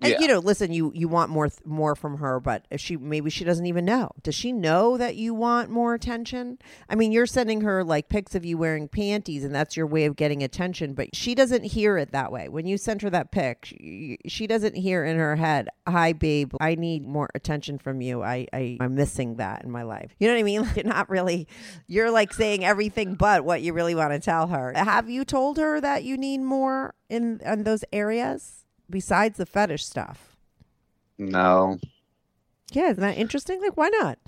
and 0.00 0.12
Yeah. 0.12 0.20
you 0.20 0.28
know, 0.28 0.38
listen, 0.38 0.72
you 0.72 0.92
you 0.94 1.08
want 1.08 1.30
more 1.30 1.48
th- 1.48 1.64
more 1.64 1.94
from 1.94 2.18
her, 2.18 2.40
but 2.40 2.66
she 2.76 2.96
maybe 2.96 3.30
she 3.30 3.44
doesn't 3.44 3.66
even 3.66 3.84
know. 3.84 4.10
Does 4.22 4.34
she 4.34 4.52
know 4.52 4.96
that 4.96 5.16
you 5.16 5.34
want 5.34 5.70
more 5.70 5.94
attention? 5.94 6.58
I 6.88 6.94
mean, 6.94 7.12
you're 7.12 7.26
sending 7.26 7.60
her 7.62 7.84
like 7.84 8.08
pics 8.08 8.34
of 8.34 8.44
you 8.44 8.58
wearing 8.58 8.88
panties 8.88 9.44
and 9.44 9.54
that's 9.54 9.76
your 9.76 9.86
way 9.86 10.04
of 10.04 10.16
getting 10.16 10.42
attention, 10.42 10.94
but 10.94 11.14
she 11.14 11.34
doesn't 11.34 11.64
hear 11.64 11.96
it 11.98 12.12
that 12.12 12.30
way. 12.32 12.48
When 12.48 12.66
you 12.66 12.78
send 12.78 13.02
her 13.02 13.10
that 13.10 13.30
pic, 13.32 13.64
she, 13.66 14.18
she 14.26 14.46
doesn't 14.46 14.76
hear 14.76 15.04
in 15.04 15.16
her 15.16 15.36
head, 15.36 15.68
"Hi 15.88 16.12
babe, 16.12 16.54
I 16.60 16.74
need 16.74 17.06
more 17.06 17.28
attention 17.34 17.78
from 17.78 18.00
you. 18.00 18.22
I 18.22 18.46
I 18.52 18.76
I'm 18.80 18.94
missing 18.94 19.36
that 19.36 19.64
in 19.64 19.70
my 19.70 19.82
life." 19.82 20.14
You 20.18 20.28
know 20.28 20.34
what 20.34 20.40
I 20.40 20.42
mean? 20.44 20.68
You're 20.76 20.84
not 20.84 21.08
really 21.10 21.48
you're 21.86 22.10
like 22.10 22.32
saying 22.32 22.64
everything 22.64 23.14
but 23.14 23.44
what 23.44 23.62
you 23.62 23.72
really 23.72 23.94
want 23.94 24.12
to 24.12 24.18
tell 24.18 24.48
her. 24.48 24.72
Have 24.74 25.08
you 25.08 25.24
told 25.24 25.56
her 25.58 25.80
that 25.80 26.04
you 26.04 26.16
need 26.16 26.38
more 26.38 26.94
in 27.08 27.40
in 27.44 27.62
those 27.64 27.84
areas 27.92 28.64
besides 28.88 29.36
the 29.38 29.46
fetish 29.46 29.84
stuff? 29.84 30.36
no 31.18 31.78
Yeah, 32.72 32.90
isn't 32.90 33.00
that 33.00 33.16
interesting? 33.16 33.60
Like, 33.60 33.76
why 33.76 33.88
not? 33.88 34.18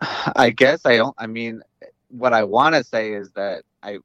I 0.36 0.50
guess 0.50 0.84
I 0.84 0.96
don't. 0.96 1.14
I 1.18 1.26
mean, 1.26 1.62
what 2.08 2.32
I 2.32 2.44
want 2.44 2.74
to 2.74 2.84
say 2.84 3.12
is 3.12 3.30
that 3.32 3.64
I, 3.82 3.98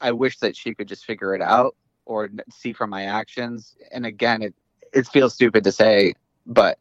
I 0.00 0.12
wish 0.12 0.38
that 0.38 0.56
she 0.56 0.74
could 0.74 0.88
just 0.88 1.04
figure 1.04 1.34
it 1.34 1.42
out 1.42 1.76
or 2.04 2.30
see 2.50 2.72
from 2.72 2.90
my 2.90 3.04
actions. 3.04 3.76
And 3.92 4.06
again, 4.06 4.42
it 4.42 4.54
it 4.92 5.06
feels 5.06 5.34
stupid 5.34 5.64
to 5.64 5.72
say, 5.72 6.14
but 6.46 6.78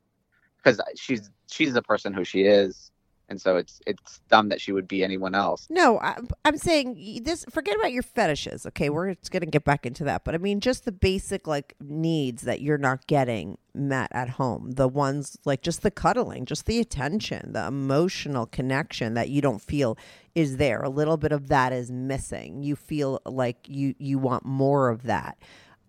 because 0.57 0.79
she's 0.95 1.29
she's 1.49 1.73
the 1.73 1.81
person 1.81 2.13
who 2.13 2.23
she 2.23 2.43
is, 2.43 2.91
and 3.29 3.41
so 3.41 3.57
it's 3.57 3.81
it's 3.85 4.19
dumb 4.29 4.49
that 4.49 4.61
she 4.61 4.71
would 4.71 4.87
be 4.87 5.03
anyone 5.03 5.35
else. 5.35 5.67
No, 5.69 5.99
I, 5.99 6.17
I'm 6.45 6.57
saying 6.57 7.21
this. 7.23 7.45
Forget 7.49 7.75
about 7.75 7.91
your 7.91 8.03
fetishes. 8.03 8.65
Okay, 8.65 8.89
we're 8.89 9.13
just 9.15 9.31
gonna 9.31 9.45
get 9.45 9.63
back 9.63 9.85
into 9.85 10.03
that. 10.05 10.23
But 10.23 10.35
I 10.35 10.37
mean, 10.37 10.59
just 10.59 10.85
the 10.85 10.91
basic 10.91 11.47
like 11.47 11.75
needs 11.81 12.43
that 12.43 12.61
you're 12.61 12.77
not 12.77 13.05
getting 13.07 13.57
met 13.73 14.09
at 14.11 14.29
home. 14.31 14.71
The 14.71 14.87
ones 14.87 15.37
like 15.45 15.61
just 15.61 15.81
the 15.81 15.91
cuddling, 15.91 16.45
just 16.45 16.65
the 16.65 16.79
attention, 16.79 17.53
the 17.53 17.67
emotional 17.67 18.45
connection 18.45 19.13
that 19.15 19.29
you 19.29 19.41
don't 19.41 19.61
feel 19.61 19.97
is 20.33 20.57
there. 20.57 20.81
A 20.81 20.89
little 20.89 21.17
bit 21.17 21.31
of 21.31 21.47
that 21.49 21.73
is 21.73 21.91
missing. 21.91 22.63
You 22.63 22.75
feel 22.75 23.21
like 23.25 23.67
you 23.67 23.95
you 23.97 24.19
want 24.19 24.45
more 24.45 24.89
of 24.89 25.03
that. 25.03 25.37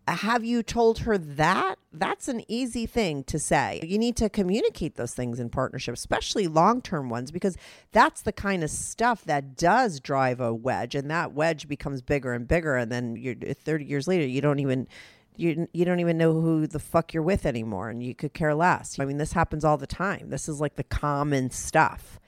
Have 0.09 0.45
you 0.45 0.63
told 0.63 1.01
her 1.01 1.19
that? 1.19 1.77
That's 1.93 2.29
an 2.29 2.43
easy 2.49 2.87
thing 2.87 3.25
to 3.25 3.39
say. 3.39 3.81
You 3.85 3.99
need 3.99 4.17
to 4.19 4.31
communicate 4.31 4.97
those 4.97 5.15
things 5.15 5.41
in 5.41 5.51
partnership, 5.51 5.95
especially 5.95 6.49
long 6.49 6.83
term 6.83 7.11
ones, 7.11 7.31
because 7.33 7.57
that's 7.93 8.23
the 8.23 8.33
kind 8.33 8.65
of 8.65 8.71
stuff 8.71 9.25
that 9.27 9.57
does 9.57 10.01
drive 10.01 10.41
a 10.41 10.55
wedge, 10.55 10.95
and 10.97 11.11
that 11.11 11.33
wedge 11.35 11.69
becomes 11.69 12.03
bigger 12.03 12.33
and 12.35 12.49
bigger. 12.49 12.77
And 12.77 12.93
then 12.93 13.17
you're 13.17 13.37
30 13.37 13.85
years 13.87 14.09
later, 14.09 14.27
you 14.27 14.41
don't 14.43 14.61
even. 14.61 14.89
You, 15.37 15.69
you 15.73 15.85
don't 15.85 16.01
even 16.01 16.19
know 16.19 16.33
who 16.33 16.67
the 16.67 16.81
fuck 16.81 17.15
you're 17.15 17.23
with 17.23 17.47
anymore 17.47 17.91
and 17.91 18.03
you 18.03 18.15
could 18.15 18.35
care 18.35 18.55
less. 18.57 18.99
I 18.99 19.05
mean, 19.05 19.19
this 19.19 19.35
happens 19.35 19.65
all 19.65 19.77
the 19.79 19.87
time. 19.87 20.31
This 20.31 20.49
is 20.49 20.61
like 20.61 20.77
the 20.77 20.85
common 20.85 21.51
stuff. 21.51 22.19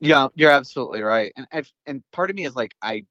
Yeah, 0.00 0.28
you're 0.34 0.50
absolutely 0.52 1.02
right. 1.02 1.32
And 1.36 1.46
I've, 1.52 1.72
and 1.86 2.02
part 2.12 2.30
of 2.30 2.36
me 2.36 2.44
is 2.46 2.56
like 2.56 2.74
I 2.82 3.04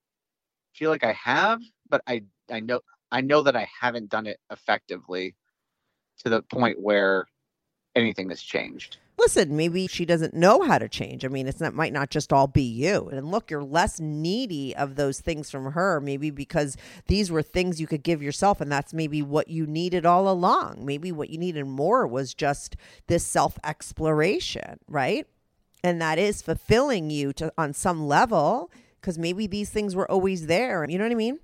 feel 0.74 0.92
like 0.92 1.04
I 1.04 1.14
have, 1.14 1.62
but 1.90 2.02
I 2.08 2.24
I 2.52 2.62
know 2.62 2.82
I 3.12 3.22
know 3.22 3.42
that 3.44 3.56
I 3.56 3.68
haven't 3.80 4.10
done 4.10 4.28
it 4.28 4.40
effectively 4.52 5.36
to 6.24 6.30
the 6.30 6.42
point 6.42 6.80
where 6.80 7.26
anything 7.96 8.30
has 8.30 8.42
changed. 8.42 8.98
Listen, 9.20 9.58
maybe 9.58 9.88
she 9.88 10.06
doesn't 10.06 10.36
know 10.36 10.62
how 10.62 10.78
to 10.78 10.88
change. 10.88 11.26
I 11.26 11.28
mean, 11.28 11.48
it's 11.48 11.60
not 11.60 11.74
might 11.74 11.92
not 11.92 12.12
just 12.12 12.32
all 12.32 12.46
be 12.46 12.62
you. 12.62 13.10
And 13.12 13.32
look, 13.32 13.50
you're 13.50 13.64
less 13.64 14.00
needy 14.00 14.76
of 14.76 14.96
those 14.96 15.20
things 15.20 15.50
from 15.50 15.72
her, 15.72 16.00
maybe 16.00 16.30
because 16.30 16.78
these 17.08 17.32
were 17.32 17.42
things 17.42 17.82
you 17.82 17.88
could 17.88 18.04
give 18.04 18.22
yourself, 18.22 18.62
and 18.62 18.72
that's 18.72 18.94
maybe 18.94 19.24
what 19.24 19.48
you 19.48 19.66
needed 19.66 20.06
all 20.06 20.30
along. 20.30 20.86
Maybe 20.86 21.12
what 21.12 21.32
you 21.32 21.40
needed 21.40 21.66
more 21.66 22.06
was 22.06 22.36
just 22.36 22.76
this 23.08 23.26
self 23.26 23.58
exploration, 23.64 24.80
right? 24.88 25.26
And 25.84 26.00
that 26.00 26.20
is 26.20 26.44
fulfilling 26.44 27.10
you 27.10 27.34
to 27.34 27.52
on 27.58 27.74
some 27.74 28.08
level 28.08 28.70
because 29.02 29.18
maybe 29.18 29.48
these 29.48 29.72
things 29.72 29.96
were 29.96 30.10
always 30.12 30.46
there. 30.46 30.86
You 30.88 31.00
know 31.00 31.06
what 31.06 31.12
I 31.12 31.16
mean? 31.16 31.40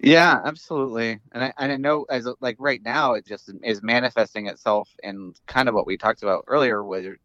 Yeah, 0.00 0.40
absolutely. 0.44 1.18
And 1.32 1.44
I 1.44 1.52
and 1.58 1.72
I 1.72 1.76
know 1.76 2.04
as 2.08 2.28
like 2.40 2.56
right 2.60 2.80
now 2.82 3.14
it 3.14 3.26
just 3.26 3.50
is 3.64 3.82
manifesting 3.82 4.46
itself 4.46 4.88
in 5.02 5.34
kind 5.46 5.68
of 5.68 5.74
what 5.74 5.86
we 5.86 5.96
talked 5.96 6.22
about 6.22 6.44
earlier 6.46 6.84
where 6.84 7.16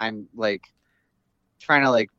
I'm 0.00 0.28
like 0.34 0.62
trying 1.60 1.82
to 1.82 1.90
like 1.90 2.10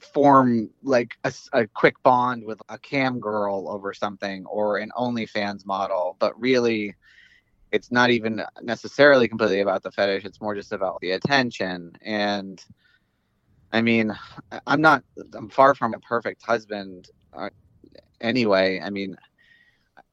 form 0.00 0.70
like 0.82 1.14
a, 1.24 1.32
a 1.52 1.66
quick 1.68 1.94
bond 2.02 2.44
with 2.44 2.60
a 2.68 2.78
cam 2.78 3.20
girl 3.20 3.68
over 3.68 3.94
something 3.94 4.44
or 4.46 4.78
an 4.78 4.90
OnlyFans 4.96 5.64
model, 5.66 6.16
but 6.20 6.38
really 6.40 6.94
it's 7.72 7.90
not 7.90 8.10
even 8.10 8.42
necessarily 8.62 9.28
completely 9.28 9.60
about 9.60 9.82
the 9.82 9.90
fetish. 9.92 10.24
It's 10.24 10.40
more 10.40 10.54
just 10.54 10.72
about 10.72 11.00
the 11.00 11.12
attention. 11.12 11.92
And 12.02 12.64
I 13.72 13.82
mean, 13.82 14.16
I'm 14.66 14.80
not, 14.80 15.02
I'm 15.34 15.48
far 15.48 15.74
from 15.74 15.94
a 15.94 15.98
perfect 16.00 16.42
husband 16.44 17.08
uh, 17.32 17.50
anyway. 18.20 18.80
I 18.80 18.90
mean, 18.90 19.16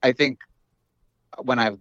I 0.03 0.11
think 0.11 0.39
when 1.43 1.59
I've, 1.59 1.79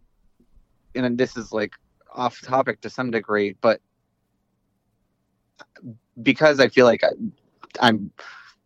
and 0.94 1.16
this 1.16 1.36
is 1.36 1.52
like 1.52 1.72
off 2.12 2.40
topic 2.40 2.80
to 2.82 2.90
some 2.90 3.10
degree, 3.10 3.56
but 3.60 3.80
because 6.22 6.60
I 6.60 6.68
feel 6.68 6.86
like 6.86 7.04
I, 7.04 7.10
I'm, 7.80 8.10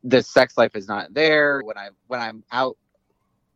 the 0.02 0.22
sex 0.22 0.58
life 0.58 0.76
is 0.76 0.86
not 0.86 1.14
there 1.14 1.60
when 1.62 1.78
I 1.78 1.88
when 2.08 2.20
I'm 2.20 2.44
out 2.52 2.76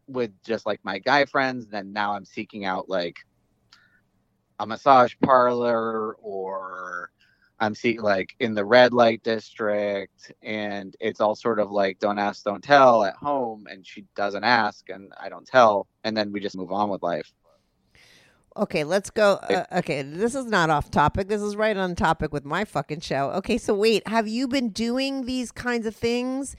with 0.07 0.31
just 0.43 0.65
like 0.65 0.81
my 0.83 0.99
guy 0.99 1.27
friends, 1.27 1.67
then 1.67 1.93
now 1.93 2.15
I'm 2.15 2.25
seeking 2.25 2.65
out 2.65 2.89
like 2.89 3.19
a 4.59 4.67
massage 4.67 5.15
parlor 5.23 6.15
or 6.15 7.11
I'm 7.61 7.75
seeing 7.75 8.01
like 8.01 8.35
in 8.39 8.55
the 8.55 8.65
red 8.65 8.93
light 8.93 9.23
district 9.23 10.33
and 10.43 10.97
it's 11.01 11.21
all 11.21 11.35
sort 11.35 11.59
of 11.59 11.71
like 11.71 11.99
don't 11.99 12.19
ask, 12.19 12.45
don't 12.45 12.63
tell 12.63 13.05
at 13.05 13.17
home 13.17 13.67
and 13.69 13.87
she 13.87 14.05
doesn't 14.15 14.45
ask 14.45 14.89
and 14.91 15.13
I 15.21 15.29
don't 15.29 15.47
tell 15.47 15.87
and 16.05 16.17
then 16.17 16.33
we 16.33 16.41
just 16.41 16.57
move 16.57 16.73
on 16.73 16.89
with 16.89 17.03
life. 17.03 17.33
Okay, 18.57 18.83
let's 18.83 19.11
go. 19.11 19.35
Uh, 19.35 19.65
okay, 19.73 20.03
this 20.03 20.35
is 20.35 20.47
not 20.47 20.69
off 20.69 20.91
topic. 20.91 21.29
This 21.29 21.41
is 21.41 21.55
right 21.55 21.77
on 21.77 21.95
topic 21.95 22.33
with 22.33 22.45
my 22.45 22.65
fucking 22.65 23.01
show. 23.01 23.31
Okay, 23.31 23.57
so 23.57 23.73
wait, 23.73 24.07
have 24.09 24.27
you 24.27 24.49
been 24.49 24.71
doing 24.71 25.27
these 25.27 25.53
kinds 25.53 25.87
of 25.87 25.95
things 25.95 26.57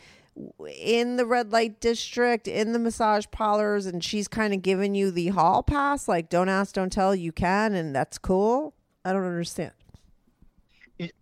in 0.77 1.17
the 1.17 1.25
red 1.25 1.51
light 1.51 1.81
district, 1.81 2.47
in 2.47 2.71
the 2.71 2.79
massage 2.79 3.25
parlors, 3.31 3.85
and 3.85 4.01
she's 4.01 4.29
kind 4.29 4.53
of 4.53 4.61
giving 4.61 4.95
you 4.95 5.11
the 5.11 5.27
hall 5.29 5.61
pass? 5.61 6.07
Like, 6.07 6.29
don't 6.29 6.47
ask, 6.47 6.75
don't 6.75 6.91
tell, 6.91 7.13
you 7.13 7.33
can, 7.33 7.73
and 7.73 7.93
that's 7.93 8.17
cool? 8.17 8.73
I 9.03 9.11
don't 9.11 9.25
understand. 9.25 9.71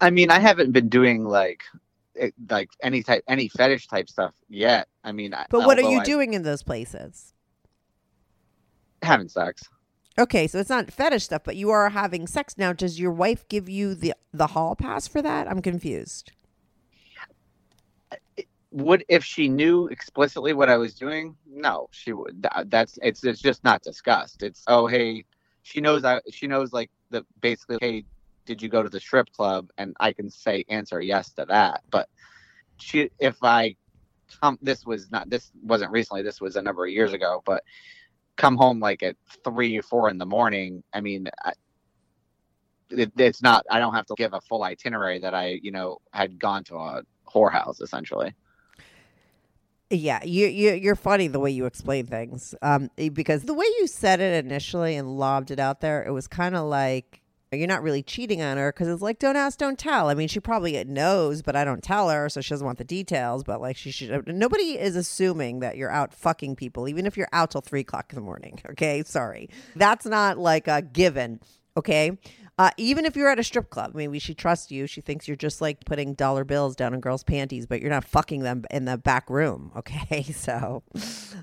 I 0.02 0.10
mean, 0.10 0.32
I 0.32 0.40
haven't 0.40 0.72
been 0.72 0.90
doing 0.90 1.24
like 1.24 1.64
eh, 2.20 2.32
like 2.50 2.70
any 2.82 3.04
type 3.04 3.24
any 3.28 3.48
fetish 3.48 3.88
type 3.88 4.10
stuff 4.10 4.34
yet. 4.50 4.88
I 5.04 5.12
mean, 5.12 5.36
But 5.50 5.62
what 5.66 5.78
are 5.78 5.90
you 5.90 6.00
I- 6.00 6.04
doing 6.04 6.34
in 6.34 6.44
those 6.44 6.64
places? 6.64 7.34
Having 9.04 9.30
sex. 9.30 9.64
Okay, 10.20 10.48
so 10.48 10.58
it's 10.58 10.70
not 10.72 10.90
fetish 10.90 11.26
stuff, 11.26 11.44
but 11.44 11.56
you 11.56 11.70
are 11.70 11.90
having 11.90 12.26
sex 12.26 12.58
now. 12.58 12.74
Does 12.74 13.00
your 13.00 13.12
wife 13.12 13.48
give 13.50 13.70
you 13.70 13.94
the 13.94 14.14
the 14.34 14.48
hall 14.48 14.76
pass 14.76 15.08
for 15.08 15.22
that? 15.22 15.48
I'm 15.48 15.62
confused. 15.62 16.32
Eh, 18.12 18.44
would 18.72 19.06
if 19.08 19.24
she 19.24 19.48
knew 19.48 19.88
explicitly 19.88 20.54
what 20.54 20.70
I 20.70 20.78
was 20.78 20.96
doing? 20.96 21.36
No, 21.46 21.88
she 21.92 22.14
would. 22.14 22.48
Uh, 22.52 22.64
that's 22.68 22.98
it's 23.04 23.24
it's 23.24 23.40
just 23.42 23.64
not 23.64 23.84
discussed. 23.84 24.42
It's 24.42 24.64
oh 24.68 24.88
hey, 24.88 25.24
she 25.62 25.82
knows 25.82 26.04
I 26.04 26.20
she 26.32 26.48
knows 26.48 26.74
like 26.74 26.90
the 27.12 27.24
basically 27.42 27.78
hey, 27.82 28.06
did 28.48 28.62
you 28.62 28.70
go 28.70 28.82
to 28.82 28.90
the 28.90 29.00
strip 29.00 29.32
club? 29.32 29.70
And 29.78 29.96
I 30.00 30.14
can 30.14 30.32
say 30.32 30.66
answer 30.70 31.00
yes 31.00 31.32
to 31.34 31.46
that. 31.46 31.84
But 31.92 32.10
she 32.78 33.12
if 33.20 33.44
I 33.44 33.76
come 34.42 34.58
this 34.62 34.86
was 34.86 35.12
not 35.12 35.30
this 35.30 35.52
wasn't 35.62 35.92
recently. 35.92 36.24
This 36.24 36.42
was 36.42 36.56
a 36.56 36.62
number 36.62 36.86
of 36.86 36.92
years 36.92 37.14
ago. 37.14 37.44
But 37.46 37.64
come 38.38 38.58
home 38.58 38.80
like 38.80 39.04
at 39.04 39.16
three 39.44 39.78
or 39.78 39.84
four 39.84 40.10
in 40.10 40.18
the 40.18 40.26
morning. 40.26 40.84
I 40.92 41.02
mean. 41.02 41.28
I, 41.46 41.54
it, 42.90 43.12
it's 43.18 43.42
not. 43.42 43.66
I 43.70 43.80
don't 43.80 43.94
have 43.94 44.06
to 44.06 44.16
give 44.16 44.34
a 44.34 44.42
full 44.42 44.64
itinerary 44.64 45.20
that 45.20 45.34
I, 45.34 45.60
you 45.62 45.72
know, 45.72 45.98
had 46.14 46.40
gone 46.40 46.64
to 46.66 46.76
a 46.76 47.02
whorehouse 47.28 47.82
essentially. 47.82 48.34
Yeah, 49.90 50.22
you 50.24 50.48
you 50.48 50.74
you're 50.74 50.96
funny 50.96 51.28
the 51.28 51.40
way 51.40 51.52
you 51.52 51.66
explain 51.66 52.08
things. 52.08 52.54
Um, 52.62 52.90
because 53.14 53.44
the 53.44 53.54
way 53.54 53.66
you 53.80 53.88
said 53.88 54.20
it 54.20 54.46
initially 54.46 54.96
and 54.96 55.18
lobbed 55.18 55.50
it 55.50 55.60
out 55.60 55.80
there, 55.80 56.04
it 56.04 56.12
was 56.12 56.28
kind 56.28 56.56
of 56.56 56.66
like 56.66 57.22
you're 57.52 57.68
not 57.68 57.82
really 57.82 58.04
cheating 58.04 58.42
on 58.42 58.58
her 58.58 58.72
because 58.72 58.88
it's 58.88 59.02
like 59.02 59.20
don't 59.20 59.36
ask, 59.36 59.58
don't 59.58 59.80
tell. 59.80 60.10
I 60.10 60.14
mean, 60.14 60.28
she 60.28 60.40
probably 60.40 60.84
knows, 60.84 61.42
but 61.42 61.56
I 61.56 61.64
don't 61.64 61.84
tell 61.84 62.10
her, 62.10 62.28
so 62.30 62.42
she 62.42 62.50
doesn't 62.50 62.66
want 62.66 62.78
the 62.78 62.84
details. 62.84 63.44
But 63.44 63.62
like, 63.62 63.78
she 63.78 63.92
should. 63.92 64.28
Nobody 64.28 64.78
is 64.78 64.96
assuming 64.96 65.60
that 65.60 65.78
you're 65.78 65.92
out 65.92 66.14
fucking 66.14 66.56
people, 66.58 66.88
even 66.88 67.06
if 67.06 67.16
you're 67.16 67.30
out 67.32 67.52
till 67.52 67.62
three 67.62 67.82
o'clock 67.82 68.08
in 68.10 68.16
the 68.16 68.22
morning. 68.22 68.60
Okay, 68.78 69.02
sorry, 69.04 69.50
that's 69.76 70.06
not 70.06 70.38
like 70.38 70.68
a 70.68 70.82
given. 70.82 71.40
Okay. 71.76 72.18
Uh, 72.60 72.72
even 72.78 73.06
if 73.06 73.16
you're 73.16 73.30
at 73.30 73.40
a 73.40 73.44
strip 73.44 73.70
club, 73.70 73.94
maybe 73.94 74.18
she 74.18 74.34
trusts 74.34 74.72
you. 74.72 74.88
She 74.88 75.00
thinks 75.00 75.28
you're 75.28 75.38
just 75.38 75.62
like 75.62 75.86
putting 75.86 76.16
dollar 76.16 76.44
bills 76.44 76.76
down 76.76 76.94
in 76.94 77.00
girls' 77.00 77.24
panties, 77.24 77.68
but 77.68 77.82
you're 77.82 77.92
not 77.92 78.04
fucking 78.04 78.42
them 78.42 78.66
in 78.72 78.86
the 78.86 78.98
back 78.98 79.30
room. 79.30 79.72
Okay, 79.78 80.24
so, 80.24 80.84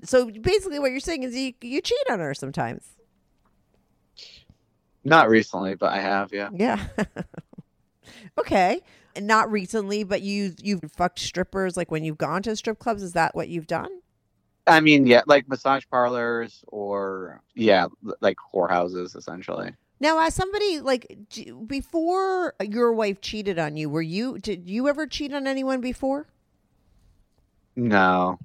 so 0.03 0.31
basically, 0.31 0.79
what 0.79 0.91
you're 0.91 1.01
saying 1.01 1.23
is 1.23 1.35
you 1.37 1.55
you 1.63 1.81
cheat 1.81 2.11
on 2.11 2.19
her 2.19 2.35
sometimes. 2.35 2.85
Not 5.05 5.29
recently, 5.29 5.75
but 5.75 5.93
I 5.93 6.01
have, 6.01 6.33
yeah. 6.33 6.49
Yeah. 6.53 6.85
okay, 8.39 8.81
and 9.15 9.27
not 9.27 9.51
recently, 9.51 10.05
but 10.05 10.23
you 10.23 10.55
you've 10.63 10.81
fucked 10.97 11.19
strippers 11.19 11.77
like 11.77 11.91
when 11.91 12.05
you've 12.05 12.19
gone 12.19 12.43
to 12.43 12.57
strip 12.57 12.79
clubs. 12.79 13.03
Is 13.03 13.13
that 13.13 13.35
what 13.35 13.49
you've 13.49 13.67
done? 13.67 13.91
I 14.67 14.81
mean, 14.81 15.07
yeah, 15.07 15.23
like 15.27 15.49
massage 15.49 15.85
parlors 15.91 16.65
or 16.69 17.43
yeah, 17.55 17.87
like 18.21 18.37
whorehouses 18.53 19.15
essentially. 19.17 19.73
Now, 20.01 20.19
as 20.21 20.35
somebody 20.35 20.81
like 20.81 21.17
d- 21.29 21.53
before 21.67 22.55
your 22.61 22.93
wife 22.93 23.21
cheated 23.21 23.59
on 23.59 23.77
you, 23.77 23.89
were 23.89 24.03
you 24.03 24.39
did 24.39 24.69
you 24.69 24.89
ever 24.89 25.07
cheat 25.07 25.33
on 25.33 25.47
anyone 25.47 25.81
before? 25.81 26.27
No. 27.77 28.39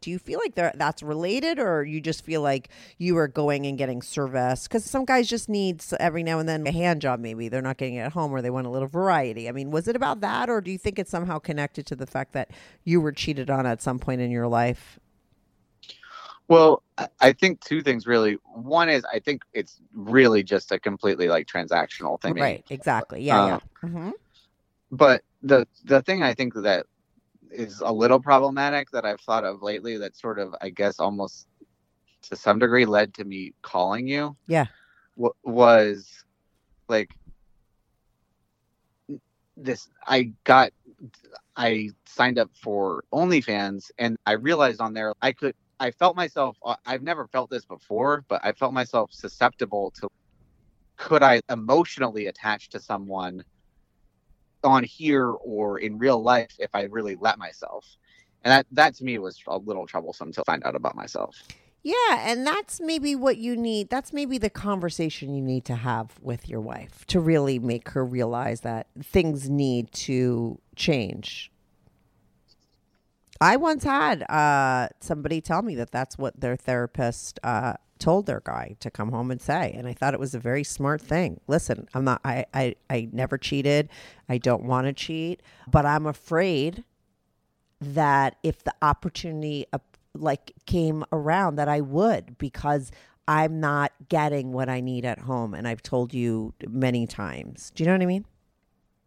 Do 0.00 0.10
you 0.10 0.18
feel 0.18 0.38
like 0.38 0.54
that's 0.54 1.02
related 1.02 1.58
or 1.58 1.82
you 1.82 2.00
just 2.00 2.24
feel 2.24 2.40
like 2.40 2.68
you 2.98 3.16
are 3.18 3.26
going 3.26 3.66
and 3.66 3.76
getting 3.76 4.00
service? 4.00 4.68
Because 4.68 4.84
some 4.84 5.04
guys 5.04 5.28
just 5.28 5.48
need 5.48 5.82
every 5.98 6.22
now 6.22 6.38
and 6.38 6.48
then 6.48 6.66
a 6.66 6.72
hand 6.72 7.00
job 7.00 7.18
maybe. 7.20 7.48
They're 7.48 7.62
not 7.62 7.78
getting 7.78 7.94
it 7.96 8.00
at 8.02 8.12
home 8.12 8.32
or 8.32 8.40
they 8.40 8.50
want 8.50 8.66
a 8.66 8.70
little 8.70 8.88
variety. 8.88 9.48
I 9.48 9.52
mean 9.52 9.70
was 9.70 9.88
it 9.88 9.96
about 9.96 10.20
that 10.20 10.48
or 10.48 10.60
do 10.60 10.70
you 10.70 10.78
think 10.78 10.98
it's 10.98 11.10
somehow 11.10 11.38
connected 11.38 11.86
to 11.86 11.96
the 11.96 12.06
fact 12.06 12.32
that 12.32 12.50
you 12.84 13.00
were 13.00 13.12
cheated 13.12 13.50
on 13.50 13.66
at 13.66 13.82
some 13.82 13.98
point 13.98 14.20
in 14.20 14.30
your 14.30 14.46
life? 14.46 15.00
Well, 16.46 16.82
I- 17.20 17.32
think 17.32 17.60
two 17.60 17.82
things 17.82 18.06
really. 18.06 18.38
One 18.44 18.88
is 18.88 19.04
I 19.12 19.18
think 19.18 19.42
it's 19.52 19.80
really 19.92 20.42
just 20.42 20.70
a 20.72 20.78
completely 20.78 21.28
like 21.28 21.46
transactional 21.46 22.20
thing. 22.20 22.34
right 22.34 22.64
exactly. 22.70 23.22
Yeah 23.22 23.42
Uh, 23.42 23.46
yeah. 23.82 23.88
Hmm 23.88 24.10
But 24.92 25.22
the 25.42 25.66
the 25.84 26.02
thing 26.02 26.22
I 26.22 26.34
think 26.34 26.54
that 26.54 26.86
is 27.52 27.80
a 27.80 27.92
little 27.92 28.20
problematic 28.20 28.90
that 28.90 29.04
I've 29.04 29.20
thought 29.20 29.44
of 29.44 29.62
lately 29.62 29.96
that 29.98 30.16
sort 30.16 30.38
of 30.38 30.54
I 30.60 30.70
guess 30.70 31.00
almost 31.00 31.46
to 32.22 32.36
some 32.36 32.58
degree 32.58 32.84
led 32.84 33.14
to 33.14 33.24
me 33.24 33.52
calling 33.62 34.06
you. 34.06 34.36
Yeah. 34.46 34.66
wa- 35.16 35.30
was 35.44 36.08
like 36.88 37.10
this 39.56 39.88
I 40.06 40.32
got 40.44 40.70
I 41.56 41.90
signed 42.06 42.38
up 42.38 42.50
for 42.62 43.02
OnlyFans 43.12 43.90
and 43.98 44.16
I 44.26 44.32
realized 44.32 44.80
on 44.80 44.94
there 44.94 45.12
I 45.22 45.32
could 45.32 45.54
I 45.80 45.90
felt 45.92 46.16
myself. 46.16 46.56
uh, 46.64 46.74
I've 46.86 47.02
never 47.02 47.28
felt 47.28 47.50
this 47.50 47.64
before, 47.64 48.24
but 48.28 48.40
I 48.44 48.52
felt 48.52 48.72
myself 48.72 49.10
susceptible 49.12 49.92
to. 50.00 50.08
Could 50.96 51.22
I 51.22 51.40
emotionally 51.48 52.26
attach 52.26 52.70
to 52.70 52.80
someone 52.80 53.44
on 54.64 54.84
here 54.84 55.30
or 55.30 55.78
in 55.78 55.98
real 55.98 56.22
life 56.22 56.52
if 56.58 56.70
I 56.74 56.82
really 56.82 57.16
let 57.16 57.38
myself? 57.38 57.86
And 58.44 58.52
that 58.52 58.66
that 58.72 58.94
to 58.96 59.04
me 59.04 59.18
was 59.18 59.42
a 59.46 59.58
little 59.58 59.86
troublesome 59.86 60.32
to 60.32 60.44
find 60.44 60.62
out 60.64 60.74
about 60.74 60.94
myself. 60.94 61.36
Yeah, 61.82 62.18
and 62.18 62.46
that's 62.46 62.80
maybe 62.80 63.14
what 63.14 63.38
you 63.38 63.56
need. 63.56 63.88
That's 63.88 64.12
maybe 64.12 64.36
the 64.36 64.50
conversation 64.50 65.34
you 65.34 65.42
need 65.42 65.64
to 65.66 65.76
have 65.76 66.18
with 66.20 66.48
your 66.48 66.60
wife 66.60 67.06
to 67.06 67.20
really 67.20 67.58
make 67.58 67.90
her 67.90 68.04
realize 68.04 68.60
that 68.62 68.88
things 69.02 69.48
need 69.48 69.92
to 69.92 70.60
change. 70.76 71.50
I 73.40 73.56
once 73.56 73.84
had 73.84 74.28
uh, 74.28 74.88
somebody 75.00 75.40
tell 75.40 75.62
me 75.62 75.76
that 75.76 75.92
that's 75.92 76.18
what 76.18 76.40
their 76.40 76.56
therapist 76.56 77.38
uh, 77.44 77.74
told 77.98 78.26
their 78.26 78.40
guy 78.44 78.76
to 78.80 78.90
come 78.90 79.10
home 79.10 79.30
and 79.30 79.40
say, 79.40 79.72
and 79.76 79.86
I 79.86 79.92
thought 79.92 80.14
it 80.14 80.20
was 80.20 80.34
a 80.34 80.38
very 80.38 80.64
smart 80.64 81.00
thing. 81.00 81.40
Listen, 81.46 81.88
I'm 81.94 82.04
not. 82.04 82.20
I 82.24 82.46
I, 82.54 82.74
I 82.88 83.08
never 83.12 83.38
cheated. 83.38 83.88
I 84.28 84.38
don't 84.38 84.64
want 84.64 84.86
to 84.86 84.92
cheat, 84.92 85.42
but 85.70 85.84
I'm 85.86 86.06
afraid 86.06 86.84
that 87.80 88.36
if 88.42 88.64
the 88.64 88.74
opportunity 88.82 89.66
uh, 89.72 89.78
like 90.14 90.52
came 90.66 91.04
around 91.12 91.56
that 91.56 91.68
I 91.68 91.80
would 91.80 92.38
because 92.38 92.90
I'm 93.26 93.60
not 93.60 93.92
getting 94.08 94.52
what 94.52 94.68
I 94.68 94.80
need 94.80 95.04
at 95.04 95.20
home 95.20 95.54
and 95.54 95.68
I've 95.68 95.82
told 95.82 96.14
you 96.14 96.54
many 96.66 97.06
times. 97.06 97.70
Do 97.74 97.82
you 97.82 97.86
know 97.86 97.94
what 97.94 98.02
I 98.02 98.06
mean? 98.06 98.24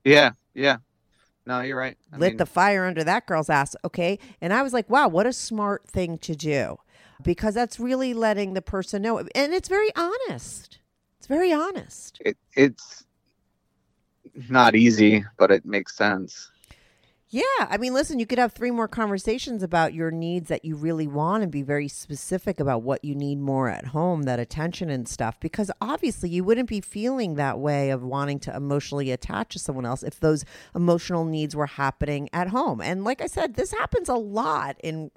Yeah, 0.04 0.32
yeah. 0.54 0.78
No, 1.46 1.62
you're 1.62 1.78
right. 1.78 1.98
I 2.14 2.18
Lit 2.18 2.32
mean, 2.34 2.38
the 2.38 2.46
fire 2.46 2.86
under 2.86 3.04
that 3.04 3.26
girl's 3.26 3.50
ass, 3.50 3.76
okay? 3.84 4.20
And 4.40 4.54
I 4.54 4.62
was 4.62 4.74
like, 4.74 4.90
wow, 4.90 5.08
what 5.08 5.26
a 5.26 5.34
smart 5.34 5.88
thing 5.88 6.20
to 6.20 6.36
do. 6.36 6.78
Because 7.24 7.54
that's 7.54 7.80
really 7.80 8.14
letting 8.14 8.54
the 8.54 8.62
person 8.62 9.02
know 9.02 9.20
and 9.20 9.54
it's 9.54 9.70
very 9.70 9.90
honest. 9.96 10.80
It's 11.18 11.28
very 11.28 11.54
honest. 11.54 12.18
it, 12.26 12.38
it's 12.56 13.06
not 14.50 14.76
easy, 14.76 15.24
but 15.38 15.52
it 15.52 15.66
makes 15.66 15.96
sense. 15.96 16.50
Yeah, 17.34 17.44
I 17.60 17.78
mean, 17.78 17.94
listen, 17.94 18.20
you 18.20 18.26
could 18.26 18.40
have 18.40 18.52
three 18.52 18.72
more 18.72 18.90
conversations 18.90 19.64
about 19.64 19.94
your 19.94 20.12
needs 20.12 20.50
that 20.50 20.66
you 20.66 20.76
really 20.76 21.08
want 21.08 21.44
and 21.44 21.50
be 21.50 21.62
very 21.62 21.88
specific 21.88 22.60
about 22.60 22.84
what 22.84 23.06
you 23.06 23.16
need 23.16 23.40
more 23.40 23.70
at 23.70 23.86
home, 23.86 24.24
that 24.24 24.38
attention 24.38 24.90
and 24.90 25.08
stuff, 25.08 25.40
because 25.40 25.72
obviously 25.80 26.30
you 26.30 26.44
wouldn't 26.44 26.68
be 26.68 26.82
feeling 26.82 27.36
that 27.36 27.58
way 27.58 27.90
of 27.90 28.04
wanting 28.04 28.38
to 28.40 28.54
emotionally 28.54 29.12
attach 29.12 29.54
to 29.54 29.60
someone 29.60 29.86
else 29.86 30.04
if 30.04 30.20
those 30.20 30.44
emotional 30.76 31.24
needs 31.24 31.56
were 31.56 31.68
happening 31.68 32.28
at 32.34 32.50
home. 32.50 32.82
And 32.82 33.06
like 33.06 33.22
I 33.22 33.28
said, 33.28 33.54
this 33.54 33.72
happens 33.72 34.10
a 34.10 34.16
lot 34.16 34.76
in 34.84 35.10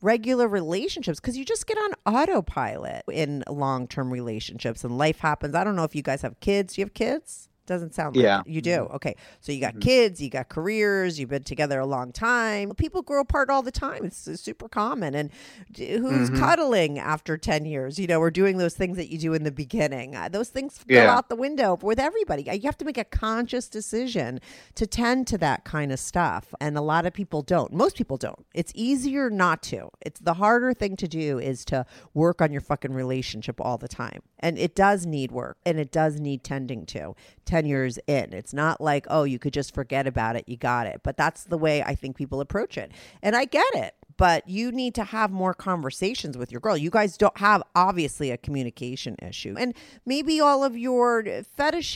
regular 0.00 0.48
relationships 0.48 1.20
because 1.20 1.36
you 1.36 1.44
just 1.44 1.66
get 1.66 1.76
on 1.78 1.92
autopilot 2.06 3.02
in 3.12 3.44
long 3.48 3.86
term 3.86 4.10
relationships 4.10 4.84
and 4.84 4.96
life 4.96 5.20
happens. 5.20 5.54
I 5.54 5.64
don't 5.64 5.76
know 5.76 5.84
if 5.84 5.94
you 5.94 6.02
guys 6.02 6.22
have 6.22 6.40
kids. 6.40 6.74
Do 6.74 6.80
you 6.80 6.86
have 6.86 6.94
kids? 6.94 7.49
Doesn't 7.70 7.94
sound 7.94 8.16
like 8.16 8.24
Yeah. 8.24 8.40
it. 8.40 8.48
you 8.48 8.60
do. 8.60 8.88
Okay. 8.96 9.14
So 9.40 9.52
you 9.52 9.60
got 9.60 9.78
kids, 9.80 10.20
you 10.20 10.28
got 10.28 10.48
careers, 10.48 11.20
you've 11.20 11.28
been 11.30 11.44
together 11.44 11.78
a 11.78 11.86
long 11.86 12.10
time. 12.10 12.72
People 12.74 13.00
grow 13.00 13.20
apart 13.20 13.48
all 13.48 13.62
the 13.62 13.70
time. 13.70 14.04
It's 14.06 14.26
uh, 14.26 14.34
super 14.34 14.68
common. 14.68 15.14
And 15.14 15.30
d- 15.70 15.98
who's 15.98 16.30
cuddling 16.30 16.98
after 16.98 17.38
10 17.38 17.66
years, 17.66 17.96
you 17.96 18.08
know, 18.08 18.18
we're 18.18 18.32
doing 18.32 18.58
those 18.58 18.74
things 18.74 18.96
that 18.96 19.08
you 19.08 19.18
do 19.18 19.34
in 19.34 19.44
the 19.44 19.52
beginning? 19.52 20.16
Uh, 20.16 20.28
those 20.28 20.48
things 20.48 20.80
go 20.88 20.96
Yeah. 20.96 21.14
out 21.16 21.28
the 21.28 21.36
window 21.36 21.78
with 21.80 22.00
everybody. 22.00 22.50
Uh, 22.50 22.54
You 22.54 22.62
have 22.62 22.76
to 22.78 22.84
make 22.84 22.98
a 22.98 23.04
conscious 23.04 23.68
decision 23.68 24.40
to 24.74 24.84
tend 24.84 25.28
to 25.28 25.38
that 25.38 25.62
kind 25.64 25.92
of 25.92 26.00
stuff. 26.00 26.52
And 26.60 26.76
a 26.76 26.80
lot 26.80 27.06
of 27.06 27.12
people 27.12 27.42
don't. 27.42 27.72
Most 27.72 27.94
people 27.96 28.16
don't. 28.16 28.44
It's 28.52 28.72
easier 28.74 29.30
not 29.30 29.62
to. 29.70 29.90
It's 30.00 30.18
the 30.18 30.34
harder 30.34 30.74
thing 30.74 30.96
to 30.96 31.06
do 31.06 31.38
is 31.38 31.64
to 31.66 31.86
work 32.14 32.42
on 32.42 32.50
your 32.50 32.62
fucking 32.62 32.92
relationship 32.92 33.60
all 33.60 33.78
the 33.78 33.86
time. 33.86 34.22
And 34.40 34.58
it 34.58 34.74
does 34.74 35.06
need 35.06 35.30
work 35.30 35.58
and 35.64 35.78
it 35.78 35.92
does 35.92 36.18
need 36.18 36.42
tending 36.42 36.84
to 36.86 37.14
10 37.60 37.68
years 37.68 37.98
in. 38.06 38.32
It's 38.32 38.54
not 38.54 38.80
like, 38.80 39.06
oh, 39.10 39.24
you 39.24 39.38
could 39.38 39.52
just 39.52 39.74
forget 39.74 40.06
about 40.06 40.34
it. 40.34 40.44
You 40.48 40.56
got 40.56 40.86
it. 40.86 41.02
But 41.02 41.18
that's 41.18 41.44
the 41.44 41.58
way 41.58 41.82
I 41.82 41.94
think 41.94 42.16
people 42.16 42.40
approach 42.40 42.78
it. 42.78 42.90
And 43.22 43.36
I 43.36 43.44
get 43.44 43.66
it. 43.74 43.94
But 44.16 44.48
you 44.48 44.72
need 44.72 44.94
to 44.94 45.04
have 45.04 45.30
more 45.30 45.52
conversations 45.52 46.38
with 46.38 46.50
your 46.50 46.60
girl. 46.60 46.76
You 46.76 46.88
guys 46.90 47.18
don't 47.18 47.36
have 47.38 47.62
obviously 47.74 48.30
a 48.30 48.38
communication 48.38 49.16
issue. 49.20 49.54
And 49.58 49.74
maybe 50.06 50.40
all 50.40 50.64
of 50.64 50.76
your 50.76 51.24
fetish 51.56 51.94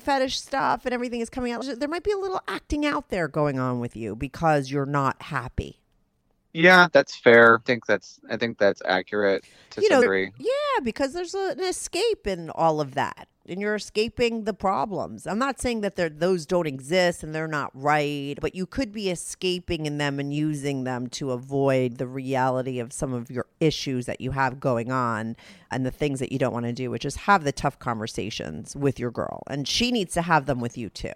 fetish 0.00 0.40
stuff 0.40 0.84
and 0.84 0.92
everything 0.92 1.20
is 1.20 1.30
coming 1.30 1.52
out. 1.52 1.64
There 1.64 1.88
might 1.88 2.04
be 2.04 2.12
a 2.12 2.18
little 2.18 2.40
acting 2.48 2.84
out 2.84 3.08
there 3.10 3.28
going 3.28 3.58
on 3.60 3.78
with 3.78 3.96
you 3.96 4.16
because 4.16 4.70
you're 4.70 4.86
not 4.86 5.22
happy. 5.22 5.78
Yeah, 6.52 6.86
that's 6.92 7.16
fair. 7.16 7.58
I 7.58 7.62
think 7.64 7.86
that's 7.86 8.20
I 8.30 8.36
think 8.36 8.58
that's 8.58 8.80
accurate 8.84 9.44
to 9.70 9.80
You 9.80 9.88
some 9.88 9.96
know, 9.96 10.02
degree. 10.02 10.32
Yeah, 10.38 10.80
because 10.82 11.12
there's 11.12 11.34
a, 11.34 11.50
an 11.50 11.60
escape 11.60 12.28
in 12.28 12.50
all 12.50 12.80
of 12.80 12.94
that. 12.94 13.28
And 13.46 13.60
you're 13.60 13.74
escaping 13.74 14.44
the 14.44 14.54
problems. 14.54 15.26
I'm 15.26 15.38
not 15.38 15.60
saying 15.60 15.82
that 15.82 15.96
they're, 15.96 16.08
those 16.08 16.46
don't 16.46 16.66
exist 16.66 17.22
and 17.22 17.34
they're 17.34 17.46
not 17.46 17.70
right, 17.74 18.36
but 18.40 18.54
you 18.54 18.64
could 18.64 18.90
be 18.90 19.10
escaping 19.10 19.84
in 19.84 19.98
them 19.98 20.18
and 20.18 20.32
using 20.32 20.84
them 20.84 21.08
to 21.08 21.30
avoid 21.32 21.98
the 21.98 22.06
reality 22.06 22.78
of 22.78 22.92
some 22.92 23.12
of 23.12 23.30
your 23.30 23.46
issues 23.60 24.06
that 24.06 24.22
you 24.22 24.30
have 24.30 24.60
going 24.60 24.90
on 24.90 25.36
and 25.70 25.84
the 25.84 25.90
things 25.90 26.20
that 26.20 26.32
you 26.32 26.38
don't 26.38 26.54
want 26.54 26.64
to 26.64 26.72
do, 26.72 26.90
which 26.90 27.04
is 27.04 27.16
have 27.16 27.44
the 27.44 27.52
tough 27.52 27.78
conversations 27.78 28.74
with 28.74 28.98
your 28.98 29.10
girl. 29.10 29.42
And 29.46 29.68
she 29.68 29.92
needs 29.92 30.14
to 30.14 30.22
have 30.22 30.46
them 30.46 30.60
with 30.60 30.78
you 30.78 30.88
too. 30.88 31.12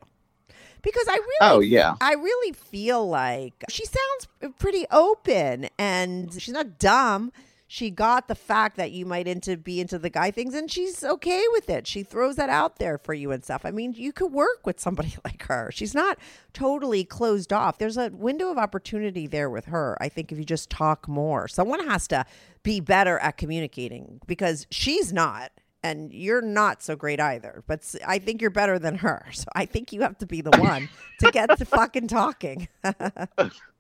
Because 0.83 1.09
I 1.09 1.14
really 1.14 1.39
Oh 1.41 1.61
yeah. 1.61 1.95
I 2.01 2.14
really 2.14 2.53
feel 2.53 3.09
like 3.09 3.64
she 3.68 3.85
sounds 3.85 4.55
pretty 4.59 4.85
open 4.91 5.68
and 5.79 6.33
she's 6.41 6.55
not 6.55 6.79
dumb. 6.79 7.33
She 7.70 7.90
got 7.90 8.28
the 8.28 8.34
fact 8.34 8.78
that 8.78 8.92
you 8.92 9.04
might 9.04 9.28
into 9.28 9.58
be 9.58 9.78
into 9.78 9.98
the 9.98 10.08
guy 10.08 10.30
things 10.30 10.54
and 10.54 10.70
she's 10.70 11.04
okay 11.04 11.44
with 11.52 11.68
it. 11.68 11.86
She 11.86 12.02
throws 12.02 12.36
that 12.36 12.48
out 12.48 12.78
there 12.78 12.96
for 12.96 13.12
you 13.12 13.30
and 13.30 13.44
stuff. 13.44 13.66
I 13.66 13.70
mean, 13.70 13.92
you 13.92 14.10
could 14.10 14.32
work 14.32 14.66
with 14.66 14.80
somebody 14.80 15.14
like 15.24 15.42
her. 15.44 15.70
She's 15.72 15.94
not 15.94 16.18
totally 16.54 17.04
closed 17.04 17.52
off. 17.52 17.76
There's 17.76 17.98
a 17.98 18.08
window 18.08 18.50
of 18.50 18.56
opportunity 18.56 19.26
there 19.26 19.50
with 19.50 19.66
her. 19.66 19.98
I 20.00 20.08
think 20.08 20.32
if 20.32 20.38
you 20.38 20.44
just 20.44 20.70
talk 20.70 21.06
more. 21.06 21.46
Someone 21.46 21.86
has 21.86 22.08
to 22.08 22.24
be 22.62 22.80
better 22.80 23.18
at 23.18 23.36
communicating 23.36 24.20
because 24.26 24.66
she's 24.70 25.12
not 25.12 25.52
and 25.82 26.12
you're 26.12 26.42
not 26.42 26.82
so 26.82 26.96
great 26.96 27.20
either. 27.20 27.62
But 27.66 27.94
I 28.06 28.18
think 28.18 28.40
you're 28.40 28.50
better 28.50 28.78
than 28.78 28.96
her. 28.96 29.26
So 29.38 29.44
I 29.54 29.66
think 29.66 29.92
you 29.92 30.00
have 30.00 30.18
to 30.18 30.26
be 30.26 30.40
the 30.40 30.50
one 30.58 30.88
to 31.20 31.30
get 31.30 31.56
to 31.58 31.64
fucking 31.64 32.08
talking. 32.08 32.66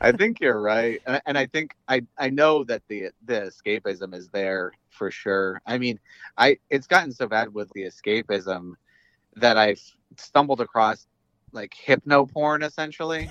I 0.00 0.12
think 0.12 0.40
you're 0.40 0.60
right, 0.60 1.00
and, 1.06 1.22
and 1.26 1.38
I 1.38 1.46
think 1.46 1.74
I 1.88 2.02
I 2.18 2.30
know 2.30 2.64
that 2.64 2.82
the 2.88 3.10
the 3.24 3.52
escapism 3.52 4.14
is 4.14 4.28
there 4.28 4.72
for 4.90 5.10
sure. 5.10 5.60
I 5.66 5.78
mean, 5.78 5.98
I 6.36 6.58
it's 6.70 6.86
gotten 6.86 7.12
so 7.12 7.26
bad 7.26 7.52
with 7.52 7.70
the 7.74 7.82
escapism 7.82 8.74
that 9.36 9.56
I've 9.56 9.80
stumbled 10.16 10.60
across 10.60 11.06
like 11.52 11.74
hypno 11.74 12.26
porn 12.26 12.62
essentially, 12.62 13.30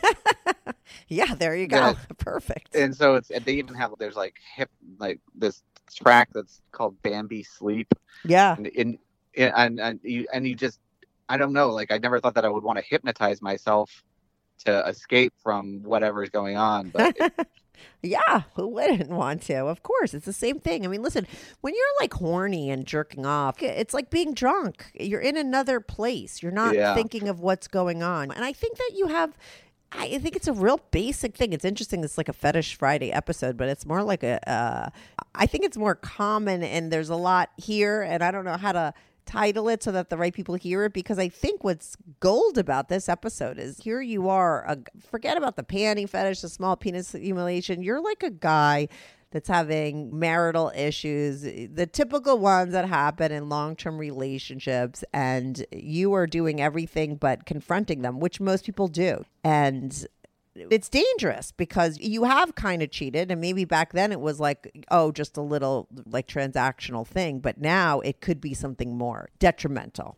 yeah, 1.08 1.34
there 1.36 1.56
you 1.56 1.68
go. 1.68 1.78
Yeah. 1.78 1.96
Perfect. 2.18 2.76
and 2.76 2.96
so 2.96 3.16
it's 3.16 3.30
they 3.30 3.54
even 3.54 3.76
have 3.76 3.94
there's 3.98 4.16
like 4.16 4.36
hip 4.56 4.70
like 5.00 5.20
this 5.36 5.64
track 5.94 6.30
that's 6.34 6.62
called 6.72 7.02
Bambi 7.02 7.44
Sleep, 7.44 7.94
yeah. 8.24 8.56
and 8.56 8.68
in 8.68 9.00
and 9.36 9.80
and 9.80 10.00
you 10.04 10.28
and 10.34 10.48
you 10.48 10.56
just 10.56 10.80
I 11.28 11.38
don't 11.38 11.54
know 11.54 11.70
like 11.70 11.92
I 11.92 11.98
never 11.98 12.20
thought 12.20 12.36
that 12.36 12.46
I 12.46 12.50
would 12.50 12.64
want 12.64 12.78
to 12.78 12.86
hypnotize 12.88 13.42
myself 13.42 14.04
to 14.66 14.88
escape 14.88 15.34
from 15.41 15.82
whatever's 15.84 16.30
going 16.30 16.57
on, 16.57 16.89
but 16.89 17.16
Yeah, 18.03 18.43
who 18.55 18.68
wouldn't 18.68 19.09
want 19.09 19.41
to? 19.43 19.66
Of 19.66 19.82
course, 19.84 20.14
it's 20.14 20.26
the 20.26 20.34
same 20.34 20.59
thing. 20.59 20.86
I 20.86 20.88
mean, 20.88 21.01
listen, 21.01 21.26
when 21.62 21.74
you're 21.74 21.84
like 21.99 22.14
horny 22.14 22.70
and 22.70 22.86
jerking 22.86 23.26
off, 23.26 23.62
it's 23.62 23.93
like 23.93 24.09
being 24.09 24.34
drunk. 24.34 24.91
You're 24.93 25.20
in 25.22 25.38
another 25.38 25.80
place. 25.80 26.41
You're 26.43 26.51
not 26.51 26.76
Yeah. 26.76 26.93
thinking 26.95 27.28
of 27.28 27.39
what's 27.39 27.68
going 27.68 28.03
on. 28.03 28.32
And 28.32 28.43
I 28.45 28.53
think 28.53 28.78
that 28.78 28.91
you 28.95 29.07
have 29.07 29.38
I 29.93 30.20
think 30.20 30.38
it's 30.38 30.47
a 30.47 30.53
real 30.53 30.80
basic 30.91 31.36
thing. 31.36 31.51
It's 31.51 31.66
interesting. 31.66 32.01
It's 32.03 32.18
like 32.18 32.30
a 32.30 32.34
Fetish 32.34 32.76
Friday 32.76 33.12
episode, 33.12 33.57
but 33.57 33.68
it's 33.68 33.86
more 33.86 34.03
like 34.03 34.24
a. 34.24 34.39
Uh, 34.49 34.89
I 35.36 35.45
think 35.45 35.66
it's 35.66 35.76
more 35.76 35.95
common, 35.95 36.64
and 36.64 36.93
there's 36.93 37.09
a 37.09 37.16
lot 37.18 37.49
here, 37.57 38.01
and 38.01 38.24
I 38.24 38.32
don't 38.32 38.45
know 38.45 38.55
how 38.55 38.72
to 38.72 38.93
title 39.32 39.70
it 39.70 39.82
so 39.82 39.92
that 39.92 40.10
the 40.10 40.18
right 40.18 40.34
people 40.34 40.56
hear 40.56 40.84
it 40.84 40.94
because 40.94 41.18
I 41.18 41.30
think 41.30 41.64
what's 41.64 41.96
gold 42.20 42.58
about 42.58 42.90
this 42.90 43.08
episode 43.08 43.58
is 43.58 43.78
here 43.78 44.02
you 44.02 44.28
are. 44.30 44.66
A, 44.66 44.78
forget 45.10 45.38
about 45.38 45.56
the 45.56 45.64
panty 45.64 46.08
fetish, 46.08 46.42
the 46.42 46.50
small 46.50 46.76
penis 46.76 47.14
humiliation. 47.14 47.82
You're 47.82 48.02
like 48.02 48.24
a 48.24 48.30
guy 48.30 48.90
that's 49.32 49.48
having 49.48 50.18
marital 50.18 50.72
issues, 50.76 51.46
eh, 51.46 51.68
the 51.74 51.88
typical 51.88 52.38
ones 52.38 52.74
that 52.74 52.86
happen 52.86 53.32
in 53.32 53.48
long 53.48 53.78
term 53.78 53.98
relationships, 53.98 55.04
and 55.14 55.66
you 55.72 56.14
are 56.14 56.28
doing 56.28 56.62
everything 56.62 57.16
but 57.16 57.46
confronting 57.46 58.02
them, 58.02 58.20
which 58.20 58.42
most 58.42 58.66
people 58.66 58.90
do. 58.90 59.24
And 59.44 60.06
it's 60.56 60.89
dangerous 60.89 61.52
because 61.52 61.97
you 61.99 62.24
have 62.24 62.56
kind 62.56 62.82
of 62.82 62.91
cheated 62.91 63.32
and 63.32 63.39
maybe 63.39 63.64
back 63.64 63.93
then 63.93 64.12
it 64.12 64.20
was 64.20 64.39
like 64.39 64.86
oh 64.91 65.12
just 65.12 65.38
a 65.38 65.41
little 65.41 65.88
like 66.06 66.28
transactional 66.28 67.08
thing 67.08 67.39
but 67.39 67.60
now 67.60 67.99
it 68.02 68.22
could 68.22 68.41
be 68.41 68.54
something 68.54 68.97
more 68.97 69.30
detrimental. 69.39 70.18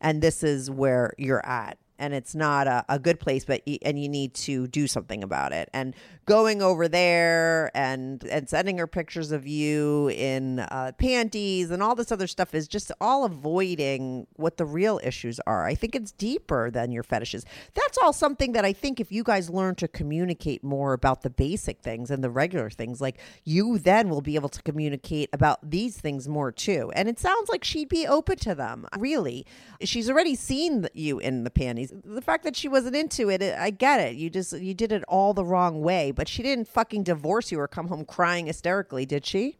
And 0.00 0.22
this 0.22 0.42
is 0.42 0.70
where 0.70 1.14
you're 1.16 1.44
at 1.46 1.78
and 1.98 2.14
it's 2.14 2.34
not 2.34 2.66
a, 2.66 2.84
a 2.88 2.98
good 2.98 3.20
place 3.20 3.44
but 3.44 3.62
and 3.82 4.00
you 4.00 4.08
need 4.08 4.34
to 4.34 4.66
do 4.68 4.86
something 4.86 5.22
about 5.22 5.52
it. 5.52 5.68
And 5.72 5.94
going 6.26 6.62
over 6.62 6.88
there 6.88 7.70
and 7.74 8.24
and 8.24 8.48
sending 8.48 8.78
her 8.78 8.86
pictures 8.86 9.32
of 9.32 9.46
you 9.46 10.08
in 10.10 10.60
uh, 10.60 10.92
panties 10.98 11.70
and 11.70 11.82
all 11.82 11.94
this 11.94 12.12
other 12.12 12.26
stuff 12.26 12.54
is 12.54 12.68
just 12.68 12.92
all 13.00 13.24
avoiding 13.24 14.26
what 14.34 14.56
the 14.56 14.64
real 14.64 15.00
issues 15.02 15.40
are. 15.46 15.66
I 15.66 15.74
think 15.74 15.94
it's 15.94 16.12
deeper 16.12 16.70
than 16.70 16.92
your 16.92 17.02
fetishes. 17.02 17.44
That's 17.74 17.98
all 17.98 18.12
something 18.12 18.52
that 18.52 18.64
i 18.64 18.72
think 18.72 19.00
if 19.00 19.12
you 19.12 19.22
guys 19.22 19.48
learn 19.50 19.74
to 19.76 19.88
communicate 19.88 20.62
more 20.62 20.92
about 20.92 21.22
the 21.22 21.30
basic 21.30 21.80
things 21.80 22.10
and 22.10 22.22
the 22.22 22.30
regular 22.30 22.70
things 22.70 23.00
like 23.00 23.18
you 23.44 23.78
then 23.78 24.08
will 24.08 24.20
be 24.20 24.34
able 24.34 24.48
to 24.48 24.62
communicate 24.62 25.28
about 25.32 25.58
these 25.70 25.96
things 25.98 26.28
more 26.28 26.52
too. 26.52 26.90
And 26.94 27.08
it 27.08 27.18
sounds 27.18 27.48
like 27.48 27.64
she'd 27.64 27.88
be 27.88 28.06
open 28.06 28.36
to 28.38 28.54
them 28.54 28.86
really. 28.98 29.46
She's 29.82 30.10
already 30.10 30.34
seen 30.34 30.88
you 30.94 31.18
in 31.18 31.44
the 31.44 31.50
panties 31.50 31.85
the 32.04 32.22
fact 32.22 32.44
that 32.44 32.56
she 32.56 32.68
wasn't 32.68 32.94
into 32.94 33.28
it 33.30 33.42
i 33.42 33.70
get 33.70 34.00
it 34.00 34.16
you 34.16 34.30
just 34.30 34.52
you 34.58 34.74
did 34.74 34.92
it 34.92 35.04
all 35.08 35.34
the 35.34 35.44
wrong 35.44 35.80
way 35.82 36.10
but 36.10 36.28
she 36.28 36.42
didn't 36.42 36.68
fucking 36.68 37.02
divorce 37.02 37.52
you 37.52 37.60
or 37.60 37.68
come 37.68 37.88
home 37.88 38.04
crying 38.04 38.46
hysterically 38.46 39.06
did 39.06 39.24
she 39.24 39.58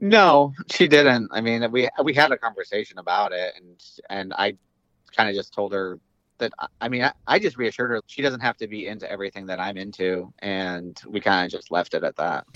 No, 0.00 0.52
she 0.70 0.88
didn't. 0.88 1.30
I 1.32 1.40
mean, 1.40 1.70
we 1.70 1.88
we 2.02 2.14
had 2.14 2.32
a 2.32 2.38
conversation 2.38 2.98
about 2.98 3.32
it, 3.32 3.54
and 3.56 3.82
and 4.10 4.34
I 4.34 4.54
kind 5.16 5.28
of 5.28 5.34
just 5.36 5.54
told 5.54 5.72
her 5.72 6.00
that. 6.38 6.52
I 6.80 6.88
mean, 6.88 7.04
I, 7.04 7.12
I 7.26 7.38
just 7.38 7.56
reassured 7.56 7.90
her 7.90 8.00
she 8.06 8.22
doesn't 8.22 8.40
have 8.40 8.56
to 8.58 8.66
be 8.68 8.86
into 8.88 9.10
everything 9.10 9.46
that 9.46 9.60
I'm 9.60 9.76
into, 9.78 10.32
and 10.40 11.00
we 11.08 11.20
kind 11.20 11.46
of 11.46 11.52
just 11.52 11.70
left 11.70 11.94
it 11.94 12.04
at 12.04 12.16
that. 12.16 12.46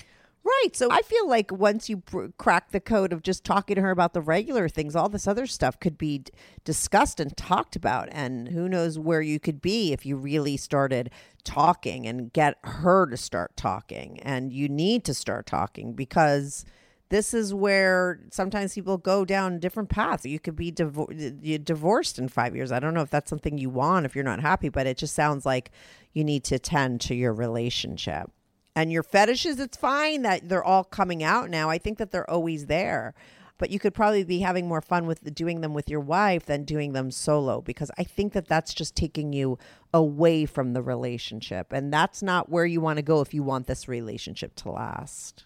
Right. 0.43 0.75
So 0.75 0.89
I 0.89 1.01
feel 1.01 1.27
like 1.27 1.51
once 1.51 1.89
you 1.89 1.97
br- 1.97 2.27
crack 2.37 2.71
the 2.71 2.79
code 2.79 3.11
of 3.11 3.23
just 3.23 3.43
talking 3.43 3.75
to 3.75 3.81
her 3.81 3.91
about 3.91 4.13
the 4.13 4.21
regular 4.21 4.69
things, 4.69 4.95
all 4.95 5.09
this 5.09 5.27
other 5.27 5.45
stuff 5.45 5.79
could 5.79 5.97
be 5.97 6.19
d- 6.19 6.31
discussed 6.63 7.19
and 7.19 7.35
talked 7.35 7.75
about. 7.75 8.07
And 8.11 8.47
who 8.49 8.69
knows 8.69 8.97
where 8.97 9.21
you 9.21 9.39
could 9.39 9.61
be 9.61 9.91
if 9.91 10.05
you 10.05 10.15
really 10.15 10.55
started 10.57 11.11
talking 11.43 12.07
and 12.07 12.31
get 12.31 12.57
her 12.63 13.05
to 13.07 13.17
start 13.17 13.57
talking. 13.57 14.19
And 14.21 14.53
you 14.53 14.69
need 14.69 15.03
to 15.05 15.13
start 15.13 15.45
talking 15.45 15.93
because 15.93 16.65
this 17.09 17.33
is 17.33 17.53
where 17.53 18.19
sometimes 18.31 18.73
people 18.73 18.97
go 18.97 19.25
down 19.25 19.59
different 19.59 19.89
paths. 19.89 20.25
You 20.25 20.39
could 20.39 20.55
be 20.55 20.71
divor- 20.71 21.63
divorced 21.65 22.17
in 22.17 22.29
five 22.29 22.55
years. 22.55 22.71
I 22.71 22.79
don't 22.79 22.93
know 22.93 23.01
if 23.01 23.09
that's 23.09 23.29
something 23.29 23.57
you 23.57 23.69
want 23.69 24.05
if 24.05 24.15
you're 24.15 24.23
not 24.23 24.39
happy, 24.39 24.69
but 24.69 24.87
it 24.87 24.97
just 24.97 25.15
sounds 25.15 25.45
like 25.45 25.71
you 26.13 26.23
need 26.23 26.43
to 26.45 26.59
tend 26.59 27.01
to 27.01 27.15
your 27.15 27.33
relationship 27.33 28.31
and 28.79 28.93
your 28.93 29.03
fetishes 29.03 29.59
it's 29.59 29.75
fine 29.75 30.21
that 30.21 30.47
they're 30.47 30.63
all 30.63 30.85
coming 30.85 31.21
out 31.21 31.49
now 31.49 31.69
i 31.69 31.77
think 31.77 31.97
that 31.97 32.11
they're 32.11 32.29
always 32.29 32.67
there 32.67 33.13
but 33.57 33.71
you 33.71 33.77
could 33.77 33.93
probably 33.93 34.23
be 34.23 34.39
having 34.39 34.69
more 34.69 34.79
fun 34.79 35.05
with 35.05 35.35
doing 35.35 35.59
them 35.59 35.73
with 35.73 35.89
your 35.89 35.99
wife 35.99 36.45
than 36.45 36.63
doing 36.63 36.93
them 36.93 37.11
solo 37.11 37.59
because 37.61 37.91
i 37.97 38.03
think 38.03 38.31
that 38.31 38.47
that's 38.47 38.73
just 38.73 38.95
taking 38.95 39.33
you 39.33 39.57
away 39.93 40.45
from 40.45 40.71
the 40.71 40.81
relationship 40.81 41.73
and 41.73 41.91
that's 41.91 42.23
not 42.23 42.49
where 42.49 42.65
you 42.65 42.79
want 42.79 42.97
to 42.97 43.03
go 43.03 43.19
if 43.19 43.33
you 43.33 43.43
want 43.43 43.67
this 43.67 43.87
relationship 43.87 44.55
to 44.55 44.71
last 44.71 45.45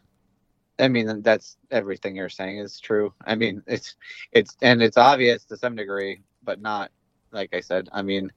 I 0.79 0.87
mean, 0.87 1.21
that's 1.21 1.57
everything 1.69 2.15
you're 2.15 2.29
saying 2.29 2.57
is 2.57 2.79
true. 2.79 3.13
I 3.23 3.35
mean, 3.35 3.61
it's 3.67 3.95
it's 4.31 4.57
and 4.63 4.81
it's 4.81 4.97
obvious 4.97 5.45
to 5.45 5.55
some 5.55 5.75
degree, 5.75 6.23
but 6.41 6.59
not 6.59 6.89
like 7.31 7.53
I 7.53 7.61
said. 7.61 7.89
I 7.91 8.01
mean, 8.01 8.31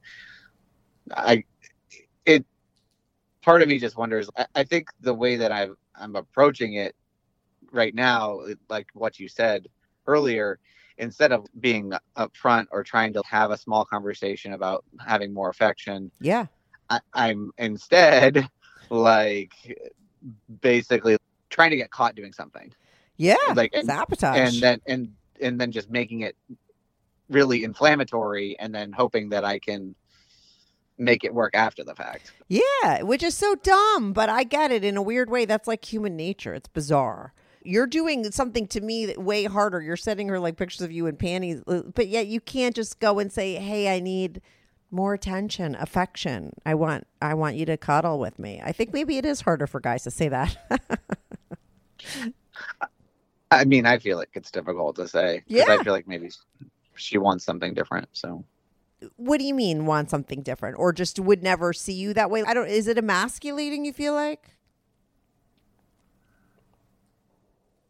I 1.11 1.43
part 3.47 3.61
of 3.61 3.69
me 3.69 3.79
just 3.79 3.95
wonders. 3.95 4.29
I, 4.35 4.45
I 4.55 4.63
think 4.65 4.89
the 4.99 5.13
way 5.13 5.37
that 5.37 5.53
I'm 5.53 5.77
I'm 5.95 6.17
approaching 6.17 6.73
it 6.73 6.93
right 7.71 7.95
now, 7.95 8.41
like 8.69 8.87
what 8.93 9.19
you 9.19 9.29
said 9.29 9.67
earlier, 10.05 10.59
instead 10.97 11.31
of 11.31 11.45
being 11.61 11.93
upfront 12.17 12.65
or 12.71 12.83
trying 12.83 13.13
to 13.13 13.23
have 13.25 13.51
a 13.51 13.57
small 13.57 13.85
conversation 13.85 14.51
about 14.51 14.83
having 14.99 15.33
more 15.33 15.49
affection, 15.49 16.11
yeah 16.19 16.47
I, 16.89 16.99
I'm 17.13 17.51
instead 17.57 18.49
like 18.89 19.53
basically 20.61 21.15
trying 21.49 21.69
to 21.69 21.77
get 21.77 21.89
caught 21.89 22.15
doing 22.15 22.33
something 22.33 22.73
yeah 23.15 23.35
Like, 23.55 23.71
it's 23.73 23.87
sabotage 23.87 24.39
and 24.39 24.61
then 24.61 24.81
and 24.87 25.13
and 25.39 25.59
then 25.59 25.71
just 25.71 25.89
making 25.89 26.19
it 26.21 26.35
really 27.29 27.63
inflammatory 27.63 28.59
and 28.59 28.75
then 28.75 28.91
hoping 28.91 29.29
that 29.29 29.45
I 29.45 29.59
can 29.59 29.95
make 30.97 31.23
it 31.23 31.33
work 31.33 31.55
after 31.55 31.83
the 31.83 31.95
fact. 31.95 32.31
Yeah, 32.47 33.01
which 33.03 33.23
is 33.23 33.35
so 33.35 33.55
dumb, 33.55 34.13
but 34.13 34.29
I 34.29 34.43
get 34.43 34.71
it 34.71 34.83
in 34.83 34.97
a 34.97 35.01
weird 35.01 35.29
way. 35.29 35.45
That's 35.45 35.67
like 35.67 35.85
human 35.85 36.15
nature. 36.15 36.53
It's 36.53 36.67
bizarre. 36.67 37.33
You're 37.63 37.87
doing 37.87 38.31
something 38.31 38.67
to 38.67 38.81
me 38.81 39.05
that 39.07 39.17
way 39.21 39.43
harder. 39.43 39.81
You're 39.81 39.97
sending 39.97 40.29
her 40.29 40.39
like 40.39 40.55
pictures 40.55 40.81
of 40.81 40.91
you 40.91 41.05
in 41.07 41.17
panties, 41.17 41.61
uh, 41.67 41.81
but 41.93 42.07
yet 42.07 42.27
you 42.27 42.39
can't 42.39 42.75
just 42.75 42.99
go 42.99 43.19
and 43.19 43.31
say, 43.31 43.55
"Hey, 43.55 43.93
I 43.93 43.99
need 43.99 44.41
more 44.89 45.13
attention, 45.13 45.75
affection. 45.75 46.53
I 46.65 46.75
want 46.75 47.05
I 47.21 47.33
want 47.33 47.57
you 47.57 47.65
to 47.65 47.75
cuddle 47.75 48.19
with 48.19 48.39
me." 48.39 48.61
I 48.63 48.71
think 48.71 48.93
maybe 48.93 49.17
it 49.17 49.25
is 49.25 49.41
harder 49.41 49.67
for 49.67 49.81
guys 49.81 50.03
to 50.03 50.11
say 50.11 50.29
that. 50.29 50.57
I 53.51 53.65
mean, 53.65 53.85
I 53.85 53.97
feel 53.97 54.17
like 54.17 54.29
it's 54.33 54.51
difficult 54.51 54.95
to 54.97 55.07
say 55.07 55.43
Yeah. 55.47 55.65
I 55.67 55.83
feel 55.83 55.93
like 55.93 56.07
maybe 56.07 56.29
she 56.95 57.17
wants 57.17 57.43
something 57.45 57.73
different. 57.73 58.07
So 58.13 58.45
what 59.15 59.37
do 59.39 59.45
you 59.45 59.53
mean 59.53 59.85
want 59.85 60.09
something 60.09 60.41
different 60.41 60.77
or 60.79 60.91
just 60.91 61.19
would 61.19 61.43
never 61.43 61.73
see 61.73 61.93
you 61.93 62.13
that 62.13 62.29
way? 62.29 62.43
I 62.43 62.53
don't 62.53 62.67
is 62.67 62.87
it 62.87 62.97
emasculating 62.97 63.85
you 63.85 63.93
feel 63.93 64.13
like? 64.13 64.51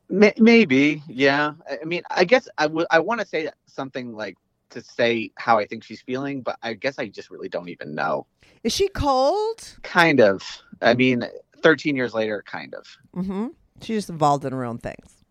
Maybe, 0.09 1.03
yeah. 1.07 1.53
I 1.69 1.83
mean, 1.83 2.01
I 2.09 2.23
guess 2.23 2.47
I 2.57 2.67
would. 2.67 2.87
I 2.89 2.99
want 2.99 3.19
to 3.19 3.27
say 3.27 3.49
something 3.65 4.13
like 4.15 4.37
to 4.69 4.81
say 4.81 5.31
how 5.35 5.57
I 5.57 5.65
think 5.65 5.83
she's 5.83 6.01
feeling, 6.01 6.41
but 6.41 6.57
I 6.61 6.73
guess 6.73 6.97
I 6.97 7.07
just 7.07 7.29
really 7.29 7.49
don't 7.49 7.69
even 7.69 7.93
know. 7.93 8.25
Is 8.63 8.73
she 8.73 8.87
cold? 8.87 9.77
Kind 9.83 10.21
of. 10.21 10.41
I 10.81 10.93
mean, 10.93 11.23
13 11.61 11.95
years 11.95 12.13
later, 12.13 12.43
kind 12.45 12.73
of. 12.73 12.85
Mm-hmm. 13.15 13.47
She's 13.81 13.97
just 13.97 14.09
involved 14.09 14.45
in 14.45 14.53
her 14.53 14.63
own 14.63 14.77
things. 14.77 15.23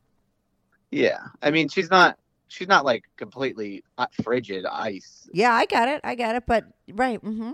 Yeah. 0.91 1.21
I 1.43 1.51
mean, 1.51 1.69
she's 1.69 1.91
not. 1.91 2.19
She's 2.49 2.69
not 2.69 2.85
like 2.85 3.05
completely 3.17 3.85
uh, 3.99 4.07
frigid 4.23 4.65
ice. 4.67 5.29
Yeah, 5.33 5.53
I 5.53 5.67
got 5.67 5.89
it. 5.89 6.01
I 6.05 6.15
got 6.15 6.37
it. 6.37 6.45
But 6.47 6.65
right. 6.93 7.19
hmm 7.21 7.53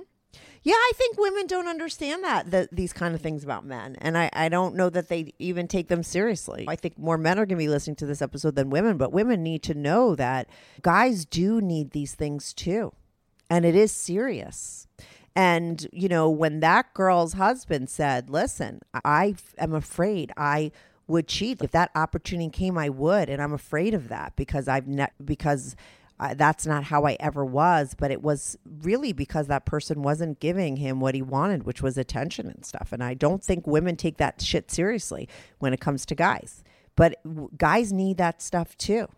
Yeah, 0.62 0.74
I 0.74 0.92
think 0.94 1.18
women 1.18 1.46
don't 1.46 1.66
understand 1.66 2.22
that, 2.24 2.50
that 2.50 2.68
these 2.72 2.92
kind 2.92 3.14
of 3.14 3.20
things 3.20 3.42
about 3.42 3.64
men. 3.64 3.96
And 4.00 4.16
I, 4.18 4.30
I 4.32 4.48
don't 4.48 4.74
know 4.76 4.90
that 4.90 5.08
they 5.08 5.32
even 5.38 5.66
take 5.66 5.88
them 5.88 6.02
seriously. 6.02 6.66
I 6.68 6.76
think 6.76 6.98
more 6.98 7.18
men 7.18 7.38
are 7.38 7.46
going 7.46 7.58
to 7.58 7.64
be 7.64 7.68
listening 7.68 7.96
to 7.96 8.06
this 8.06 8.22
episode 8.22 8.54
than 8.54 8.70
women, 8.70 8.96
but 8.98 9.12
women 9.12 9.42
need 9.42 9.62
to 9.64 9.74
know 9.74 10.14
that 10.14 10.48
guys 10.82 11.24
do 11.24 11.60
need 11.60 11.90
these 11.92 12.14
things 12.14 12.52
too. 12.52 12.92
And 13.50 13.64
it 13.64 13.74
is 13.74 13.92
serious. 13.92 14.86
And, 15.34 15.86
you 15.92 16.08
know, 16.08 16.28
when 16.28 16.60
that 16.60 16.92
girl's 16.94 17.34
husband 17.34 17.88
said, 17.88 18.28
listen, 18.28 18.80
I 19.04 19.34
am 19.58 19.72
afraid 19.74 20.32
I 20.36 20.72
would 21.06 21.28
cheat. 21.28 21.62
If 21.62 21.70
that 21.72 21.90
opportunity 21.94 22.50
came, 22.50 22.78
I 22.78 22.88
would. 22.88 23.28
And 23.28 23.42
I'm 23.42 23.52
afraid 23.52 23.94
of 23.94 24.08
that 24.08 24.34
because 24.36 24.68
I've 24.68 24.86
ne- 24.86 25.08
because 25.24 25.76
uh, 26.20 26.34
that's 26.34 26.66
not 26.66 26.84
how 26.84 27.04
I 27.04 27.16
ever 27.18 27.44
was. 27.44 27.94
But 27.98 28.10
it 28.10 28.22
was 28.22 28.56
really 28.82 29.12
because 29.12 29.48
that 29.48 29.66
person 29.66 30.02
wasn't 30.02 30.40
giving 30.40 30.76
him 30.76 31.00
what 31.00 31.14
he 31.14 31.22
wanted, 31.22 31.64
which 31.64 31.82
was 31.82 31.98
attention 31.98 32.46
and 32.46 32.64
stuff. 32.64 32.90
And 32.92 33.02
I 33.02 33.14
don't 33.14 33.42
think 33.42 33.66
women 33.66 33.96
take 33.96 34.18
that 34.18 34.40
shit 34.40 34.70
seriously 34.70 35.28
when 35.58 35.72
it 35.72 35.80
comes 35.80 36.06
to 36.06 36.14
guys. 36.14 36.62
But 36.96 37.20
guys 37.56 37.92
need 37.92 38.18
that 38.18 38.42
stuff 38.42 38.76
too. 38.76 39.08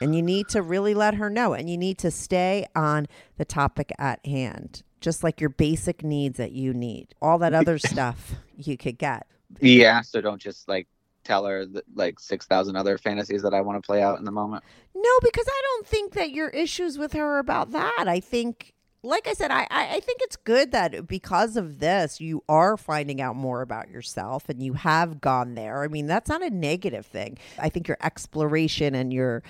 And 0.00 0.14
you 0.14 0.22
need 0.22 0.48
to 0.48 0.62
really 0.62 0.94
let 0.94 1.14
her 1.14 1.30
know. 1.30 1.54
And 1.54 1.70
you 1.70 1.78
need 1.78 1.98
to 1.98 2.10
stay 2.10 2.66
on 2.74 3.06
the 3.36 3.44
topic 3.44 3.92
at 3.98 4.24
hand, 4.26 4.82
just 5.00 5.22
like 5.22 5.40
your 5.40 5.50
basic 5.50 6.02
needs 6.02 6.38
that 6.38 6.52
you 6.52 6.72
need. 6.72 7.14
All 7.20 7.38
that 7.38 7.54
other 7.54 7.78
stuff 7.78 8.34
you 8.56 8.76
could 8.76 8.98
get. 8.98 9.26
Yeah. 9.60 10.00
So 10.00 10.20
don't 10.20 10.40
just 10.40 10.68
like 10.68 10.88
tell 11.24 11.44
her 11.44 11.66
that, 11.66 11.84
like 11.94 12.20
6,000 12.20 12.76
other 12.76 12.98
fantasies 12.98 13.42
that 13.42 13.52
I 13.52 13.60
want 13.60 13.82
to 13.82 13.86
play 13.86 14.02
out 14.02 14.18
in 14.18 14.24
the 14.24 14.30
moment. 14.30 14.64
No, 14.94 15.10
because 15.22 15.46
I 15.48 15.62
don't 15.64 15.86
think 15.86 16.12
that 16.14 16.30
your 16.30 16.48
issues 16.50 16.98
with 16.98 17.12
her 17.12 17.36
are 17.36 17.38
about 17.38 17.72
that. 17.72 18.04
I 18.06 18.20
think, 18.20 18.72
like 19.02 19.26
I 19.26 19.34
said, 19.34 19.50
I, 19.50 19.66
I, 19.70 19.96
I 19.96 20.00
think 20.00 20.20
it's 20.22 20.36
good 20.36 20.72
that 20.72 21.06
because 21.06 21.56
of 21.56 21.80
this, 21.80 22.20
you 22.20 22.42
are 22.48 22.76
finding 22.76 23.20
out 23.20 23.36
more 23.36 23.60
about 23.60 23.90
yourself 23.90 24.48
and 24.48 24.62
you 24.62 24.74
have 24.74 25.20
gone 25.20 25.54
there. 25.54 25.82
I 25.82 25.88
mean, 25.88 26.06
that's 26.06 26.28
not 26.28 26.42
a 26.42 26.50
negative 26.50 27.06
thing. 27.06 27.38
I 27.58 27.68
think 27.68 27.88
your 27.88 27.98
exploration 28.02 28.94
and 28.94 29.12
your 29.12 29.42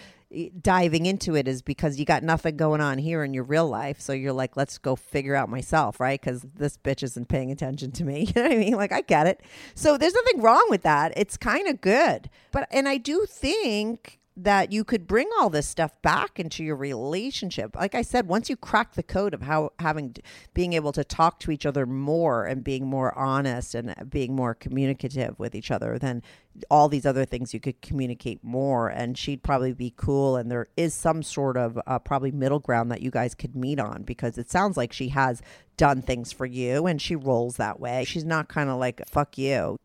diving 0.60 1.06
into 1.06 1.36
it 1.36 1.46
is 1.46 1.62
because 1.62 1.98
you 1.98 2.04
got 2.04 2.22
nothing 2.22 2.56
going 2.56 2.80
on 2.80 2.98
here 2.98 3.22
in 3.22 3.32
your 3.32 3.44
real 3.44 3.68
life. 3.68 4.00
So 4.00 4.12
you're 4.12 4.32
like, 4.32 4.56
let's 4.56 4.78
go 4.78 4.96
figure 4.96 5.34
out 5.34 5.48
myself, 5.48 6.00
right? 6.00 6.20
Because 6.20 6.42
this 6.54 6.76
bitch 6.76 7.02
isn't 7.02 7.28
paying 7.28 7.50
attention 7.50 7.92
to 7.92 8.04
me. 8.04 8.26
You 8.36 8.42
know 8.42 8.48
what 8.48 8.56
I 8.56 8.58
mean? 8.58 8.74
Like, 8.74 8.92
I 8.92 9.02
get 9.02 9.26
it. 9.26 9.40
So 9.74 9.96
there's 9.96 10.14
nothing 10.14 10.42
wrong 10.42 10.66
with 10.68 10.82
that. 10.82 11.12
It's 11.16 11.36
kind 11.36 11.68
of 11.68 11.80
good. 11.80 12.28
But, 12.50 12.66
and 12.70 12.88
I 12.88 12.96
do 12.96 13.24
think 13.26 14.18
that 14.38 14.70
you 14.70 14.84
could 14.84 15.06
bring 15.06 15.28
all 15.38 15.48
this 15.48 15.66
stuff 15.66 15.90
back 16.02 16.38
into 16.38 16.62
your 16.62 16.76
relationship. 16.76 17.74
Like 17.74 17.94
I 17.94 18.02
said, 18.02 18.28
once 18.28 18.50
you 18.50 18.56
crack 18.56 18.92
the 18.92 19.02
code 19.02 19.32
of 19.32 19.42
how 19.42 19.72
having 19.78 20.14
being 20.52 20.74
able 20.74 20.92
to 20.92 21.04
talk 21.04 21.40
to 21.40 21.50
each 21.50 21.64
other 21.64 21.86
more 21.86 22.44
and 22.44 22.62
being 22.62 22.86
more 22.86 23.16
honest 23.18 23.74
and 23.74 23.94
being 24.10 24.36
more 24.36 24.54
communicative 24.54 25.38
with 25.38 25.54
each 25.54 25.70
other, 25.70 25.98
then 25.98 26.22
all 26.70 26.88
these 26.88 27.06
other 27.06 27.24
things 27.24 27.54
you 27.54 27.60
could 27.60 27.80
communicate 27.80 28.44
more. 28.44 28.88
And 28.88 29.16
she'd 29.16 29.42
probably 29.42 29.72
be 29.72 29.94
cool. 29.96 30.36
And 30.36 30.50
there 30.50 30.68
is 30.76 30.92
some 30.92 31.22
sort 31.22 31.56
of 31.56 31.78
uh, 31.86 31.98
probably 31.98 32.30
middle 32.30 32.60
ground 32.60 32.90
that 32.90 33.00
you 33.00 33.10
guys 33.10 33.34
could 33.34 33.56
meet 33.56 33.80
on 33.80 34.02
because 34.02 34.36
it 34.36 34.50
sounds 34.50 34.76
like 34.76 34.92
she 34.92 35.08
has 35.08 35.40
done 35.78 36.02
things 36.02 36.30
for 36.30 36.44
you 36.44 36.86
and 36.86 37.00
she 37.00 37.16
rolls 37.16 37.56
that 37.56 37.80
way. 37.80 38.04
She's 38.04 38.24
not 38.24 38.48
kind 38.48 38.68
of 38.68 38.78
like 38.78 39.00
fuck 39.08 39.38
you. 39.38 39.78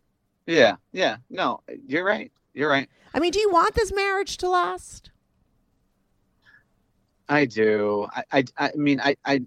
Yeah, 0.46 0.76
yeah. 0.92 1.18
No, 1.30 1.62
you're 1.88 2.04
right. 2.04 2.32
You're 2.54 2.70
right. 2.70 2.90
I 3.14 3.20
mean, 3.20 3.32
do 3.32 3.40
you 3.40 3.52
want 3.52 3.76
this 3.76 3.92
marriage 3.94 4.38
to 4.38 4.50
last? 4.50 5.12
I 7.30 7.46
do. 7.46 8.08
I, 8.14 8.24
I, 8.32 8.44
I 8.58 8.72
mean, 8.76 9.00
I, 9.00 9.16
I, 9.26 9.42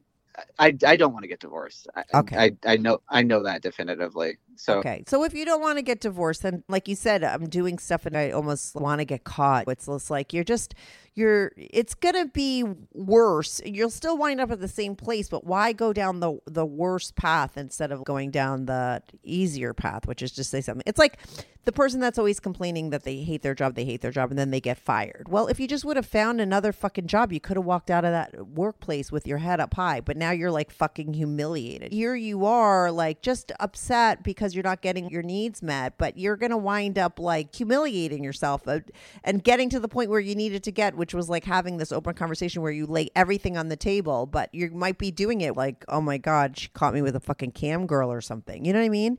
I, 0.59 0.77
I 0.87 0.97
don't 0.97 1.13
want 1.13 1.23
to 1.25 1.29
get 1.29 1.41
divorced. 1.41 1.87
I, 1.95 2.05
Okay. 2.15 2.37
I, 2.37 2.73
I 2.73 2.77
know, 2.77 3.01
I 3.09 3.23
know 3.23 3.43
that 3.43 3.63
definitively. 3.63 4.39
So 4.57 4.79
Okay. 4.79 5.05
So 5.07 5.25
if 5.25 5.35
you 5.35 5.45
don't 5.45 5.61
want 5.61 5.79
to 5.79 5.83
get 5.83 6.01
divorced, 6.01 6.43
then 6.43 6.63
like 6.69 6.89
you 6.89 6.95
said, 6.95 7.25
I'm 7.25 7.49
doing 7.49 7.79
stuff 7.79 8.07
and 8.07 8.17
I 8.17 8.31
almost 8.31 8.75
want 8.75 9.01
to 9.01 9.05
get 9.05 9.25
caught. 9.25 9.69
It's 9.69 9.87
just 9.87 10.11
like 10.11 10.33
you're 10.33 10.45
just 10.45 10.75
you're 11.15 11.53
it's 11.57 11.95
gonna 11.95 12.27
be 12.27 12.65
worse. 12.93 13.61
You'll 13.65 13.91
still 13.91 14.19
wind 14.19 14.41
up 14.41 14.51
at 14.51 14.61
the 14.61 14.69
same 14.69 14.97
place, 14.97 15.29
but 15.29 15.45
why 15.45 15.73
go 15.73 15.93
down 15.93 16.21
the 16.21 16.39
the 16.47 16.67
worst 16.67 17.15
path 17.15 17.57
instead 17.57 17.93
of 17.93 18.05
going 18.05 18.31
down 18.31 18.67
the 18.67 19.03
easier 19.23 19.73
path, 19.75 20.07
which 20.07 20.23
is 20.23 20.33
just 20.33 20.51
say 20.51 20.61
something. 20.61 20.83
It's 20.87 20.99
like 20.99 21.19
the 21.65 21.73
person 21.73 22.01
that's 22.01 22.19
always 22.19 22.41
complaining 22.41 22.91
that 22.91 23.05
they 23.05 23.17
hate 23.19 23.43
their 23.43 23.55
job, 23.55 23.75
they 23.75 23.85
hate 23.85 24.01
their 24.01 24.11
job, 24.11 24.31
and 24.31 24.39
then 24.39 24.51
they 24.51 24.61
get 24.61 24.77
fired. 24.77 25.29
Well, 25.29 25.47
if 25.47 25.59
you 25.59 25.67
just 25.67 25.85
would 25.85 25.97
have 25.97 26.07
found 26.07 26.41
another 26.41 26.73
fucking 26.73 27.07
job, 27.07 27.33
you 27.33 27.41
could 27.41 27.57
have 27.57 27.65
walked 27.65 27.91
out 27.91 28.05
of 28.05 28.11
that 28.11 28.49
workplace 28.49 29.11
with 29.11 29.27
your 29.27 29.39
head 29.39 29.61
up 29.61 29.75
high. 29.75 30.01
But 30.01 30.17
now 30.17 30.31
you're 30.31 30.51
like 30.51 30.71
fucking 30.71 31.15
humiliated. 31.15 31.93
Here 31.93 32.15
you 32.15 32.45
are, 32.45 32.91
like 32.91 33.23
just 33.23 33.53
upset 33.61 34.23
because 34.23 34.44
you're 34.53 34.65
not 34.65 34.81
getting 34.81 35.09
your 35.11 35.23
needs 35.23 35.63
met, 35.63 35.97
but 35.97 36.19
you're 36.19 36.37
gonna 36.37 36.59
wind 36.59 36.99
up 36.99 37.21
like 37.21 37.55
humiliating 37.55 38.25
yourself 38.25 38.67
uh, 38.67 38.81
and 39.23 39.45
getting 39.45 39.71
to 39.71 39.79
the 39.79 39.87
point 39.87 40.11
where 40.11 40.19
you 40.19 40.35
needed 40.35 40.65
to 40.65 40.73
get, 40.73 40.97
which 40.97 41.15
was 41.15 41.29
like 41.29 41.45
having 41.45 41.77
this 41.77 41.93
open 41.93 42.15
conversation 42.15 42.63
where 42.63 42.73
you 42.73 42.85
lay 42.85 43.09
everything 43.15 43.57
on 43.57 43.69
the 43.69 43.77
table, 43.77 44.27
but 44.27 44.53
you 44.53 44.69
might 44.73 44.99
be 44.99 45.13
doing 45.13 45.41
it 45.41 45.57
like, 45.57 45.85
oh 45.87 46.01
my 46.01 46.19
god, 46.19 46.59
she 46.59 46.69
caught 46.71 46.95
me 46.95 47.03
with 47.03 47.15
a 47.15 47.21
fucking 47.21 47.53
cam 47.53 47.87
girl 47.87 48.11
or 48.11 48.21
something. 48.21 48.65
You 48.65 48.73
know 48.73 48.81
what 48.81 48.87
I 48.87 48.89
mean? 48.89 49.19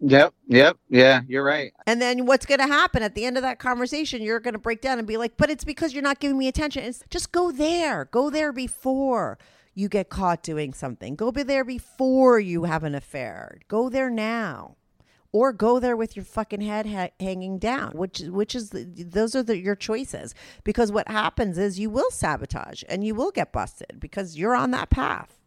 Yep, 0.00 0.34
yep, 0.46 0.76
yeah, 0.88 1.22
you're 1.26 1.44
right. 1.44 1.72
And 1.86 2.00
then 2.00 2.26
what's 2.26 2.46
going 2.46 2.60
to 2.60 2.66
happen 2.66 3.02
at 3.02 3.14
the 3.14 3.24
end 3.24 3.36
of 3.36 3.42
that 3.42 3.58
conversation? 3.58 4.22
You're 4.22 4.40
going 4.40 4.52
to 4.54 4.58
break 4.58 4.80
down 4.80 4.98
and 4.98 5.08
be 5.08 5.16
like, 5.16 5.36
but 5.36 5.50
it's 5.50 5.64
because 5.64 5.92
you're 5.94 6.02
not 6.02 6.20
giving 6.20 6.38
me 6.38 6.46
attention. 6.46 6.84
It's 6.84 7.02
just 7.10 7.32
go 7.32 7.50
there. 7.50 8.04
Go 8.04 8.30
there 8.30 8.52
before 8.52 9.38
you 9.78 9.88
get 9.88 10.08
caught 10.08 10.42
doing 10.42 10.74
something. 10.74 11.14
Go 11.14 11.30
be 11.30 11.44
there 11.44 11.64
before 11.64 12.40
you 12.40 12.64
have 12.64 12.82
an 12.82 12.96
affair. 12.96 13.60
Go 13.68 13.88
there 13.88 14.10
now. 14.10 14.74
Or 15.30 15.52
go 15.52 15.78
there 15.78 15.96
with 15.96 16.16
your 16.16 16.24
fucking 16.24 16.62
head 16.62 16.86
ha- 16.86 17.10
hanging 17.20 17.58
down, 17.58 17.92
which 17.92 18.20
which 18.20 18.56
is 18.56 18.70
the, 18.70 18.82
those 18.84 19.36
are 19.36 19.42
the, 19.42 19.56
your 19.56 19.76
choices. 19.76 20.34
Because 20.64 20.90
what 20.90 21.06
happens 21.06 21.58
is 21.58 21.78
you 21.78 21.90
will 21.90 22.10
sabotage 22.10 22.82
and 22.88 23.04
you 23.04 23.14
will 23.14 23.30
get 23.30 23.52
busted 23.52 24.00
because 24.00 24.36
you're 24.36 24.56
on 24.56 24.72
that 24.72 24.90
path. 24.90 25.38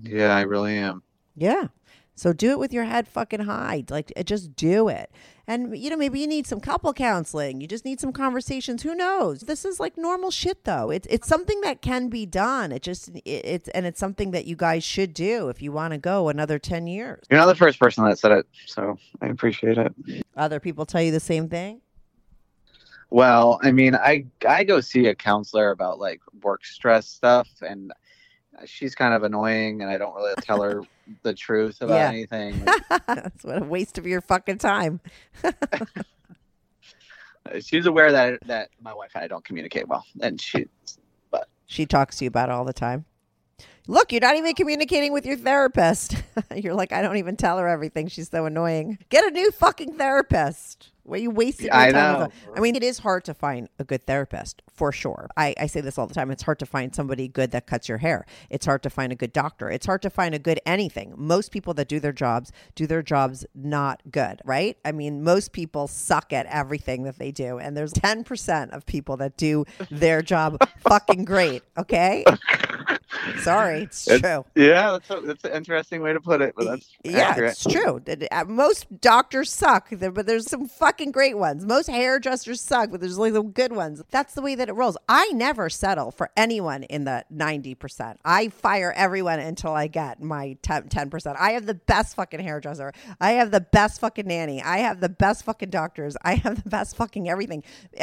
Yeah, 0.00 0.34
I 0.34 0.42
really 0.42 0.78
am. 0.78 1.02
Yeah. 1.34 1.66
So 2.14 2.32
do 2.32 2.52
it 2.52 2.58
with 2.58 2.72
your 2.72 2.84
head 2.84 3.06
fucking 3.08 3.40
high. 3.40 3.84
Like 3.90 4.10
just 4.24 4.56
do 4.56 4.88
it. 4.88 5.10
And 5.48 5.78
you 5.78 5.90
know, 5.90 5.96
maybe 5.96 6.18
you 6.18 6.26
need 6.26 6.46
some 6.46 6.60
couple 6.60 6.92
counseling. 6.92 7.60
You 7.60 7.68
just 7.68 7.84
need 7.84 8.00
some 8.00 8.12
conversations. 8.12 8.82
Who 8.82 8.94
knows? 8.96 9.42
This 9.42 9.64
is 9.64 9.78
like 9.78 9.96
normal 9.96 10.32
shit 10.32 10.64
though. 10.64 10.90
It's 10.90 11.06
it's 11.08 11.28
something 11.28 11.60
that 11.60 11.80
can 11.80 12.08
be 12.08 12.26
done. 12.26 12.72
It 12.72 12.82
just 12.82 13.10
it, 13.10 13.22
it's 13.24 13.68
and 13.68 13.86
it's 13.86 14.00
something 14.00 14.32
that 14.32 14.46
you 14.46 14.56
guys 14.56 14.82
should 14.82 15.14
do 15.14 15.48
if 15.48 15.62
you 15.62 15.70
want 15.70 15.92
to 15.92 15.98
go 15.98 16.28
another 16.28 16.58
10 16.58 16.88
years. 16.88 17.24
You're 17.30 17.38
not 17.38 17.46
the 17.46 17.54
first 17.54 17.78
person 17.78 18.04
that 18.04 18.18
said 18.18 18.32
it, 18.32 18.46
so 18.66 18.98
I 19.22 19.26
appreciate 19.26 19.78
it. 19.78 19.94
Other 20.36 20.58
people 20.58 20.84
tell 20.84 21.02
you 21.02 21.12
the 21.12 21.20
same 21.20 21.48
thing? 21.48 21.80
Well, 23.10 23.60
I 23.62 23.70
mean, 23.70 23.94
I 23.94 24.26
I 24.48 24.64
go 24.64 24.80
see 24.80 25.06
a 25.06 25.14
counselor 25.14 25.70
about 25.70 26.00
like 26.00 26.20
work 26.42 26.64
stress 26.64 27.06
stuff, 27.06 27.48
and 27.62 27.92
she's 28.64 28.94
kind 28.94 29.12
of 29.14 29.22
annoying, 29.22 29.82
and 29.82 29.90
I 29.90 29.98
don't 29.98 30.14
really 30.14 30.34
tell 30.42 30.62
her 30.62 30.82
the 31.22 31.34
truth 31.34 31.82
about 31.82 31.96
Yeah. 31.96 32.08
anything. 32.08 32.64
That's 33.06 33.44
what 33.44 33.62
a 33.62 33.64
waste 33.64 33.98
of 33.98 34.06
your 34.06 34.20
fucking 34.20 34.58
time. 34.58 35.00
she's 37.60 37.86
aware 37.86 38.12
that 38.12 38.40
that 38.46 38.70
my 38.80 38.92
wife 38.94 39.12
and 39.14 39.24
I 39.24 39.28
don't 39.28 39.44
communicate 39.44 39.86
well, 39.88 40.04
and 40.20 40.40
she 40.40 40.66
but 41.30 41.48
She 41.66 41.86
talks 41.86 42.18
to 42.18 42.24
you 42.24 42.28
about 42.28 42.48
it 42.48 42.52
all 42.52 42.64
the 42.64 42.72
time. 42.72 43.04
Look, 43.88 44.10
you're 44.10 44.20
not 44.20 44.34
even 44.36 44.52
communicating 44.54 45.12
with 45.12 45.24
your 45.24 45.36
therapist. 45.36 46.16
you're 46.54 46.74
like, 46.74 46.90
I 46.92 47.02
don't 47.02 47.18
even 47.18 47.36
tell 47.36 47.58
her 47.58 47.68
everything. 47.68 48.08
She's 48.08 48.28
so 48.28 48.44
annoying. 48.46 48.98
Get 49.10 49.24
a 49.24 49.30
new 49.30 49.52
fucking 49.52 49.96
therapist. 49.96 50.90
Where 51.06 51.20
you 51.20 51.30
wasting 51.30 51.66
your 51.66 51.74
I 51.74 51.92
time? 51.92 51.94
know. 51.94 52.18
with 52.26 52.54
a- 52.54 52.58
I 52.58 52.60
mean, 52.60 52.76
it 52.76 52.82
is 52.82 52.98
hard 52.98 53.24
to 53.26 53.34
find 53.34 53.68
a 53.78 53.84
good 53.84 54.06
therapist 54.06 54.62
for 54.74 54.90
sure. 54.92 55.28
I, 55.36 55.54
I 55.58 55.66
say 55.66 55.80
this 55.80 55.98
all 55.98 56.06
the 56.06 56.14
time. 56.14 56.30
It's 56.30 56.42
hard 56.42 56.58
to 56.58 56.66
find 56.66 56.94
somebody 56.94 57.28
good 57.28 57.52
that 57.52 57.66
cuts 57.66 57.88
your 57.88 57.98
hair. 57.98 58.26
It's 58.50 58.66
hard 58.66 58.82
to 58.82 58.90
find 58.90 59.12
a 59.12 59.14
good 59.16 59.32
doctor. 59.32 59.70
It's 59.70 59.86
hard 59.86 60.02
to 60.02 60.10
find 60.10 60.34
a 60.34 60.38
good 60.38 60.60
anything. 60.66 61.14
Most 61.16 61.52
people 61.52 61.74
that 61.74 61.88
do 61.88 62.00
their 62.00 62.12
jobs 62.12 62.50
do 62.74 62.86
their 62.86 63.02
jobs 63.02 63.46
not 63.54 64.02
good, 64.10 64.40
right? 64.44 64.76
I 64.84 64.92
mean, 64.92 65.22
most 65.22 65.52
people 65.52 65.86
suck 65.86 66.32
at 66.32 66.46
everything 66.46 67.04
that 67.04 67.18
they 67.18 67.30
do. 67.30 67.58
And 67.58 67.76
there's 67.76 67.92
10% 67.94 68.70
of 68.70 68.84
people 68.84 69.16
that 69.18 69.36
do 69.36 69.64
their 69.90 70.22
job 70.22 70.58
fucking 70.80 71.24
great. 71.24 71.62
Okay. 71.78 72.24
Sorry, 73.42 73.82
it's 73.82 74.08
It's- 74.08 74.20
true. 74.20 74.44
yeah, 74.62 74.92
that's 74.92 75.10
a, 75.10 75.20
that's 75.26 75.44
an 75.44 75.52
interesting 75.52 76.02
way 76.02 76.12
to 76.12 76.20
put 76.20 76.40
it, 76.42 76.54
but 76.56 76.64
that's 76.66 76.88
Yeah, 77.04 77.18
accurate. 77.30 77.52
it's 77.52 77.64
true. 77.64 78.00
Uh, 78.30 78.44
Most 78.44 79.00
doctors 79.00 79.50
suck, 79.52 79.88
but 79.98 80.26
there's 80.26 80.48
some 80.48 80.66
fucking 80.68 81.10
great 81.12 81.36
ones. 81.38 81.64
Most 81.64 81.88
hairdressers 81.88 82.60
suck, 82.60 82.90
but 82.90 83.00
there's 83.00 83.18
like 83.18 83.32
some 83.34 83.50
good 83.52 83.72
ones. 83.72 84.02
That's 84.10 84.34
the 84.34 84.42
way 84.42 84.54
that 84.54 84.68
it 84.68 84.72
rolls. 84.74 84.96
I 85.08 85.30
never 85.32 85.70
settle 85.70 86.10
for 86.10 86.30
anyone 86.36 86.82
in 86.84 87.04
the 87.04 87.24
90%. 87.32 88.16
I 88.24 88.48
fire 88.48 88.92
everyone 88.96 89.40
until 89.40 89.72
I 89.72 89.86
get 89.86 90.22
my 90.22 90.56
10, 90.62 90.88
10%. 90.88 91.36
I 91.38 91.52
have 91.52 91.66
the 91.66 91.74
best 91.74 92.14
fucking 92.16 92.40
hairdresser. 92.40 92.92
I 93.20 93.32
have 93.32 93.50
the 93.50 93.60
best 93.60 94.00
fucking 94.00 94.26
nanny. 94.26 94.62
I 94.62 94.78
have 94.78 95.00
the 95.00 95.08
best 95.08 95.44
fucking 95.44 95.70
doctors. 95.70 96.16
I 96.22 96.34
have 96.34 96.62
the 96.62 96.68
best 96.68 96.96
fucking 96.96 97.28
everything. 97.28 97.62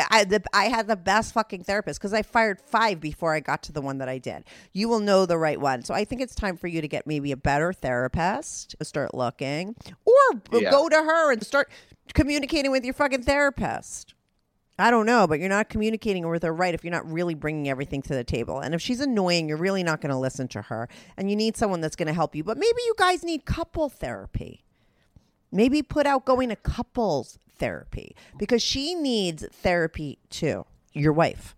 I, 0.10 0.24
the, 0.24 0.44
I 0.54 0.66
had 0.66 0.88
the 0.88 0.96
best 0.96 1.34
fucking 1.34 1.64
therapist 1.64 2.00
because 2.00 2.14
I 2.14 2.22
fired 2.24 2.60
five 2.62 3.00
before 3.00 3.34
I 3.34 3.40
got 3.40 3.62
to 3.64 3.72
the 3.72 3.82
one 3.82 4.00
that 4.00 4.10
I 4.10 4.18
did. 4.18 4.44
You 4.72 4.90
will 4.90 5.00
know 5.00 5.12
the 5.26 5.38
right 5.38 5.59
one. 5.59 5.84
So 5.84 5.93
I 5.93 6.03
think 6.05 6.22
it's 6.22 6.36
time 6.36 6.57
for 6.57 6.68
you 6.68 6.82
to 6.82 6.88
get 6.88 7.05
maybe 7.07 7.32
a 7.32 7.38
better 7.38 7.72
therapist, 7.74 8.76
to 8.80 8.86
start 8.86 9.14
looking, 9.14 9.76
or 10.05 10.14
Yeah. 10.51 10.72
go 10.72 10.89
to 10.89 10.95
her 10.95 11.32
and 11.32 11.43
start 11.45 11.70
communicating 12.14 12.72
with 12.72 12.84
your 12.84 12.93
fucking 12.93 13.24
therapist. 13.24 14.14
I 14.80 14.89
don't 14.89 15.05
know, 15.05 15.28
but 15.28 15.39
you're 15.39 15.49
not 15.49 15.70
communicating 15.70 16.28
with 16.28 16.41
her 16.41 16.51
right 16.53 16.74
if 16.74 16.84
you're 16.84 16.91
not 16.91 17.09
really 17.09 17.36
bringing 17.36 17.70
everything 17.70 18.01
to 18.03 18.16
the 18.16 18.24
table. 18.24 18.59
And 18.59 18.74
if 18.74 18.82
she's 18.82 18.99
annoying, 18.99 19.47
you're 19.47 19.57
really 19.57 19.84
not 19.84 20.01
going 20.01 20.09
to 20.09 20.18
listen 20.18 20.47
to 20.49 20.64
her. 20.64 20.89
And 21.16 21.30
you 21.30 21.36
need 21.36 21.55
someone 21.55 21.80
that's 21.80 21.95
going 21.95 22.07
to 22.07 22.14
help 22.14 22.36
you. 22.36 22.43
But 22.43 22.57
maybe 22.57 22.80
you 22.86 22.95
guys 22.97 23.24
need 23.24 23.45
couple 23.45 23.88
therapy. 23.88 24.64
Maybe 25.51 25.84
put 25.84 26.07
out 26.07 26.26
going 26.26 26.49
to 26.49 26.55
couples 26.55 27.38
therapy 27.55 28.16
because 28.39 28.64
she 28.64 28.95
needs 28.95 29.45
therapy 29.51 30.18
too. 30.32 30.66
Your 30.91 31.14
wife. 31.14 31.55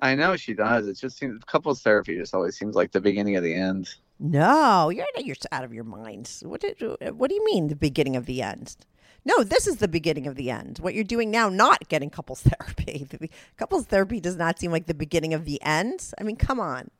I 0.00 0.14
know 0.14 0.36
she 0.36 0.54
does. 0.54 0.86
It 0.86 0.94
just 0.94 1.18
seems 1.18 1.42
couples 1.44 1.82
therapy 1.82 2.16
just 2.16 2.34
always 2.34 2.56
seems 2.56 2.74
like 2.74 2.92
the 2.92 3.00
beginning 3.00 3.36
of 3.36 3.42
the 3.42 3.54
end. 3.54 3.88
No, 4.18 4.90
you're 4.90 5.06
you're 5.18 5.36
out 5.52 5.64
of 5.64 5.74
your 5.74 5.84
mind. 5.84 6.30
What 6.42 6.60
did, 6.60 6.82
what 7.16 7.28
do 7.28 7.34
you 7.34 7.44
mean 7.44 7.68
the 7.68 7.76
beginning 7.76 8.16
of 8.16 8.26
the 8.26 8.42
end? 8.42 8.76
No, 9.24 9.42
this 9.42 9.66
is 9.66 9.76
the 9.76 9.88
beginning 9.88 10.26
of 10.28 10.36
the 10.36 10.50
end. 10.50 10.78
What 10.78 10.94
you're 10.94 11.02
doing 11.02 11.30
now, 11.30 11.48
not 11.48 11.88
getting 11.88 12.10
couples 12.10 12.42
therapy. 12.46 13.06
The, 13.10 13.28
couples 13.56 13.86
therapy 13.86 14.20
does 14.20 14.36
not 14.36 14.58
seem 14.58 14.70
like 14.70 14.86
the 14.86 14.94
beginning 14.94 15.34
of 15.34 15.44
the 15.44 15.60
end. 15.62 16.12
I 16.18 16.22
mean, 16.22 16.36
come 16.36 16.60
on. 16.60 16.90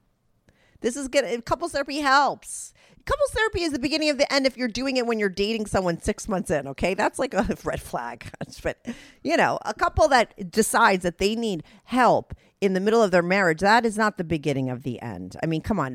This 0.81 0.97
is 0.97 1.09
good. 1.09 1.45
Couples 1.45 1.73
therapy 1.73 2.01
helps. 2.01 2.75
Couples 3.07 3.31
therapy 3.31 3.63
is 3.63 3.73
the 3.73 3.79
beginning 3.79 4.11
of 4.11 4.19
the 4.19 4.31
end 4.33 4.47
if 4.47 4.57
you're 4.57 4.67
doing 4.67 4.97
it 4.97 5.07
when 5.07 5.21
you're 5.21 5.29
dating 5.29 5.67
someone 5.67 6.01
six 6.01 6.29
months 6.29 6.51
in. 6.51 6.67
Okay, 6.67 6.95
that's 6.95 7.21
like 7.21 7.33
a 7.33 7.57
red 7.65 7.81
flag. 7.81 8.29
but 8.63 8.85
you 9.23 9.37
know, 9.37 9.59
a 9.65 9.73
couple 9.73 10.09
that 10.09 10.51
decides 10.51 11.05
that 11.05 11.19
they 11.19 11.37
need 11.37 11.63
help 11.85 12.35
in 12.63 12.73
the 12.73 12.81
middle 12.81 13.03
of 13.03 13.11
their 13.11 13.23
marriage, 13.23 13.61
that 13.61 13.85
is 13.85 13.99
not 13.99 14.17
the 14.17 14.25
beginning 14.25 14.71
of 14.71 14.83
the 14.83 15.01
end. 15.03 15.37
I 15.43 15.47
mean, 15.47 15.61
come 15.61 15.79
on. 15.79 15.95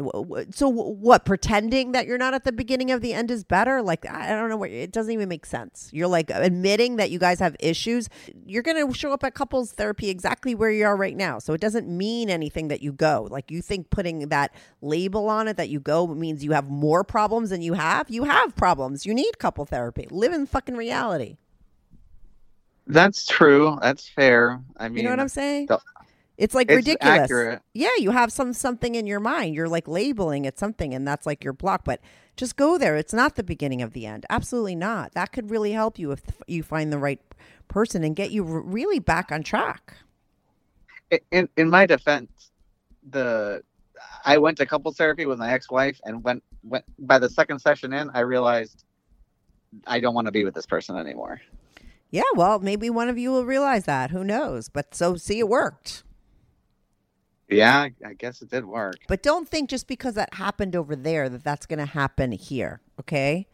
So 0.51 0.70
what? 0.70 1.26
Pretending 1.26 1.91
that 1.93 2.05
you're 2.05 2.20
not 2.20 2.36
at 2.36 2.43
the 2.43 2.51
beginning 2.51 2.91
of 2.91 3.01
the 3.01 3.14
end 3.14 3.32
is 3.32 3.43
better? 3.43 3.82
Like 3.82 4.05
I 4.05 4.32
I 4.32 4.36
don't 4.36 4.47
know 4.49 4.57
what. 4.57 4.70
It 4.70 4.91
doesn't 4.91 5.12
even 5.12 5.28
make 5.28 5.45
sense. 5.47 5.89
You're 5.91 6.07
like 6.07 6.30
admitting 6.30 6.97
that 6.97 7.09
you 7.09 7.18
guys 7.18 7.39
have 7.39 7.55
issues. 7.59 8.09
You're 8.45 8.62
gonna 8.62 8.93
show 8.93 9.12
up 9.12 9.24
at 9.24 9.34
couples 9.34 9.72
therapy 9.72 10.09
exactly 10.09 10.53
where 10.53 10.70
you 10.70 10.86
are 10.86 10.95
right 10.95 11.18
now. 11.18 11.39
So 11.39 11.53
it 11.53 11.62
doesn't 11.62 11.88
mean 11.88 12.30
anything 12.30 12.68
that 12.68 12.82
you 12.84 12.91
go. 12.93 13.28
Like 13.32 13.49
you 13.49 13.64
think 13.64 13.89
putting 13.89 14.30
that 14.30 14.53
label 14.82 15.30
on 15.30 15.47
it 15.47 15.57
that 15.57 15.70
you 15.70 15.80
go 15.80 16.05
means 16.07 16.43
you 16.43 16.51
have 16.51 16.70
more 16.70 17.03
problems 17.03 17.49
than 17.49 17.64
you 17.64 17.74
have. 17.74 18.07
You 18.09 18.26
have 18.26 18.55
problems. 18.55 19.03
You 19.05 19.16
need 19.16 19.39
couple 19.39 19.66
therapy. 19.66 20.07
Live 20.12 20.32
in 20.32 20.45
fucking 20.45 20.76
reality. 20.78 21.38
That's 22.88 23.26
true. 23.26 23.78
That's 23.82 24.07
fair. 24.09 24.62
I 24.78 24.89
mean, 24.89 24.97
You 24.97 25.03
know 25.03 25.12
what 25.12 25.20
I'm 25.20 25.28
saying? 25.30 25.68
the- 25.68 25.80
It's 26.42 26.56
like 26.56 26.72
it's 26.72 26.76
ridiculous. 26.78 27.20
accurate. 27.20 27.62
Yeah, 27.76 27.92
you 28.00 28.10
have 28.10 28.32
some 28.32 28.52
something 28.54 28.96
in 28.96 29.06
your 29.06 29.20
mind. 29.20 29.54
You're 29.54 29.70
like 29.70 29.88
labeling 29.88 30.46
it 30.46 30.58
something, 30.58 30.92
and 30.92 31.08
that's 31.08 31.28
like 31.28 31.44
your 31.44 31.54
block. 31.54 31.84
But 31.86 32.02
just 32.36 32.56
go 32.56 32.80
there. 32.80 32.96
It's 32.96 33.14
not 33.14 33.36
the 33.36 33.44
beginning 33.44 33.84
of 33.84 33.94
the 33.94 34.08
end. 34.08 34.26
Absolutely 34.28 34.74
not. 34.74 35.14
That 35.14 35.32
could 35.34 35.52
really 35.52 35.74
help 35.74 36.00
you 36.00 36.12
if 36.12 36.24
you 36.48 36.64
find 36.64 36.92
the 36.92 36.98
right 36.98 37.22
person 37.68 38.04
and 38.04 38.16
get 38.16 38.32
you 38.32 38.44
really 38.44 38.98
back 38.98 39.32
on 39.32 39.44
track. 39.44 39.94
in 41.30 41.48
in 41.58 41.70
my 41.70 41.86
defense, 41.86 42.32
the 43.08 43.62
I 44.26 44.39
went 44.39 44.58
to 44.58 44.66
couples 44.66 44.98
therapy 44.98 45.28
with 45.28 45.38
my 45.38 45.54
ex-wife, 45.54 46.02
and 46.06 46.24
went 46.24 46.44
went 46.64 46.86
by 46.98 47.20
the 47.20 47.30
second 47.30 47.60
session 47.60 47.94
in, 47.94 48.10
I 48.16 48.22
realized 48.22 48.84
I 49.86 50.00
don't 50.00 50.16
want 50.16 50.26
to 50.26 50.32
be 50.32 50.44
with 50.44 50.56
this 50.56 50.66
person 50.66 50.98
anymore. 50.98 51.39
Yeah, 52.10 52.24
well, 52.36 52.58
maybe 52.58 52.89
one 52.89 53.10
of 53.10 53.20
you 53.20 53.30
will 53.30 53.46
realize 53.46 53.86
that. 53.86 54.10
Who 54.10 54.24
knows? 54.24 54.70
But 54.70 54.96
so 54.96 55.18
see, 55.18 55.38
it 55.38 55.48
worked. 55.48 56.04
Yeah, 57.52 57.89
I 58.06 58.14
guess 58.14 58.41
it 58.41 58.49
did 58.49 58.66
work. 58.66 58.95
But 59.08 59.22
don't 59.22 59.47
think 59.47 59.70
just 59.70 59.88
because 59.88 60.16
that 60.16 60.34
happened 60.34 60.76
over 60.76 60.95
there 60.95 61.30
that 61.30 61.43
that's 61.43 61.66
going 61.66 61.80
to 61.80 61.86
happen 61.86 62.32
here. 62.32 62.82
Okay. 62.99 63.47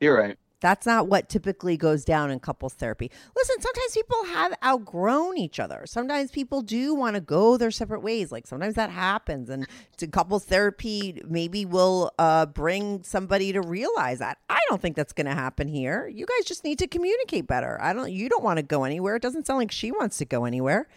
You're 0.00 0.16
right. 0.16 0.38
That's 0.60 0.86
not 0.86 1.06
what 1.06 1.28
typically 1.28 1.76
goes 1.76 2.04
down 2.04 2.32
in 2.32 2.40
couples 2.40 2.74
therapy. 2.74 3.12
Listen, 3.36 3.60
sometimes 3.60 3.92
people 3.94 4.24
have 4.24 4.54
outgrown 4.64 5.38
each 5.38 5.60
other. 5.60 5.84
Sometimes 5.86 6.32
people 6.32 6.62
do 6.62 6.94
want 6.94 7.14
to 7.14 7.20
go 7.20 7.56
their 7.56 7.70
separate 7.70 8.00
ways. 8.00 8.32
Like 8.32 8.46
sometimes 8.46 8.74
that 8.74 8.90
happens, 8.90 9.50
and 9.50 9.68
to 9.98 10.08
couples 10.08 10.44
therapy 10.44 11.22
maybe 11.28 11.64
will 11.64 12.10
uh, 12.18 12.46
bring 12.46 13.04
somebody 13.04 13.52
to 13.52 13.60
realize 13.60 14.18
that. 14.18 14.38
I 14.50 14.58
don't 14.68 14.82
think 14.82 14.96
that's 14.96 15.12
going 15.12 15.28
to 15.28 15.34
happen 15.34 15.68
here. 15.68 16.08
You 16.08 16.26
guys 16.26 16.44
just 16.44 16.64
need 16.64 16.80
to 16.80 16.88
communicate 16.88 17.46
better. 17.46 17.78
I 17.80 17.92
don't. 17.92 18.10
You 18.10 18.28
don't 18.28 18.42
want 18.42 18.56
to 18.56 18.64
go 18.64 18.82
anywhere. 18.82 19.14
It 19.14 19.22
doesn't 19.22 19.46
sound 19.46 19.60
like 19.60 19.70
she 19.70 19.92
wants 19.92 20.18
to 20.18 20.24
go 20.24 20.44
anywhere. 20.44 20.88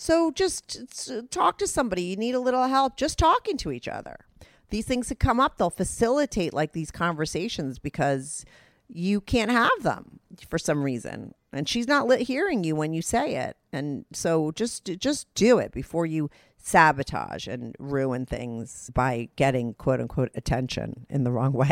So 0.00 0.30
just 0.30 1.30
talk 1.30 1.58
to 1.58 1.66
somebody. 1.66 2.04
You 2.04 2.16
need 2.16 2.34
a 2.34 2.40
little 2.40 2.66
help 2.68 2.96
just 2.96 3.18
talking 3.18 3.58
to 3.58 3.70
each 3.70 3.86
other. 3.86 4.24
These 4.70 4.86
things 4.86 5.10
that 5.10 5.18
come 5.18 5.38
up, 5.38 5.58
they'll 5.58 5.68
facilitate 5.68 6.54
like 6.54 6.72
these 6.72 6.90
conversations 6.90 7.78
because 7.78 8.46
you 8.88 9.20
can't 9.20 9.50
have 9.50 9.82
them 9.82 10.20
for 10.48 10.58
some 10.58 10.82
reason 10.82 11.34
and 11.52 11.68
she's 11.68 11.86
not 11.86 12.06
li- 12.06 12.24
hearing 12.24 12.64
you 12.64 12.74
when 12.74 12.94
you 12.94 13.02
say 13.02 13.36
it 13.36 13.56
and 13.72 14.04
so 14.12 14.50
just 14.52 14.84
just 14.98 15.32
do 15.34 15.58
it 15.58 15.70
before 15.70 16.06
you 16.06 16.28
sabotage 16.56 17.46
and 17.46 17.76
ruin 17.78 18.26
things 18.26 18.90
by 18.92 19.28
getting 19.36 19.74
quote 19.74 20.00
unquote 20.00 20.30
attention 20.34 21.06
in 21.08 21.22
the 21.24 21.30
wrong 21.30 21.52
way 21.52 21.70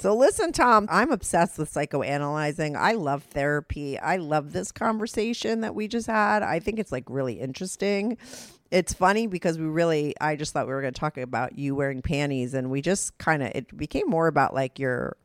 so 0.00 0.14
listen 0.14 0.52
tom 0.52 0.86
i'm 0.90 1.12
obsessed 1.12 1.58
with 1.58 1.72
psychoanalyzing. 1.72 2.76
I 2.76 2.92
love 2.92 3.22
therapy. 3.24 3.98
I 3.98 4.16
love 4.16 4.52
this 4.52 4.72
conversation 4.72 5.60
that 5.60 5.74
we 5.74 5.88
just 5.88 6.06
had. 6.06 6.42
I 6.42 6.58
think 6.58 6.78
it's 6.78 6.92
like 6.92 7.04
really 7.08 7.40
interesting. 7.40 8.16
It's 8.70 8.92
funny 8.92 9.26
because 9.26 9.58
we 9.58 9.66
really 9.66 10.14
i 10.20 10.36
just 10.36 10.52
thought 10.52 10.66
we 10.66 10.72
were 10.72 10.80
going 10.80 10.94
to 10.94 11.00
talk 11.00 11.16
about 11.16 11.58
you 11.58 11.74
wearing 11.74 12.02
panties 12.02 12.54
and 12.54 12.70
we 12.70 12.80
just 12.80 13.16
kind 13.18 13.42
of 13.42 13.50
it 13.54 13.76
became 13.76 14.08
more 14.08 14.26
about 14.26 14.54
like 14.54 14.78
your 14.78 15.16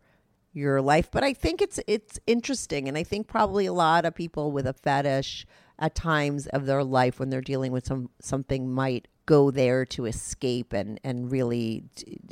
your 0.53 0.81
life. 0.81 1.09
But 1.11 1.23
i 1.23 1.33
think 1.33 1.61
it's 1.61 1.79
it's 1.87 2.19
interesting 2.27 2.87
and 2.87 2.97
i 2.97 3.03
think 3.03 3.27
probably 3.27 3.65
a 3.65 3.73
lot 3.73 4.05
of 4.05 4.15
people 4.15 4.51
with 4.51 4.67
a 4.67 4.73
fetish 4.73 5.45
at 5.77 5.93
times 5.93 6.47
of 6.47 6.65
their 6.65 6.83
life 6.83 7.19
when 7.19 7.29
they're 7.29 7.41
dealing 7.41 7.71
with 7.71 7.85
some 7.85 8.09
something 8.21 8.71
might 8.71 9.07
go 9.25 9.51
there 9.51 9.85
to 9.85 10.05
escape 10.05 10.73
and 10.73 10.99
and 11.03 11.31
really 11.31 11.83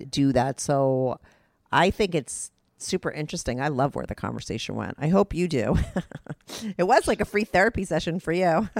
do 0.09 0.31
that. 0.31 0.59
So 0.59 1.19
i 1.74 1.89
think 1.89 2.15
it's 2.15 2.51
super 2.78 3.11
interesting 3.11 3.61
i 3.61 3.67
love 3.67 3.95
where 3.95 4.05
the 4.05 4.15
conversation 4.15 4.76
went 4.76 4.95
i 4.99 5.07
hope 5.07 5.34
you 5.34 5.47
do 5.47 5.76
it 6.78 6.84
was 6.84 7.07
like 7.07 7.21
a 7.21 7.26
free 7.26 7.45
therapy 7.45 7.86
session 7.86 8.19
for 8.19 8.32
you 8.32 8.69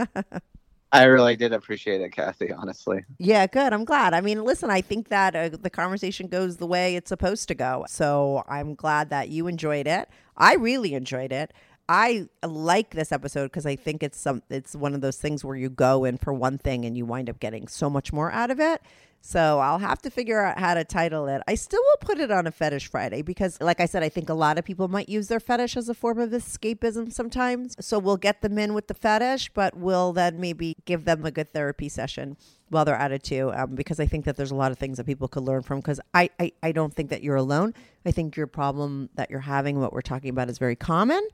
I 0.94 1.06
really 1.06 1.36
did 1.36 1.54
appreciate 1.54 2.02
it, 2.02 2.12
Kathy. 2.12 2.52
Honestly. 2.52 3.04
Yeah, 3.18 3.48
good. 3.48 3.74
I'm 3.74 3.84
glad. 3.84 4.14
I 4.14 4.22
mean, 4.22 4.44
listen, 4.44 4.70
I 4.70 4.82
think 4.82 5.10
that 5.10 5.36
uh, 5.36 5.50
the 5.50 5.72
conversation 5.72 6.28
goes 6.28 6.58
the 6.58 6.68
way 6.68 6.96
it's 6.96 7.10
supposed 7.10 7.48
to 7.48 7.56
go. 7.56 7.86
So 7.90 8.44
I'm 8.48 8.76
glad 8.76 9.10
that 9.10 9.30
you 9.30 9.48
enjoyed 9.48 9.88
it. 9.88 10.08
I 10.38 10.54
really 10.54 10.94
enjoyed 10.94 11.32
it. 11.32 11.52
I 11.90 12.30
like 12.46 12.92
this 12.92 13.12
episode 13.12 13.46
because 13.48 13.66
I 13.66 13.76
think 13.76 14.04
it's 14.04 14.20
some 14.20 14.44
it's 14.50 14.76
one 14.76 14.94
of 14.94 15.02
those 15.02 15.18
things 15.18 15.44
where 15.44 15.56
you 15.56 15.70
go 15.70 16.06
in 16.06 16.18
for 16.18 16.32
one 16.32 16.58
thing 16.58 16.86
and 16.86 16.96
you 16.96 17.06
wind 17.06 17.30
up 17.30 17.40
getting 17.40 17.68
so 17.68 17.90
much 17.90 18.14
more 18.14 18.32
out 18.32 18.52
of 18.52 18.60
it. 18.60 18.82
So 19.26 19.60
I'll 19.60 19.80
have 19.80 20.02
to 20.02 20.10
figure 20.10 20.44
out 20.44 20.60
how 20.60 20.74
to 20.74 20.84
title 20.84 21.28
it. 21.28 21.42
I 21.48 21.56
still 21.56 21.82
will 21.82 22.06
put 22.06 22.20
it 22.20 22.30
on 22.30 22.46
a 22.46 22.52
fetish 22.52 22.88
Friday 22.88 23.22
because 23.22 23.58
like 23.62 23.80
I 23.80 23.86
said 23.86 24.04
I 24.04 24.10
think 24.10 24.28
a 24.28 24.34
lot 24.34 24.58
of 24.58 24.66
people 24.66 24.90
might 24.90 25.08
use 25.08 25.30
their 25.30 25.40
fetish 25.40 25.78
as 25.78 25.88
a 25.88 25.94
form 25.94 26.20
of 26.20 26.32
escapism 26.32 27.10
sometimes. 27.10 27.78
So 27.80 28.00
we'll 28.00 28.18
get 28.18 28.42
them 28.42 28.58
in 28.58 28.74
with 28.74 28.88
the 28.88 28.94
fetish, 28.94 29.52
but 29.54 29.78
we'll 29.78 30.12
then 30.12 30.42
maybe 30.42 30.76
give 30.84 31.06
them 31.06 31.24
a 31.24 31.32
good 31.32 31.54
therapy 31.54 31.88
session 31.88 32.36
while 32.68 32.84
they're 32.84 32.98
at 32.98 33.14
it 33.14 33.24
too 33.24 33.54
um, 33.56 33.76
because 33.76 33.98
I 34.02 34.08
think 34.08 34.26
that 34.26 34.36
there's 34.36 34.52
a 34.52 34.56
lot 34.56 34.74
of 34.74 34.78
things 34.78 34.98
that 34.98 35.06
people 35.06 35.30
could 35.30 35.44
learn 35.44 35.62
from 35.62 35.80
because 35.80 36.02
I, 36.14 36.30
I, 36.38 36.52
I 36.62 36.74
don't 36.74 36.94
think 36.94 37.10
that 37.10 37.24
you're 37.24 37.38
alone. 37.38 37.74
I 38.06 38.12
think 38.12 38.36
your 38.36 38.48
problem 38.48 39.10
that 39.16 39.32
you're 39.32 39.40
having, 39.40 39.80
what 39.80 39.94
we're 39.94 40.02
talking 40.02 40.32
about 40.32 40.50
is 40.50 40.58
very 40.58 40.76
common. 40.76 41.26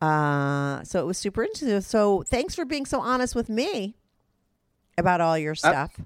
Uh, 0.00 0.84
so 0.84 1.00
it 1.00 1.06
was 1.06 1.18
super 1.18 1.42
interesting. 1.42 1.80
So 1.80 2.22
thanks 2.28 2.54
for 2.54 2.64
being 2.64 2.86
so 2.86 3.00
honest 3.00 3.34
with 3.34 3.48
me 3.48 3.96
about 4.96 5.20
all 5.20 5.36
your 5.36 5.56
stuff. 5.56 5.98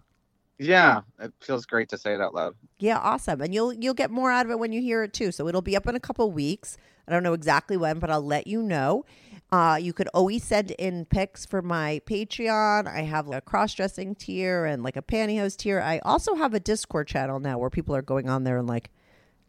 Yeah, 0.59 1.03
it 1.21 1.33
feels 1.41 1.67
great 1.67 1.89
to 1.91 1.99
say 1.99 2.15
it 2.15 2.21
out 2.21 2.35
loud. 2.35 2.55
Yeah, 2.79 2.99
awesome. 2.99 3.41
And 3.41 3.55
you'll 3.55 3.73
you'll 3.73 3.95
get 3.95 4.11
more 4.11 4.31
out 4.31 4.45
of 4.45 4.51
it 4.51 4.59
when 4.59 4.73
you 4.73 4.81
hear 4.81 5.05
it 5.05 5.13
too. 5.13 5.31
So 5.31 5.47
it'll 5.47 5.63
be 5.63 5.77
up 5.77 5.87
in 5.87 5.95
a 5.95 6.01
couple 6.01 6.31
weeks. 6.33 6.77
I 7.07 7.13
don't 7.13 7.23
know 7.23 7.33
exactly 7.33 7.77
when, 7.77 8.01
but 8.01 8.11
I'll 8.11 8.25
let 8.25 8.47
you 8.47 8.63
know. 8.63 9.05
Uh, 9.51 9.79
you 9.81 9.95
could 9.95 10.09
always 10.09 10.45
send 10.45 10.73
in 10.73 11.07
pics 11.07 11.47
for 11.47 11.63
my 11.63 12.03
Patreon. 12.07 12.87
I 12.87 13.03
have 13.03 13.31
a 13.31 13.41
cross 13.41 13.73
dressing 13.73 14.15
tier 14.15 14.67
and 14.67 14.83
like 14.83 14.97
a 14.97 15.03
pantyhose 15.03 15.57
tier. 15.57 15.81
I 15.81 16.01
also 16.01 16.35
have 16.35 16.53
a 16.53 16.61
Discord 16.61 17.07
channel 17.07 17.41
now 17.41 17.57
where 17.57 17.71
people 17.71 17.97
are 17.97 18.03
going 18.03 18.29
on 18.29 18.45
there 18.45 18.59
and 18.59 18.69
like 18.69 18.91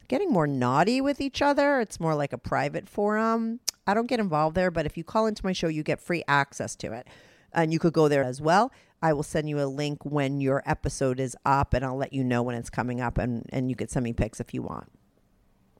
getting 0.07 0.31
more 0.31 0.47
naughty 0.47 1.01
with 1.01 1.19
each 1.19 1.41
other. 1.41 1.81
It's 1.81 1.99
more 1.99 2.15
like 2.15 2.31
a 2.31 2.37
private 2.37 2.87
forum. 2.87 3.59
I 3.85 3.93
don't 3.93 4.07
get 4.07 4.21
involved 4.21 4.55
there, 4.55 4.71
but 4.71 4.85
if 4.85 4.97
you 4.97 5.03
call 5.03 5.25
into 5.25 5.43
my 5.43 5.51
show, 5.51 5.67
you 5.67 5.83
get 5.83 5.99
free 5.99 6.23
access 6.27 6.75
to 6.77 6.93
it. 6.93 7.07
And 7.51 7.73
you 7.73 7.79
could 7.79 7.93
go 7.93 8.07
there 8.07 8.23
as 8.23 8.39
well. 8.39 8.71
I 9.01 9.13
will 9.13 9.23
send 9.23 9.49
you 9.49 9.61
a 9.61 9.65
link 9.65 10.03
when 10.03 10.41
your 10.41 10.61
episode 10.65 11.19
is 11.19 11.35
up 11.45 11.73
and 11.73 11.85
I'll 11.85 11.97
let 11.97 12.13
you 12.13 12.23
know 12.23 12.43
when 12.43 12.55
it's 12.55 12.69
coming 12.69 12.99
up 13.01 13.17
and, 13.17 13.45
and 13.51 13.69
you 13.69 13.75
could 13.75 13.89
send 13.89 14.03
me 14.03 14.13
pics 14.13 14.39
if 14.39 14.53
you 14.53 14.61
want. 14.61 14.91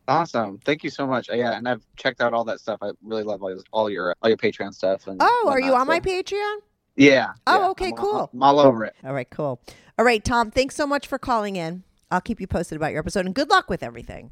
Awesome. 0.08 0.60
Thank 0.66 0.84
you 0.84 0.90
so 0.90 1.06
much. 1.06 1.30
Uh, 1.30 1.36
Yeah, 1.36 1.56
and 1.58 1.68
I've 1.68 1.86
checked 1.96 2.22
out 2.22 2.34
all 2.34 2.44
that 2.46 2.60
stuff. 2.60 2.80
I 2.82 2.92
really 3.04 3.24
love 3.24 3.44
all, 3.44 3.56
all 3.72 3.90
your 3.90 4.16
all 4.22 4.30
your 4.30 4.38
Patreon 4.38 4.74
stuff. 4.74 5.08
And 5.08 5.18
Oh, 5.22 5.48
are 5.50 5.60
you 5.60 5.72
whatnot, 5.72 5.82
on 5.82 5.88
my 5.88 6.00
Patreon? 6.00 6.58
Yeah. 6.96 7.34
Oh, 7.46 7.60
yeah, 7.60 7.70
okay, 7.70 7.88
I'm 7.88 7.92
cool. 7.94 8.30
I'm 8.34 8.42
all 8.44 8.60
over 8.60 8.86
it. 8.86 8.96
All 9.04 9.14
right, 9.14 9.30
cool. 9.30 9.62
All 9.98 10.06
right, 10.06 10.24
Tom, 10.24 10.50
thanks 10.52 10.76
so 10.76 10.88
much 10.88 11.06
for 11.08 11.20
calling 11.20 11.56
in. 11.58 11.84
I'll 12.10 12.22
keep 12.22 12.42
you 12.42 12.48
posted 12.48 12.76
about 12.76 12.92
your 12.92 13.00
episode 13.00 13.26
and 13.26 13.36
good 13.36 13.50
luck 13.50 13.70
with 13.70 13.84
everything. 13.84 14.32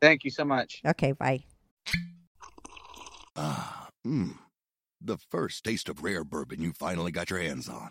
Thank 0.00 0.24
you 0.24 0.30
so 0.30 0.44
much. 0.44 0.82
Okay, 0.84 1.12
bye. 1.12 1.44
Ah, 3.36 3.88
mmm. 4.06 4.34
The 5.00 5.18
first 5.18 5.64
taste 5.64 5.88
of 5.88 6.02
rare 6.02 6.24
bourbon 6.24 6.60
you 6.62 6.72
finally 6.72 7.12
got 7.12 7.30
your 7.30 7.38
hands 7.40 7.68
on. 7.68 7.90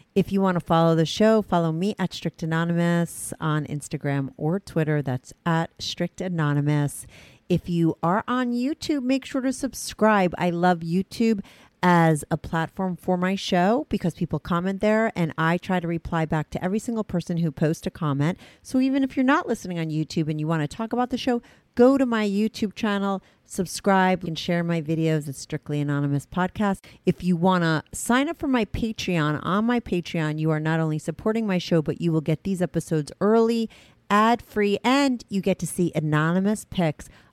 If 0.13 0.33
you 0.33 0.41
want 0.41 0.55
to 0.55 0.65
follow 0.65 0.93
the 0.93 1.05
show, 1.05 1.41
follow 1.41 1.71
me 1.71 1.95
at 1.97 2.13
Strict 2.13 2.43
Anonymous 2.43 3.33
on 3.39 3.65
Instagram 3.67 4.33
or 4.35 4.59
Twitter. 4.59 5.01
That's 5.01 5.31
at 5.45 5.69
Strict 5.79 6.19
Anonymous. 6.19 7.07
If 7.47 7.69
you 7.69 7.97
are 8.03 8.25
on 8.27 8.51
YouTube, 8.51 9.03
make 9.03 9.23
sure 9.23 9.39
to 9.39 9.53
subscribe. 9.53 10.35
I 10.37 10.49
love 10.49 10.79
YouTube 10.79 11.39
as 11.81 12.25
a 12.29 12.35
platform 12.35 12.97
for 12.97 13.15
my 13.15 13.35
show 13.35 13.87
because 13.89 14.13
people 14.13 14.37
comment 14.37 14.81
there 14.81 15.13
and 15.15 15.33
I 15.37 15.57
try 15.57 15.79
to 15.79 15.87
reply 15.87 16.25
back 16.25 16.49
to 16.51 16.63
every 16.63 16.79
single 16.79 17.05
person 17.05 17.37
who 17.37 17.49
posts 17.49 17.87
a 17.87 17.89
comment. 17.89 18.37
So 18.61 18.81
even 18.81 19.03
if 19.03 19.15
you're 19.15 19.23
not 19.23 19.47
listening 19.47 19.79
on 19.79 19.89
YouTube 19.89 20.29
and 20.29 20.41
you 20.41 20.47
want 20.47 20.61
to 20.61 20.67
talk 20.67 20.91
about 20.91 21.09
the 21.09 21.17
show, 21.17 21.41
go 21.75 21.97
to 21.97 22.05
my 22.05 22.27
YouTube 22.27 22.73
channel, 22.73 23.21
subscribe, 23.45 24.23
and 24.23 24.37
share 24.37 24.63
my 24.63 24.81
videos 24.81 25.27
at 25.27 25.35
Strictly 25.35 25.79
Anonymous 25.79 26.25
Podcast. 26.25 26.83
If 27.05 27.23
you 27.23 27.35
want 27.35 27.63
to 27.63 27.83
sign 27.93 28.29
up 28.29 28.39
for 28.39 28.47
my 28.47 28.65
Patreon, 28.65 29.39
on 29.43 29.65
my 29.65 29.79
Patreon, 29.79 30.39
you 30.39 30.51
are 30.51 30.59
not 30.59 30.79
only 30.79 30.99
supporting 30.99 31.47
my 31.47 31.57
show, 31.57 31.81
but 31.81 32.01
you 32.01 32.11
will 32.11 32.21
get 32.21 32.43
these 32.43 32.61
episodes 32.61 33.11
early, 33.21 33.69
ad 34.09 34.41
free, 34.41 34.77
and 34.83 35.23
you 35.29 35.41
get 35.41 35.59
to 35.59 35.67
see 35.67 35.91
anonymous 35.95 36.65
pics 36.65 37.09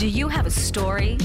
Do 0.00 0.08
you 0.08 0.28
have 0.28 0.46
a 0.46 0.50
story, 0.50 1.18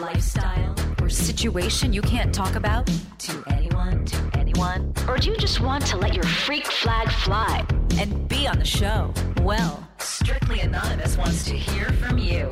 lifestyle, 0.00 0.74
or 1.02 1.10
situation 1.10 1.92
you 1.92 2.00
can't 2.00 2.34
talk 2.34 2.54
about 2.54 2.90
to 3.18 3.44
anyone, 3.48 4.06
to 4.06 4.30
anyone? 4.38 4.94
Or 5.06 5.18
do 5.18 5.28
you 5.28 5.36
just 5.36 5.60
want 5.60 5.84
to 5.88 5.98
let 5.98 6.14
your 6.14 6.24
freak 6.24 6.64
flag 6.64 7.10
fly 7.10 7.62
and 7.98 8.26
be 8.28 8.46
on 8.46 8.58
the 8.58 8.64
show? 8.64 9.12
Well, 9.42 9.86
Strictly 9.98 10.60
Anonymous 10.60 11.18
wants 11.18 11.44
to 11.44 11.58
hear 11.58 11.90
from 11.92 12.16
you. 12.16 12.48